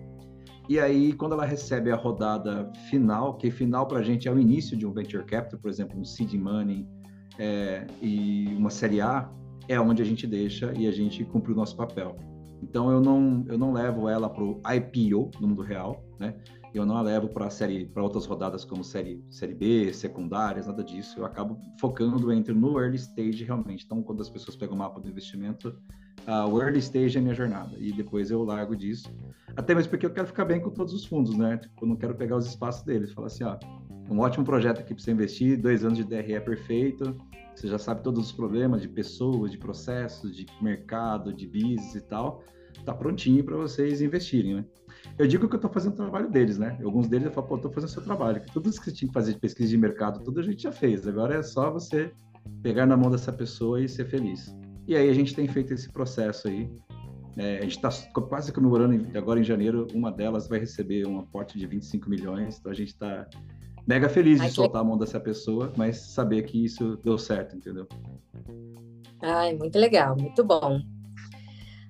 E 0.70 0.80
aí, 0.80 1.12
quando 1.12 1.34
ela 1.34 1.46
recebe 1.46 1.92
a 1.92 1.96
rodada 1.96 2.72
final, 2.90 3.36
que 3.36 3.52
final 3.52 3.88
para 3.88 4.00
a 4.00 4.04
gente 4.04 4.28
é 4.28 4.32
o 4.32 4.40
início 4.40 4.78
de 4.78 4.86
um 4.86 4.94
venture 4.94 5.26
capital, 5.26 5.60
por 5.60 5.70
exemplo, 5.70 6.00
um 6.00 6.06
seed 6.06 6.34
money 6.36 6.88
é, 7.38 7.86
e 8.02 8.54
uma 8.56 8.70
série 8.70 9.02
A, 9.02 9.30
é 9.68 9.80
onde 9.80 10.02
a 10.02 10.06
gente 10.06 10.26
deixa 10.26 10.74
e 10.78 10.88
a 10.88 10.92
gente 10.92 11.24
cumpre 11.26 11.52
o 11.52 11.56
nosso 11.56 11.76
papel. 11.76 12.16
Então 12.62 12.92
eu 12.92 13.02
não 13.02 13.46
eu 13.48 13.58
não 13.58 13.72
levo 13.72 14.08
ela 14.08 14.30
para 14.30 14.44
o 14.44 14.62
IPO 14.66 15.32
no 15.40 15.48
mundo 15.48 15.62
real, 15.62 16.04
né? 16.20 16.36
Eu 16.74 16.86
não 16.86 16.98
a 16.98 17.02
levo 17.02 17.28
para 17.30 17.50
série 17.50 17.86
para 17.86 18.04
outras 18.04 18.26
rodadas 18.26 18.64
como 18.64 18.84
série 18.84 19.24
série 19.30 19.56
B, 19.56 19.92
secundárias, 19.94 20.68
nada 20.68 20.84
disso. 20.84 21.20
Eu 21.20 21.26
acabo 21.26 21.58
focando 21.80 22.32
entre 22.32 22.54
no 22.54 22.80
early 22.80 22.98
stage 22.98 23.44
realmente. 23.44 23.86
Então 23.86 24.04
quando 24.04 24.22
as 24.22 24.30
pessoas 24.30 24.56
pegam 24.56 24.76
o 24.76 24.78
mapa 24.78 25.00
do 25.00 25.10
investimento, 25.10 25.70
uh, 26.28 26.48
o 26.50 26.62
early 26.62 26.80
stage 26.80 27.18
é 27.18 27.22
minha 27.22 27.34
jornada 27.34 27.76
e 27.78 27.92
depois 27.92 28.30
eu 28.30 28.44
largo 28.44 28.76
disso. 28.76 29.12
Até 29.56 29.74
mesmo 29.74 29.90
porque 29.90 30.06
eu 30.06 30.12
quero 30.12 30.28
ficar 30.28 30.46
bem 30.46 30.62
com 30.62 30.70
todos 30.70 30.94
os 30.94 31.06
fundos, 31.06 31.36
né? 31.36 31.58
Tipo, 31.58 31.86
eu 31.86 31.88
não 31.88 31.96
quero 31.96 32.14
pegar 32.16 32.38
os 32.38 32.46
espaços 32.46 32.84
deles. 32.84 33.12
Falar 33.12 33.28
assim, 33.28 33.44
ó, 33.44 33.58
um 34.10 34.20
ótimo 34.20 34.46
projeto 34.46 34.80
aqui 34.80 34.94
para 34.94 35.04
você 35.04 35.12
investir, 35.12 35.60
dois 35.60 35.84
anos 35.84 35.98
de 35.98 36.04
DRE 36.04 36.34
é 36.34 36.40
perfeito 36.40 37.16
você 37.60 37.68
já 37.68 37.78
sabe 37.78 38.02
todos 38.02 38.28
os 38.28 38.32
problemas 38.32 38.82
de 38.82 38.88
pessoas, 38.88 39.52
de 39.52 39.58
processos, 39.58 40.36
de 40.36 40.46
mercado, 40.62 41.34
de 41.34 41.46
business 41.46 41.96
e 41.96 42.02
tal, 42.02 42.44
tá 42.86 42.94
prontinho 42.94 43.44
para 43.44 43.58
vocês 43.58 44.02
investirem, 44.02 44.56
né? 44.56 44.66
Eu 45.18 45.28
digo 45.28 45.48
que 45.48 45.56
eu 45.56 45.58
estou 45.58 45.72
fazendo 45.72 45.94
o 45.94 45.98
trabalho 45.98 46.30
deles, 46.30 46.58
né? 46.58 46.80
Alguns 46.84 47.08
deles 47.08 47.28
eu 47.28 47.32
falo, 47.32 47.48
pô, 47.48 47.56
estou 47.56 47.72
fazendo 47.72 47.90
o 47.90 47.92
seu 47.92 48.04
trabalho. 48.04 48.42
Tudo 48.54 48.70
isso 48.70 48.80
que 48.80 48.86
você 48.86 48.96
tinha 48.96 49.08
que 49.08 49.14
fazer 49.14 49.34
de 49.34 49.40
pesquisa 49.40 49.70
de 49.70 49.78
mercado, 49.78 50.24
tudo 50.24 50.40
a 50.40 50.44
gente 50.44 50.64
já 50.64 50.72
fez. 50.72 51.08
Agora 51.08 51.36
é 51.36 51.44
só 51.44 51.72
você 51.72 52.12
pegar 52.62 52.86
na 52.86 52.96
mão 52.96 53.12
dessa 53.12 53.32
pessoa 53.32 53.82
e 53.82 53.88
ser 53.88 54.06
feliz. 54.06 54.56
E 54.88 54.96
aí 54.96 55.10
a 55.10 55.14
gente 55.14 55.36
tem 55.36 55.48
feito 55.48 55.74
esse 55.74 55.92
processo 55.92 56.48
aí. 56.48 56.70
É, 57.38 57.60
a 57.60 57.62
gente 57.62 57.78
está 57.78 57.90
quase 58.22 58.52
comemorando 58.52 59.18
agora 59.18 59.40
em 59.40 59.44
janeiro, 59.44 59.88
uma 59.94 60.12
delas 60.12 60.48
vai 60.48 60.60
receber 60.60 61.06
um 61.08 61.20
aporte 61.20 61.58
de 61.58 61.66
25 61.68 62.10
milhões, 62.10 62.58
então 62.60 62.72
a 62.72 62.76
gente 62.76 62.90
está 62.90 63.28
mega 63.90 64.08
feliz 64.08 64.40
de 64.40 64.52
soltar 64.52 64.82
a 64.82 64.86
mão 64.86 65.00
dessa 65.00 65.20
pessoa, 65.20 65.74
mas 65.76 65.98
saber 65.98 66.44
que 66.44 66.64
isso 66.64 66.96
deu 67.04 67.18
certo, 67.18 67.56
entendeu? 67.56 67.88
Ai, 69.20 69.56
muito 69.56 69.80
legal, 69.80 70.16
muito 70.16 70.44
bom. 70.44 70.80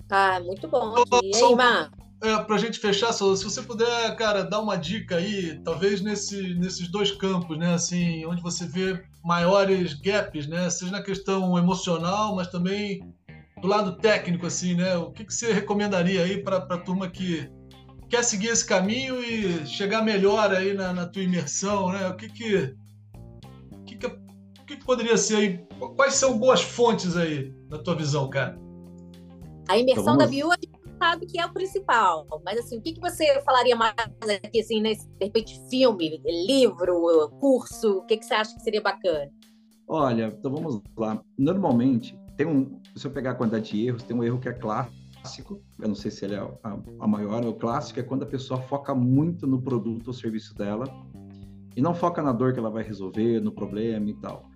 Ah, 0.09 0.39
muito 0.39 0.65
bom. 0.69 0.95
Aqui. 0.95 1.29
E 1.29 1.35
aí, 1.35 1.55
Mar? 1.55 1.91
É, 2.23 2.37
pra 2.43 2.57
gente 2.57 2.79
fechar, 2.79 3.11
se 3.11 3.21
você 3.21 3.61
puder, 3.61 4.15
cara, 4.15 4.43
dar 4.43 4.61
uma 4.61 4.77
dica 4.77 5.17
aí, 5.17 5.59
talvez 5.61 5.99
nesse, 5.99 6.53
nesses 6.55 6.89
dois 6.89 7.11
campos, 7.11 7.57
né, 7.57 7.73
assim, 7.73 8.25
onde 8.25 8.41
você 8.41 8.65
vê 8.65 9.03
maiores 9.23 9.93
gaps, 9.93 10.47
né, 10.47 10.69
seja 10.69 10.91
na 10.93 11.03
questão 11.03 11.57
emocional, 11.57 12.33
mas 12.35 12.47
também 12.47 13.01
do 13.61 13.67
lado 13.67 13.97
técnico, 13.97 14.45
assim, 14.45 14.73
né, 14.73 14.95
o 14.95 15.11
que, 15.11 15.25
que 15.25 15.33
você 15.33 15.51
recomendaria 15.51 16.23
aí 16.23 16.41
para 16.41 16.57
a 16.57 16.77
turma 16.77 17.09
que 17.09 17.49
quer 18.09 18.23
seguir 18.23 18.47
esse 18.47 18.65
caminho 18.65 19.23
e 19.23 19.65
chegar 19.65 20.01
melhor 20.01 20.51
aí 20.51 20.73
na, 20.73 20.91
na 20.91 21.05
tua 21.05 21.21
imersão, 21.21 21.89
né? 21.91 22.07
O 22.07 22.15
que 22.15 22.29
que, 22.29 22.75
o 23.71 23.83
que, 23.85 23.95
que, 23.95 24.05
o 24.07 24.65
que, 24.65 24.77
que 24.77 24.85
poderia 24.85 25.17
ser 25.17 25.35
aí? 25.35 25.67
Quais 25.95 26.15
são 26.15 26.37
boas 26.37 26.61
fontes 26.61 27.15
aí, 27.15 27.53
na 27.69 27.77
tua 27.77 27.95
visão, 27.95 28.29
cara? 28.29 28.59
A 29.69 29.77
imersão 29.77 30.15
então, 30.15 30.17
da 30.17 30.27
Bio 30.27 30.51
a 30.51 30.55
gente 30.55 30.79
sabe 30.97 31.25
que 31.27 31.39
é 31.39 31.45
o 31.45 31.53
principal, 31.53 32.27
mas 32.43 32.59
assim, 32.59 32.79
o 32.79 32.81
que, 32.81 32.93
que 32.93 32.99
você 32.99 33.39
falaria 33.41 33.75
mais 33.75 33.93
aqui, 34.43 34.59
assim, 34.59 34.81
nesse, 34.81 35.07
de 35.07 35.25
repente, 35.25 35.61
filme, 35.69 36.21
livro, 36.47 37.29
curso, 37.39 37.99
o 37.99 38.05
que, 38.05 38.17
que 38.17 38.25
você 38.25 38.33
acha 38.33 38.53
que 38.55 38.61
seria 38.61 38.81
bacana? 38.81 39.29
Olha, 39.87 40.33
então 40.37 40.51
vamos 40.51 40.81
lá. 40.97 41.21
Normalmente, 41.37 42.19
tem 42.35 42.45
um, 42.45 42.79
se 42.95 43.07
eu 43.07 43.11
pegar 43.11 43.31
a 43.31 43.35
quantidade 43.35 43.71
de 43.71 43.87
erros, 43.87 44.03
tem 44.03 44.15
um 44.15 44.23
erro 44.23 44.39
que 44.39 44.49
é 44.49 44.53
clássico, 44.53 44.95
clássico, 45.21 45.61
eu 45.79 45.87
não 45.87 45.95
sei 45.95 46.11
se 46.11 46.25
ele 46.25 46.35
é 46.35 46.39
a, 46.39 46.79
a 46.99 47.07
maior, 47.07 47.45
o 47.45 47.53
clássico 47.53 47.99
é 47.99 48.03
quando 48.03 48.23
a 48.23 48.25
pessoa 48.25 48.61
foca 48.61 48.93
muito 48.95 49.45
no 49.45 49.61
produto 49.61 50.07
ou 50.07 50.13
serviço 50.13 50.55
dela 50.55 50.85
e 51.75 51.81
não 51.81 51.93
foca 51.93 52.21
na 52.21 52.31
dor 52.31 52.53
que 52.53 52.59
ela 52.59 52.69
vai 52.69 52.83
resolver, 52.83 53.39
no 53.39 53.51
problema 53.51 54.09
e 54.09 54.13
tal. 54.15 54.49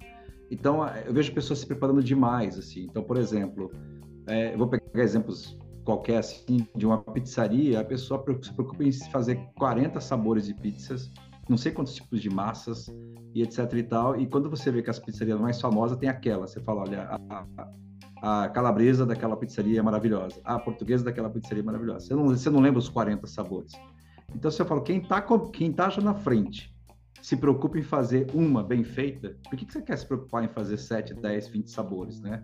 Então, 0.52 0.86
eu 1.06 1.14
vejo 1.14 1.34
pessoas 1.34 1.60
se 1.60 1.66
preparando 1.66 2.04
demais, 2.04 2.58
assim. 2.58 2.84
Então, 2.84 3.04
por 3.04 3.18
exemplo, 3.18 3.72
é, 4.28 4.54
eu 4.54 4.58
vou 4.58 4.68
pegar 4.68 5.02
exemplos 5.02 5.58
qualquer, 5.84 6.18
assim, 6.18 6.68
de 6.76 6.86
uma 6.86 7.00
pizzaria, 7.00 7.80
a 7.80 7.84
pessoa 7.84 8.24
se 8.42 8.54
preocupa 8.54 8.84
em 8.84 8.92
fazer 8.92 9.36
40 9.58 10.00
sabores 10.00 10.46
de 10.46 10.54
pizzas, 10.54 11.12
não 11.50 11.58
sei 11.58 11.72
quantos 11.72 11.96
tipos 11.96 12.22
de 12.22 12.30
massas 12.30 12.88
e 13.34 13.42
etc 13.42 13.74
e 13.74 13.84
tal. 13.84 14.20
E 14.20 14.28
quando 14.28 14.50
você 14.50 14.72
vê 14.72 14.82
que 14.82 14.90
as 14.90 15.00
pizzarias 15.00 15.40
mais 15.40 15.60
famosas 15.60 15.98
tem 15.98 16.08
aquela, 16.08 16.48
você 16.48 16.60
fala, 16.62 16.82
olha, 16.82 17.04
a, 17.04 17.46
a, 17.58 17.70
a 18.24 18.48
calabresa 18.48 19.06
daquela 19.06 19.36
pizzaria 19.36 19.80
é 19.80 19.82
maravilhosa, 19.82 20.40
a 20.46 20.58
portuguesa 20.58 21.04
daquela 21.04 21.30
pizzaria 21.30 21.62
é 21.62 21.66
maravilhosa. 21.66 22.08
Você 22.08 22.16
não, 22.16 22.28
você 22.30 22.50
não 22.50 22.62
lembra 22.62 22.80
os 22.80 22.88
40 22.88 23.28
sabores. 23.28 23.74
Então, 24.34 24.50
se 24.50 24.62
eu 24.62 24.66
falo, 24.66 24.82
quem 24.82 25.00
está 25.00 25.22
quem 25.52 25.74
tá 25.74 25.90
já 25.90 26.02
na 26.02 26.14
frente 26.14 26.74
se 27.22 27.36
preocupa 27.36 27.78
em 27.78 27.82
fazer 27.82 28.28
uma 28.34 28.64
bem 28.64 28.82
feita, 28.82 29.36
por 29.50 29.58
que, 29.58 29.66
que 29.66 29.74
você 29.74 29.82
quer 29.82 29.98
se 29.98 30.08
preocupar 30.08 30.42
em 30.46 30.48
fazer 30.48 30.78
7, 30.78 31.14
10, 31.16 31.50
20 31.50 31.70
sabores, 31.70 32.22
né? 32.22 32.42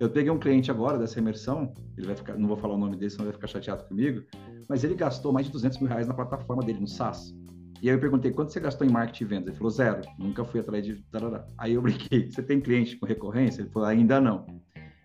Eu 0.00 0.08
peguei 0.08 0.30
um 0.30 0.38
cliente 0.38 0.70
agora 0.70 0.98
dessa 0.98 1.18
imersão, 1.18 1.74
ele 1.94 2.06
vai 2.06 2.16
ficar, 2.16 2.34
não 2.38 2.48
vou 2.48 2.56
falar 2.56 2.74
o 2.74 2.78
nome 2.78 2.96
dele, 2.96 3.10
senão 3.10 3.26
vai 3.26 3.34
ficar 3.34 3.48
chateado 3.48 3.84
comigo, 3.84 4.22
mas 4.66 4.82
ele 4.82 4.94
gastou 4.94 5.30
mais 5.30 5.44
de 5.44 5.52
200 5.52 5.78
mil 5.78 5.88
reais 5.90 6.08
na 6.08 6.14
plataforma 6.14 6.62
dele, 6.62 6.80
no 6.80 6.88
SaaS. 6.88 7.34
E 7.82 7.90
aí 7.90 7.94
eu 7.94 8.00
perguntei, 8.00 8.32
quanto 8.32 8.50
você 8.50 8.60
gastou 8.60 8.86
em 8.86 8.90
marketing 8.90 9.24
e 9.24 9.26
vendas? 9.26 9.48
Ele 9.48 9.56
falou, 9.56 9.70
zero, 9.70 10.00
nunca 10.18 10.42
fui 10.42 10.60
atrás 10.60 10.84
de... 10.86 11.02
Tarará. 11.10 11.46
Aí 11.58 11.74
eu 11.74 11.82
brinquei, 11.82 12.30
você 12.32 12.42
tem 12.42 12.60
cliente 12.60 12.96
com 12.96 13.04
recorrência? 13.04 13.60
Ele 13.60 13.70
falou, 13.70 13.88
ainda 13.88 14.18
não. 14.18 14.46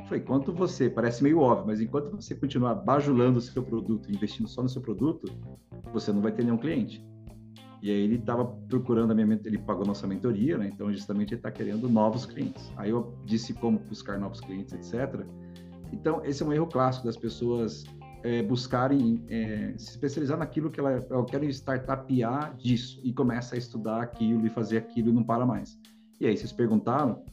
Foi 0.07 0.19
enquanto 0.19 0.53
você, 0.53 0.89
parece 0.89 1.21
meio 1.21 1.39
óbvio, 1.39 1.67
mas 1.67 1.81
enquanto 1.81 2.15
você 2.15 2.33
continuar 2.33 2.75
bajulando 2.75 3.39
o 3.39 3.41
seu 3.41 3.61
produto, 3.61 4.09
investindo 4.09 4.47
só 4.47 4.63
no 4.63 4.69
seu 4.69 4.81
produto, 4.81 5.31
você 5.91 6.13
não 6.13 6.21
vai 6.21 6.31
ter 6.31 6.43
nenhum 6.43 6.57
cliente. 6.57 7.05
E 7.81 7.91
aí 7.91 8.01
ele 8.01 8.15
estava 8.15 8.45
procurando 8.45 9.11
a 9.11 9.15
minha, 9.15 9.39
ele 9.45 9.57
pagou 9.57 9.85
nossa 9.85 10.07
mentoria, 10.07 10.57
né? 10.57 10.69
Então 10.73 10.91
justamente 10.91 11.33
ele 11.33 11.39
está 11.39 11.51
querendo 11.51 11.89
novos 11.89 12.25
clientes. 12.25 12.71
Aí 12.77 12.89
eu 12.89 13.13
disse 13.25 13.53
como 13.53 13.79
buscar 13.79 14.17
novos 14.19 14.39
clientes, 14.39 14.73
etc. 14.73 15.25
Então 15.91 16.23
esse 16.25 16.41
é 16.41 16.45
um 16.45 16.53
erro 16.53 16.67
clássico 16.67 17.05
das 17.05 17.17
pessoas 17.17 17.83
é, 18.23 18.41
buscarem 18.41 19.23
é, 19.29 19.73
se 19.77 19.91
especializar 19.91 20.37
naquilo 20.37 20.71
que 20.71 20.79
ela, 20.79 21.05
eu 21.09 21.23
quero 21.25 21.45
startupear 21.45 22.55
disso 22.57 22.99
e 23.03 23.13
começa 23.13 23.55
a 23.55 23.57
estudar 23.57 24.01
aquilo 24.01 24.45
e 24.45 24.49
fazer 24.49 24.77
aquilo 24.77 25.09
e 25.09 25.13
não 25.13 25.23
para 25.23 25.45
mais. 25.45 25.77
E 26.19 26.25
aí 26.25 26.35
vocês 26.35 26.51
perguntaram, 26.51 27.23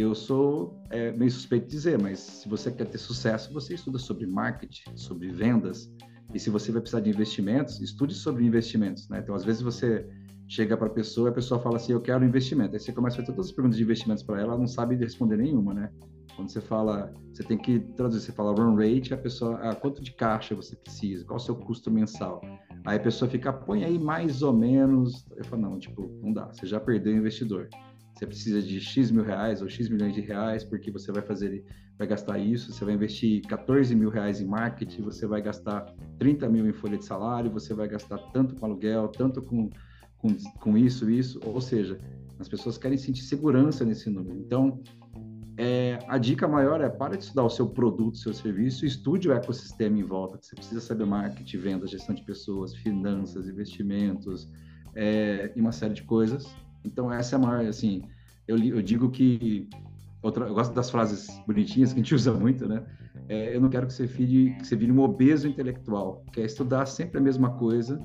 eu 0.00 0.14
sou 0.14 0.82
é, 0.88 1.12
meio 1.12 1.30
suspeito 1.30 1.66
de 1.66 1.72
dizer, 1.72 2.00
mas 2.00 2.18
se 2.18 2.48
você 2.48 2.70
quer 2.72 2.86
ter 2.86 2.96
sucesso, 2.96 3.52
você 3.52 3.74
estuda 3.74 3.98
sobre 3.98 4.26
marketing, 4.26 4.96
sobre 4.96 5.28
vendas. 5.28 5.92
E 6.32 6.40
se 6.40 6.48
você 6.48 6.72
vai 6.72 6.80
precisar 6.80 7.00
de 7.00 7.10
investimentos, 7.10 7.78
estude 7.78 8.14
sobre 8.14 8.42
investimentos. 8.44 9.06
Né? 9.10 9.18
Então, 9.18 9.34
às 9.34 9.44
vezes 9.44 9.60
você 9.60 10.08
chega 10.48 10.76
para 10.76 10.86
a 10.86 10.90
pessoa 10.90 11.28
a 11.28 11.32
pessoa 11.32 11.60
fala 11.60 11.76
assim, 11.76 11.92
eu 11.92 12.00
quero 12.00 12.24
investimento. 12.24 12.74
Aí 12.74 12.80
você 12.80 12.90
começa 12.90 13.16
a 13.16 13.20
fazer 13.20 13.32
todas 13.32 13.50
as 13.50 13.52
perguntas 13.52 13.76
de 13.76 13.82
investimentos 13.82 14.22
para 14.22 14.40
ela, 14.40 14.52
ela 14.52 14.58
não 14.58 14.66
sabe 14.66 14.96
responder 14.96 15.36
nenhuma, 15.36 15.74
né? 15.74 15.90
Quando 16.34 16.48
você 16.48 16.62
fala, 16.62 17.12
você 17.30 17.42
tem 17.42 17.58
que 17.58 17.80
traduzir, 17.94 18.22
você 18.22 18.32
fala 18.32 18.54
run 18.54 18.74
rate, 18.74 19.12
a 19.12 19.18
pessoa, 19.18 19.58
ah, 19.58 19.74
quanto 19.74 20.02
de 20.02 20.14
caixa 20.14 20.54
você 20.54 20.74
precisa, 20.74 21.24
qual 21.26 21.36
o 21.36 21.40
seu 21.40 21.54
custo 21.54 21.90
mensal. 21.90 22.40
Aí 22.86 22.96
a 22.96 23.00
pessoa 23.00 23.30
fica, 23.30 23.52
põe 23.52 23.84
aí 23.84 23.98
mais 23.98 24.42
ou 24.42 24.54
menos. 24.54 25.26
Eu 25.36 25.44
falo, 25.44 25.60
não, 25.60 25.78
tipo, 25.78 26.10
não 26.22 26.32
dá, 26.32 26.46
você 26.46 26.66
já 26.66 26.80
perdeu 26.80 27.12
o 27.12 27.16
investidor 27.18 27.68
você 28.22 28.26
precisa 28.26 28.62
de 28.62 28.80
X 28.80 29.10
mil 29.10 29.24
reais 29.24 29.62
ou 29.62 29.68
X 29.68 29.88
milhões 29.88 30.14
de 30.14 30.20
reais, 30.20 30.62
porque 30.62 30.90
você 30.90 31.10
vai 31.10 31.22
fazer, 31.22 31.64
vai 31.98 32.06
gastar 32.06 32.38
isso, 32.38 32.72
você 32.72 32.84
vai 32.84 32.94
investir 32.94 33.42
14 33.42 33.94
mil 33.96 34.10
reais 34.10 34.40
em 34.40 34.46
marketing, 34.46 35.02
você 35.02 35.26
vai 35.26 35.42
gastar 35.42 35.86
30 36.18 36.48
mil 36.48 36.68
em 36.68 36.72
folha 36.72 36.96
de 36.96 37.04
salário, 37.04 37.50
você 37.50 37.74
vai 37.74 37.88
gastar 37.88 38.18
tanto 38.32 38.54
com 38.54 38.64
aluguel, 38.64 39.08
tanto 39.08 39.42
com, 39.42 39.68
com, 40.18 40.28
com 40.60 40.78
isso, 40.78 41.10
isso, 41.10 41.40
ou 41.44 41.60
seja, 41.60 41.98
as 42.38 42.48
pessoas 42.48 42.78
querem 42.78 42.96
sentir 42.96 43.22
segurança 43.22 43.84
nesse 43.84 44.08
número. 44.08 44.38
Então, 44.38 44.80
é, 45.56 45.98
a 46.06 46.16
dica 46.16 46.46
maior 46.46 46.80
é 46.80 46.88
para 46.88 47.16
de 47.16 47.24
estudar 47.24 47.44
o 47.44 47.50
seu 47.50 47.68
produto, 47.68 48.14
o 48.14 48.18
seu 48.18 48.32
serviço, 48.32 48.86
estude 48.86 49.28
o 49.28 49.32
ecossistema 49.32 49.98
em 49.98 50.04
volta. 50.04 50.38
Você 50.40 50.54
precisa 50.54 50.80
saber 50.80 51.06
marketing, 51.06 51.58
venda, 51.58 51.86
gestão 51.88 52.14
de 52.14 52.24
pessoas, 52.24 52.72
finanças, 52.72 53.48
investimentos 53.48 54.48
é, 54.94 55.52
e 55.56 55.60
uma 55.60 55.72
série 55.72 55.94
de 55.94 56.04
coisas 56.04 56.54
então, 56.84 57.12
essa 57.12 57.36
é 57.36 57.38
a 57.38 57.40
maior, 57.40 57.66
assim, 57.66 58.02
eu, 58.46 58.58
eu 58.58 58.82
digo 58.82 59.10
que, 59.10 59.68
outra, 60.22 60.46
eu 60.46 60.54
gosto 60.54 60.74
das 60.74 60.90
frases 60.90 61.28
bonitinhas 61.46 61.92
que 61.92 62.00
a 62.00 62.02
gente 62.02 62.14
usa 62.14 62.32
muito, 62.32 62.68
né? 62.68 62.84
É, 63.28 63.54
eu 63.54 63.60
não 63.60 63.68
quero 63.68 63.86
que 63.86 63.92
você, 63.92 64.06
vire, 64.06 64.54
que 64.56 64.66
você 64.66 64.76
vire 64.76 64.92
um 64.92 65.00
obeso 65.00 65.48
intelectual, 65.48 66.24
que 66.32 66.40
é 66.40 66.44
estudar 66.44 66.86
sempre 66.86 67.18
a 67.18 67.20
mesma 67.20 67.50
coisa, 67.56 68.00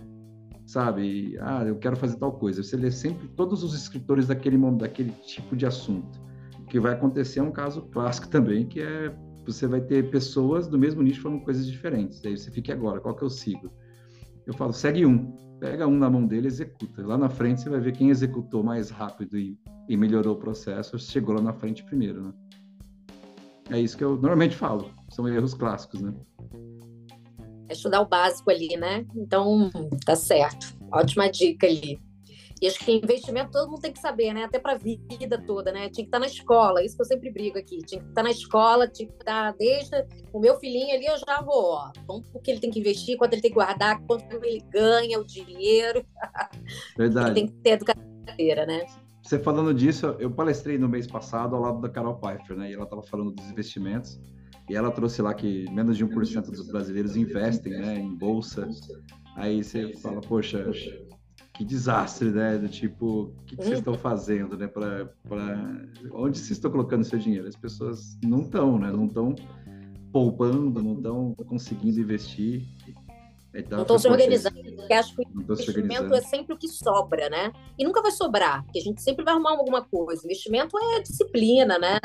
sabe? 0.65 1.37
Ah, 1.41 1.63
eu 1.65 1.77
quero 1.77 1.95
fazer 1.95 2.17
tal 2.17 2.33
coisa. 2.33 2.61
Você 2.61 2.77
lê 2.77 2.91
sempre 2.91 3.27
todos 3.29 3.63
os 3.63 3.73
escritores 3.73 4.27
daquele, 4.27 4.57
daquele 4.77 5.11
tipo 5.25 5.55
de 5.55 5.65
assunto. 5.65 6.21
O 6.59 6.65
que 6.65 6.79
vai 6.79 6.93
acontecer 6.93 7.39
é 7.39 7.43
um 7.43 7.51
caso 7.51 7.81
clássico 7.83 8.27
também, 8.27 8.65
que 8.67 8.81
é 8.81 9.13
você 9.45 9.65
vai 9.65 9.79
ter 9.79 10.09
pessoas 10.11 10.67
do 10.67 10.77
mesmo 10.77 11.01
nicho 11.01 11.21
falando 11.21 11.41
coisas 11.41 11.65
diferentes. 11.65 12.19
Daí 12.21 12.37
você 12.37 12.51
fica 12.51 12.73
agora, 12.73 12.99
qual 12.99 13.15
que 13.15 13.23
eu 13.23 13.29
sigo? 13.29 13.71
Eu 14.47 14.53
falo, 14.53 14.73
segue 14.73 15.05
um 15.05 15.35
pega 15.59 15.87
um 15.87 15.97
na 15.97 16.09
mão 16.09 16.25
dele 16.25 16.47
executa. 16.47 17.05
Lá 17.05 17.17
na 17.17 17.29
frente 17.29 17.61
você 17.61 17.69
vai 17.69 17.79
ver 17.79 17.93
quem 17.93 18.09
executou 18.09 18.63
mais 18.63 18.89
rápido 18.89 19.37
e, 19.37 19.57
e 19.87 19.97
melhorou 19.97 20.35
o 20.35 20.39
processo, 20.39 20.97
chegou 20.99 21.35
lá 21.35 21.41
na 21.41 21.53
frente 21.53 21.83
primeiro, 21.83 22.23
né? 22.23 22.33
É 23.69 23.79
isso 23.79 23.97
que 23.97 24.03
eu 24.03 24.11
normalmente 24.13 24.55
falo. 24.55 24.89
São 25.09 25.27
erros 25.27 25.53
clássicos, 25.53 26.01
né? 26.01 26.13
É 27.67 27.73
estudar 27.73 28.01
o 28.01 28.07
básico 28.07 28.49
ali, 28.49 28.77
né? 28.77 29.05
Então, 29.13 29.69
tá 30.05 30.15
certo. 30.15 30.73
Ótima 30.89 31.29
dica 31.29 31.67
ali. 31.67 31.99
E 32.61 32.67
acho 32.67 32.79
que 32.79 32.91
investimento 32.91 33.51
todo 33.51 33.69
mundo 33.69 33.81
tem 33.81 33.93
que 33.93 33.99
saber, 33.99 34.33
né? 34.33 34.43
Até 34.43 34.57
para 34.59 34.73
a 34.73 34.77
vida 34.77 35.41
toda, 35.45 35.71
né? 35.71 35.89
Tinha 35.89 36.03
que 36.05 36.09
estar 36.09 36.17
tá 36.17 36.19
na 36.19 36.25
escola, 36.25 36.83
isso 36.83 36.95
que 36.95 37.01
eu 37.01 37.05
sempre 37.05 37.31
brigo 37.31 37.57
aqui. 37.57 37.77
Tinha 37.79 38.01
que 38.01 38.07
estar 38.07 38.21
tá 38.21 38.23
na 38.23 38.31
escola, 38.31 38.87
tinha 38.87 39.07
que 39.07 39.15
estar 39.15 39.51
tá 39.51 39.57
desde 39.57 40.05
o 40.33 40.39
meu 40.39 40.59
filhinho 40.59 40.95
ali, 40.95 41.05
eu 41.05 41.17
já 41.17 41.41
vou, 41.41 41.73
ó. 41.73 41.91
Quanto 42.05 42.39
que 42.39 42.51
ele 42.51 42.59
tem 42.59 42.71
que 42.71 42.79
investir, 42.79 43.17
quanto 43.17 43.33
ele 43.33 43.41
tem 43.41 43.51
que 43.51 43.55
guardar, 43.55 44.01
quanto 44.05 44.43
ele 44.43 44.63
ganha, 44.71 45.19
o 45.19 45.25
dinheiro. 45.25 46.05
Verdade. 46.97 47.27
Ele 47.27 47.35
tem 47.35 47.47
que 47.47 47.53
ter 47.61 47.69
educação 47.71 48.07
né? 48.67 48.85
Você 49.23 49.39
falando 49.39 49.73
disso, 49.73 50.15
eu 50.19 50.31
palestrei 50.31 50.77
no 50.77 50.87
mês 50.87 51.07
passado 51.07 51.55
ao 51.55 51.61
lado 51.61 51.81
da 51.81 51.89
Carol 51.89 52.15
Pfeiffer, 52.15 52.55
né? 52.55 52.69
E 52.69 52.73
ela 52.73 52.83
estava 52.83 53.03
falando 53.03 53.31
dos 53.31 53.49
investimentos. 53.49 54.19
E 54.69 54.75
ela 54.75 54.91
trouxe 54.91 55.21
lá 55.21 55.33
que 55.33 55.69
menos 55.71 55.97
de 55.97 56.05
1% 56.05 56.45
dos 56.45 56.67
brasileiros 56.67 57.15
investem 57.15 57.73
né, 57.73 57.99
em 57.99 58.13
bolsa. 58.15 58.67
Aí 59.35 59.63
você 59.63 59.93
fala, 59.97 60.19
poxa, 60.19 60.69
que 61.57 61.65
desastre, 61.65 62.29
né? 62.29 62.55
Do 62.57 62.69
tipo, 62.69 63.23
o 63.23 63.43
que, 63.47 63.57
que 63.57 63.63
vocês 63.63 63.79
estão 63.79 63.95
fazendo, 63.95 64.55
né? 64.55 64.67
Para 64.67 65.09
onde 66.13 66.37
vocês 66.37 66.51
estão 66.51 66.69
colocando 66.69 67.03
seu 67.03 67.17
dinheiro? 67.17 67.47
As 67.47 67.55
pessoas 67.55 68.15
não 68.23 68.41
estão, 68.41 68.77
né? 68.77 68.91
Não 68.91 69.07
estão 69.07 69.33
poupando, 70.13 70.83
não 70.83 70.93
estão 70.93 71.33
conseguindo 71.47 71.99
investir. 71.99 72.63
Então, 73.55 73.77
não 73.77 73.81
estão 73.81 73.97
se 73.97 74.07
organizando, 74.07 74.55
porque 74.75 74.93
acho 74.93 75.15
que 75.15 75.23
o 75.23 75.41
investimento 75.41 76.13
é 76.13 76.21
sempre 76.21 76.53
o 76.53 76.57
que 76.57 76.67
sobra, 76.67 77.27
né? 77.27 77.51
E 77.75 77.83
nunca 77.83 78.03
vai 78.03 78.11
sobrar, 78.11 78.63
porque 78.63 78.77
a 78.77 78.83
gente 78.83 79.01
sempre 79.01 79.25
vai 79.25 79.33
arrumar 79.33 79.53
alguma 79.53 79.83
coisa. 79.83 80.23
Investimento 80.25 80.77
é 80.77 80.99
disciplina, 80.99 81.79
né? 81.79 81.97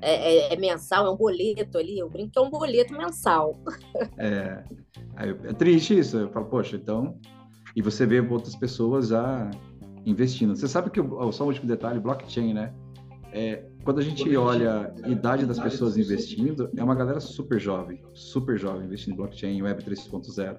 É, 0.00 0.50
é, 0.50 0.54
é 0.54 0.56
mensal, 0.56 1.06
é 1.06 1.10
um 1.10 1.16
boleto 1.16 1.76
ali. 1.76 1.98
Eu 1.98 2.08
brinco 2.08 2.30
que 2.30 2.38
é 2.38 2.42
um 2.42 2.50
boleto 2.50 2.92
mensal. 2.92 3.58
É, 4.16 4.62
é 5.16 5.52
triste 5.54 5.98
isso. 5.98 6.18
Eu 6.18 6.28
falo, 6.30 6.46
poxa, 6.46 6.76
então 6.76 7.18
e 7.76 7.82
você 7.82 8.06
vê 8.06 8.20
outras 8.20 8.56
pessoas 8.56 9.08
já 9.08 9.50
investindo. 10.06 10.56
Você 10.56 10.66
sabe 10.66 10.90
que, 10.90 10.98
só 11.30 11.44
um 11.44 11.48
último 11.48 11.68
detalhe, 11.68 12.00
blockchain, 12.00 12.54
né? 12.54 12.72
É, 13.32 13.66
quando 13.84 13.98
a 13.98 14.02
gente 14.02 14.34
olha 14.34 14.94
a 15.02 15.08
idade 15.10 15.44
das 15.44 15.58
pessoas 15.58 15.98
investindo, 15.98 16.70
é 16.74 16.82
uma 16.82 16.94
galera 16.94 17.20
super 17.20 17.60
jovem, 17.60 18.00
super 18.14 18.58
jovem 18.58 18.86
investindo 18.86 19.12
em 19.12 19.16
blockchain, 19.16 19.60
Web 19.60 19.84
3.0. 19.84 20.56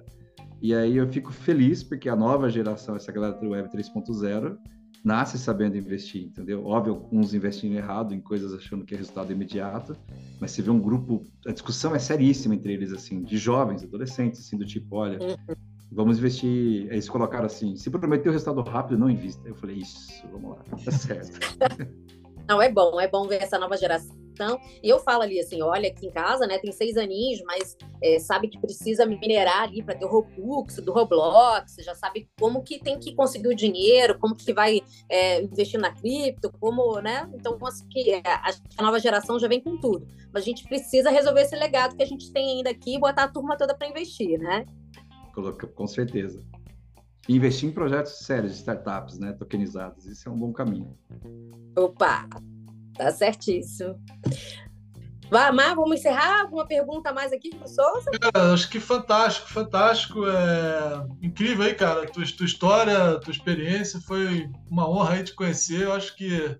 E 0.62 0.72
aí 0.72 0.96
eu 0.96 1.08
fico 1.08 1.32
feliz 1.32 1.82
porque 1.82 2.08
a 2.08 2.14
nova 2.14 2.48
geração, 2.48 2.94
essa 2.94 3.10
galera 3.10 3.34
do 3.34 3.50
Web 3.50 3.68
3.0, 3.68 4.56
nasce 5.04 5.38
sabendo 5.38 5.76
investir, 5.76 6.24
entendeu? 6.24 6.64
Óbvio, 6.64 6.94
alguns 6.94 7.34
investindo 7.34 7.74
errado 7.74 8.14
em 8.14 8.20
coisas 8.20 8.52
achando 8.52 8.84
que 8.84 8.94
é 8.94 8.98
resultado 8.98 9.32
imediato, 9.32 9.96
mas 10.40 10.52
você 10.52 10.62
vê 10.62 10.70
um 10.70 10.80
grupo, 10.80 11.24
a 11.46 11.52
discussão 11.52 11.96
é 11.96 11.98
seríssima 11.98 12.54
entre 12.54 12.72
eles, 12.72 12.92
assim, 12.92 13.22
de 13.22 13.38
jovens, 13.38 13.82
adolescentes, 13.82 14.40
assim, 14.40 14.56
do 14.56 14.64
tipo, 14.64 14.96
olha, 14.96 15.18
uhum 15.20 15.56
vamos 15.90 16.18
investir. 16.18 16.90
Eles 16.90 17.08
colocaram 17.08 17.46
assim: 17.46 17.76
se 17.76 17.90
prometeu 17.90 18.32
resultado 18.32 18.68
rápido, 18.68 18.98
não 18.98 19.10
invista. 19.10 19.46
Eu 19.48 19.54
falei: 19.54 19.76
isso, 19.76 20.26
vamos 20.30 20.50
lá, 20.50 20.64
tá 20.84 20.90
certo. 20.90 21.38
não, 22.48 22.60
é 22.60 22.70
bom, 22.70 23.00
é 23.00 23.08
bom 23.08 23.26
ver 23.26 23.42
essa 23.42 23.58
nova 23.58 23.76
geração. 23.76 24.16
E 24.80 24.88
eu 24.88 25.00
falo 25.00 25.22
ali 25.22 25.40
assim: 25.40 25.60
olha, 25.62 25.88
aqui 25.88 26.06
em 26.06 26.10
casa, 26.10 26.46
né, 26.46 26.58
tem 26.58 26.70
seis 26.70 26.96
aninhos, 26.96 27.42
mas 27.44 27.76
é, 28.00 28.20
sabe 28.20 28.48
que 28.48 28.60
precisa 28.60 29.04
minerar 29.04 29.64
ali 29.64 29.82
para 29.82 29.96
ter 29.96 30.04
o 30.04 30.08
Robux, 30.08 30.76
do 30.76 30.92
Roblox, 30.92 31.74
já 31.80 31.94
sabe 31.94 32.28
como 32.38 32.62
que 32.62 32.78
tem 32.78 33.00
que 33.00 33.14
conseguir 33.14 33.48
o 33.48 33.56
dinheiro, 33.56 34.16
como 34.18 34.36
que 34.36 34.52
vai 34.52 34.80
é, 35.08 35.42
investir 35.42 35.80
na 35.80 35.92
cripto, 35.92 36.52
como, 36.60 37.00
né? 37.00 37.28
Então, 37.34 37.58
acho 37.62 37.84
que 37.88 38.22
a 38.76 38.82
nova 38.82 39.00
geração 39.00 39.38
já 39.40 39.48
vem 39.48 39.60
com 39.60 39.76
tudo. 39.76 40.06
Mas 40.32 40.44
a 40.44 40.46
gente 40.46 40.62
precisa 40.68 41.10
resolver 41.10 41.40
esse 41.40 41.56
legado 41.56 41.96
que 41.96 42.02
a 42.02 42.06
gente 42.06 42.32
tem 42.32 42.58
ainda 42.58 42.70
aqui 42.70 42.94
e 42.94 43.00
botar 43.00 43.24
a 43.24 43.28
turma 43.28 43.56
toda 43.56 43.74
para 43.76 43.88
investir, 43.88 44.38
né? 44.38 44.64
Com 45.74 45.86
certeza. 45.86 46.40
Investir 47.28 47.68
em 47.68 47.72
projetos 47.72 48.12
sérios 48.20 48.52
de 48.52 48.58
startups, 48.58 49.18
né, 49.18 49.32
tokenizados, 49.32 50.06
isso 50.06 50.28
é 50.28 50.32
um 50.32 50.38
bom 50.38 50.52
caminho. 50.52 50.96
Opa, 51.76 52.26
tá 52.96 53.10
certíssimo. 53.10 53.96
Mar, 55.30 55.74
vamos 55.74 55.98
encerrar? 55.98 56.40
Alguma 56.40 56.66
pergunta 56.66 57.12
mais 57.12 57.32
aqui 57.32 57.50
para 57.50 57.66
o 57.66 57.68
Souza? 57.68 58.10
acho 58.54 58.70
que 58.70 58.80
fantástico, 58.80 59.48
fantástico. 59.48 60.26
É 60.26 61.06
incrível 61.20 61.66
aí, 61.66 61.74
cara. 61.74 62.06
Tua, 62.06 62.24
tua 62.34 62.46
história, 62.46 63.20
tua 63.20 63.30
experiência, 63.30 64.00
foi 64.00 64.50
uma 64.70 64.88
honra 64.88 65.14
aí 65.14 65.24
te 65.24 65.34
conhecer. 65.34 65.82
Eu 65.82 65.92
acho 65.92 66.16
que 66.16 66.58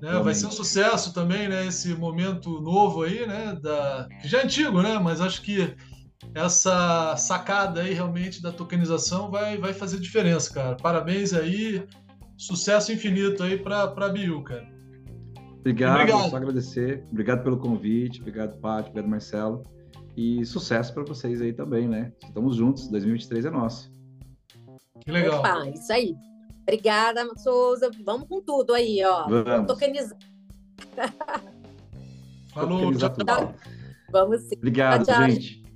Né? 0.00 0.12
Vai 0.20 0.32
ser 0.32 0.46
um 0.46 0.52
sucesso 0.52 1.12
também, 1.12 1.48
né? 1.48 1.66
Esse 1.66 1.92
momento 1.94 2.60
novo 2.60 3.02
aí, 3.02 3.26
né? 3.26 3.58
Da... 3.60 4.08
Que 4.22 4.28
já 4.28 4.38
é 4.38 4.44
antigo, 4.44 4.80
né? 4.80 4.96
Mas 4.98 5.20
acho 5.20 5.42
que 5.42 5.74
essa 6.34 7.16
sacada 7.16 7.82
aí 7.82 7.94
realmente 7.94 8.42
da 8.42 8.52
tokenização 8.52 9.30
vai, 9.30 9.56
vai 9.56 9.72
fazer 9.72 9.98
diferença, 9.98 10.52
cara. 10.52 10.76
Parabéns 10.76 11.32
aí, 11.32 11.86
sucesso 12.36 12.92
infinito 12.92 13.42
aí 13.42 13.58
para 13.58 13.84
a 13.84 14.08
Biu, 14.08 14.42
cara. 14.42 14.68
Obrigado, 15.60 16.00
obrigado. 16.00 16.30
só 16.30 16.36
agradecer. 16.36 17.04
Obrigado 17.10 17.42
pelo 17.42 17.58
convite, 17.58 18.20
obrigado, 18.20 18.58
Paty, 18.60 18.90
obrigado, 18.90 19.10
Marcelo. 19.10 19.64
E 20.16 20.44
sucesso 20.44 20.92
para 20.92 21.04
vocês 21.04 21.40
aí 21.40 21.52
também, 21.52 21.88
né? 21.88 22.12
Estamos 22.24 22.56
juntos, 22.56 22.88
2023 22.88 23.44
é 23.44 23.50
nosso. 23.50 23.92
Que 25.00 25.12
legal. 25.12 25.38
Opa, 25.40 25.68
isso 25.68 25.92
aí. 25.92 26.16
Obrigada, 26.62 27.24
Souza. 27.36 27.90
Vamos 28.04 28.28
com 28.28 28.42
tudo 28.42 28.74
aí, 28.74 29.02
ó. 29.04 29.28
Vamos. 29.28 29.66
Tokenizar. 29.66 30.18
Falou, 32.52 32.92
tchau, 32.94 33.10
tchau. 33.10 33.54
Vamos 34.10 34.42
sim. 34.42 34.56
Obrigado, 34.56 35.04
tchau, 35.04 35.14
tchau. 35.14 35.30
gente. 35.30 35.67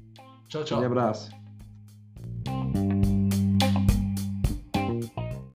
Tchau, 0.53 0.65
tchau. 0.65 0.81
Um 0.81 0.85
abraço. 0.85 1.42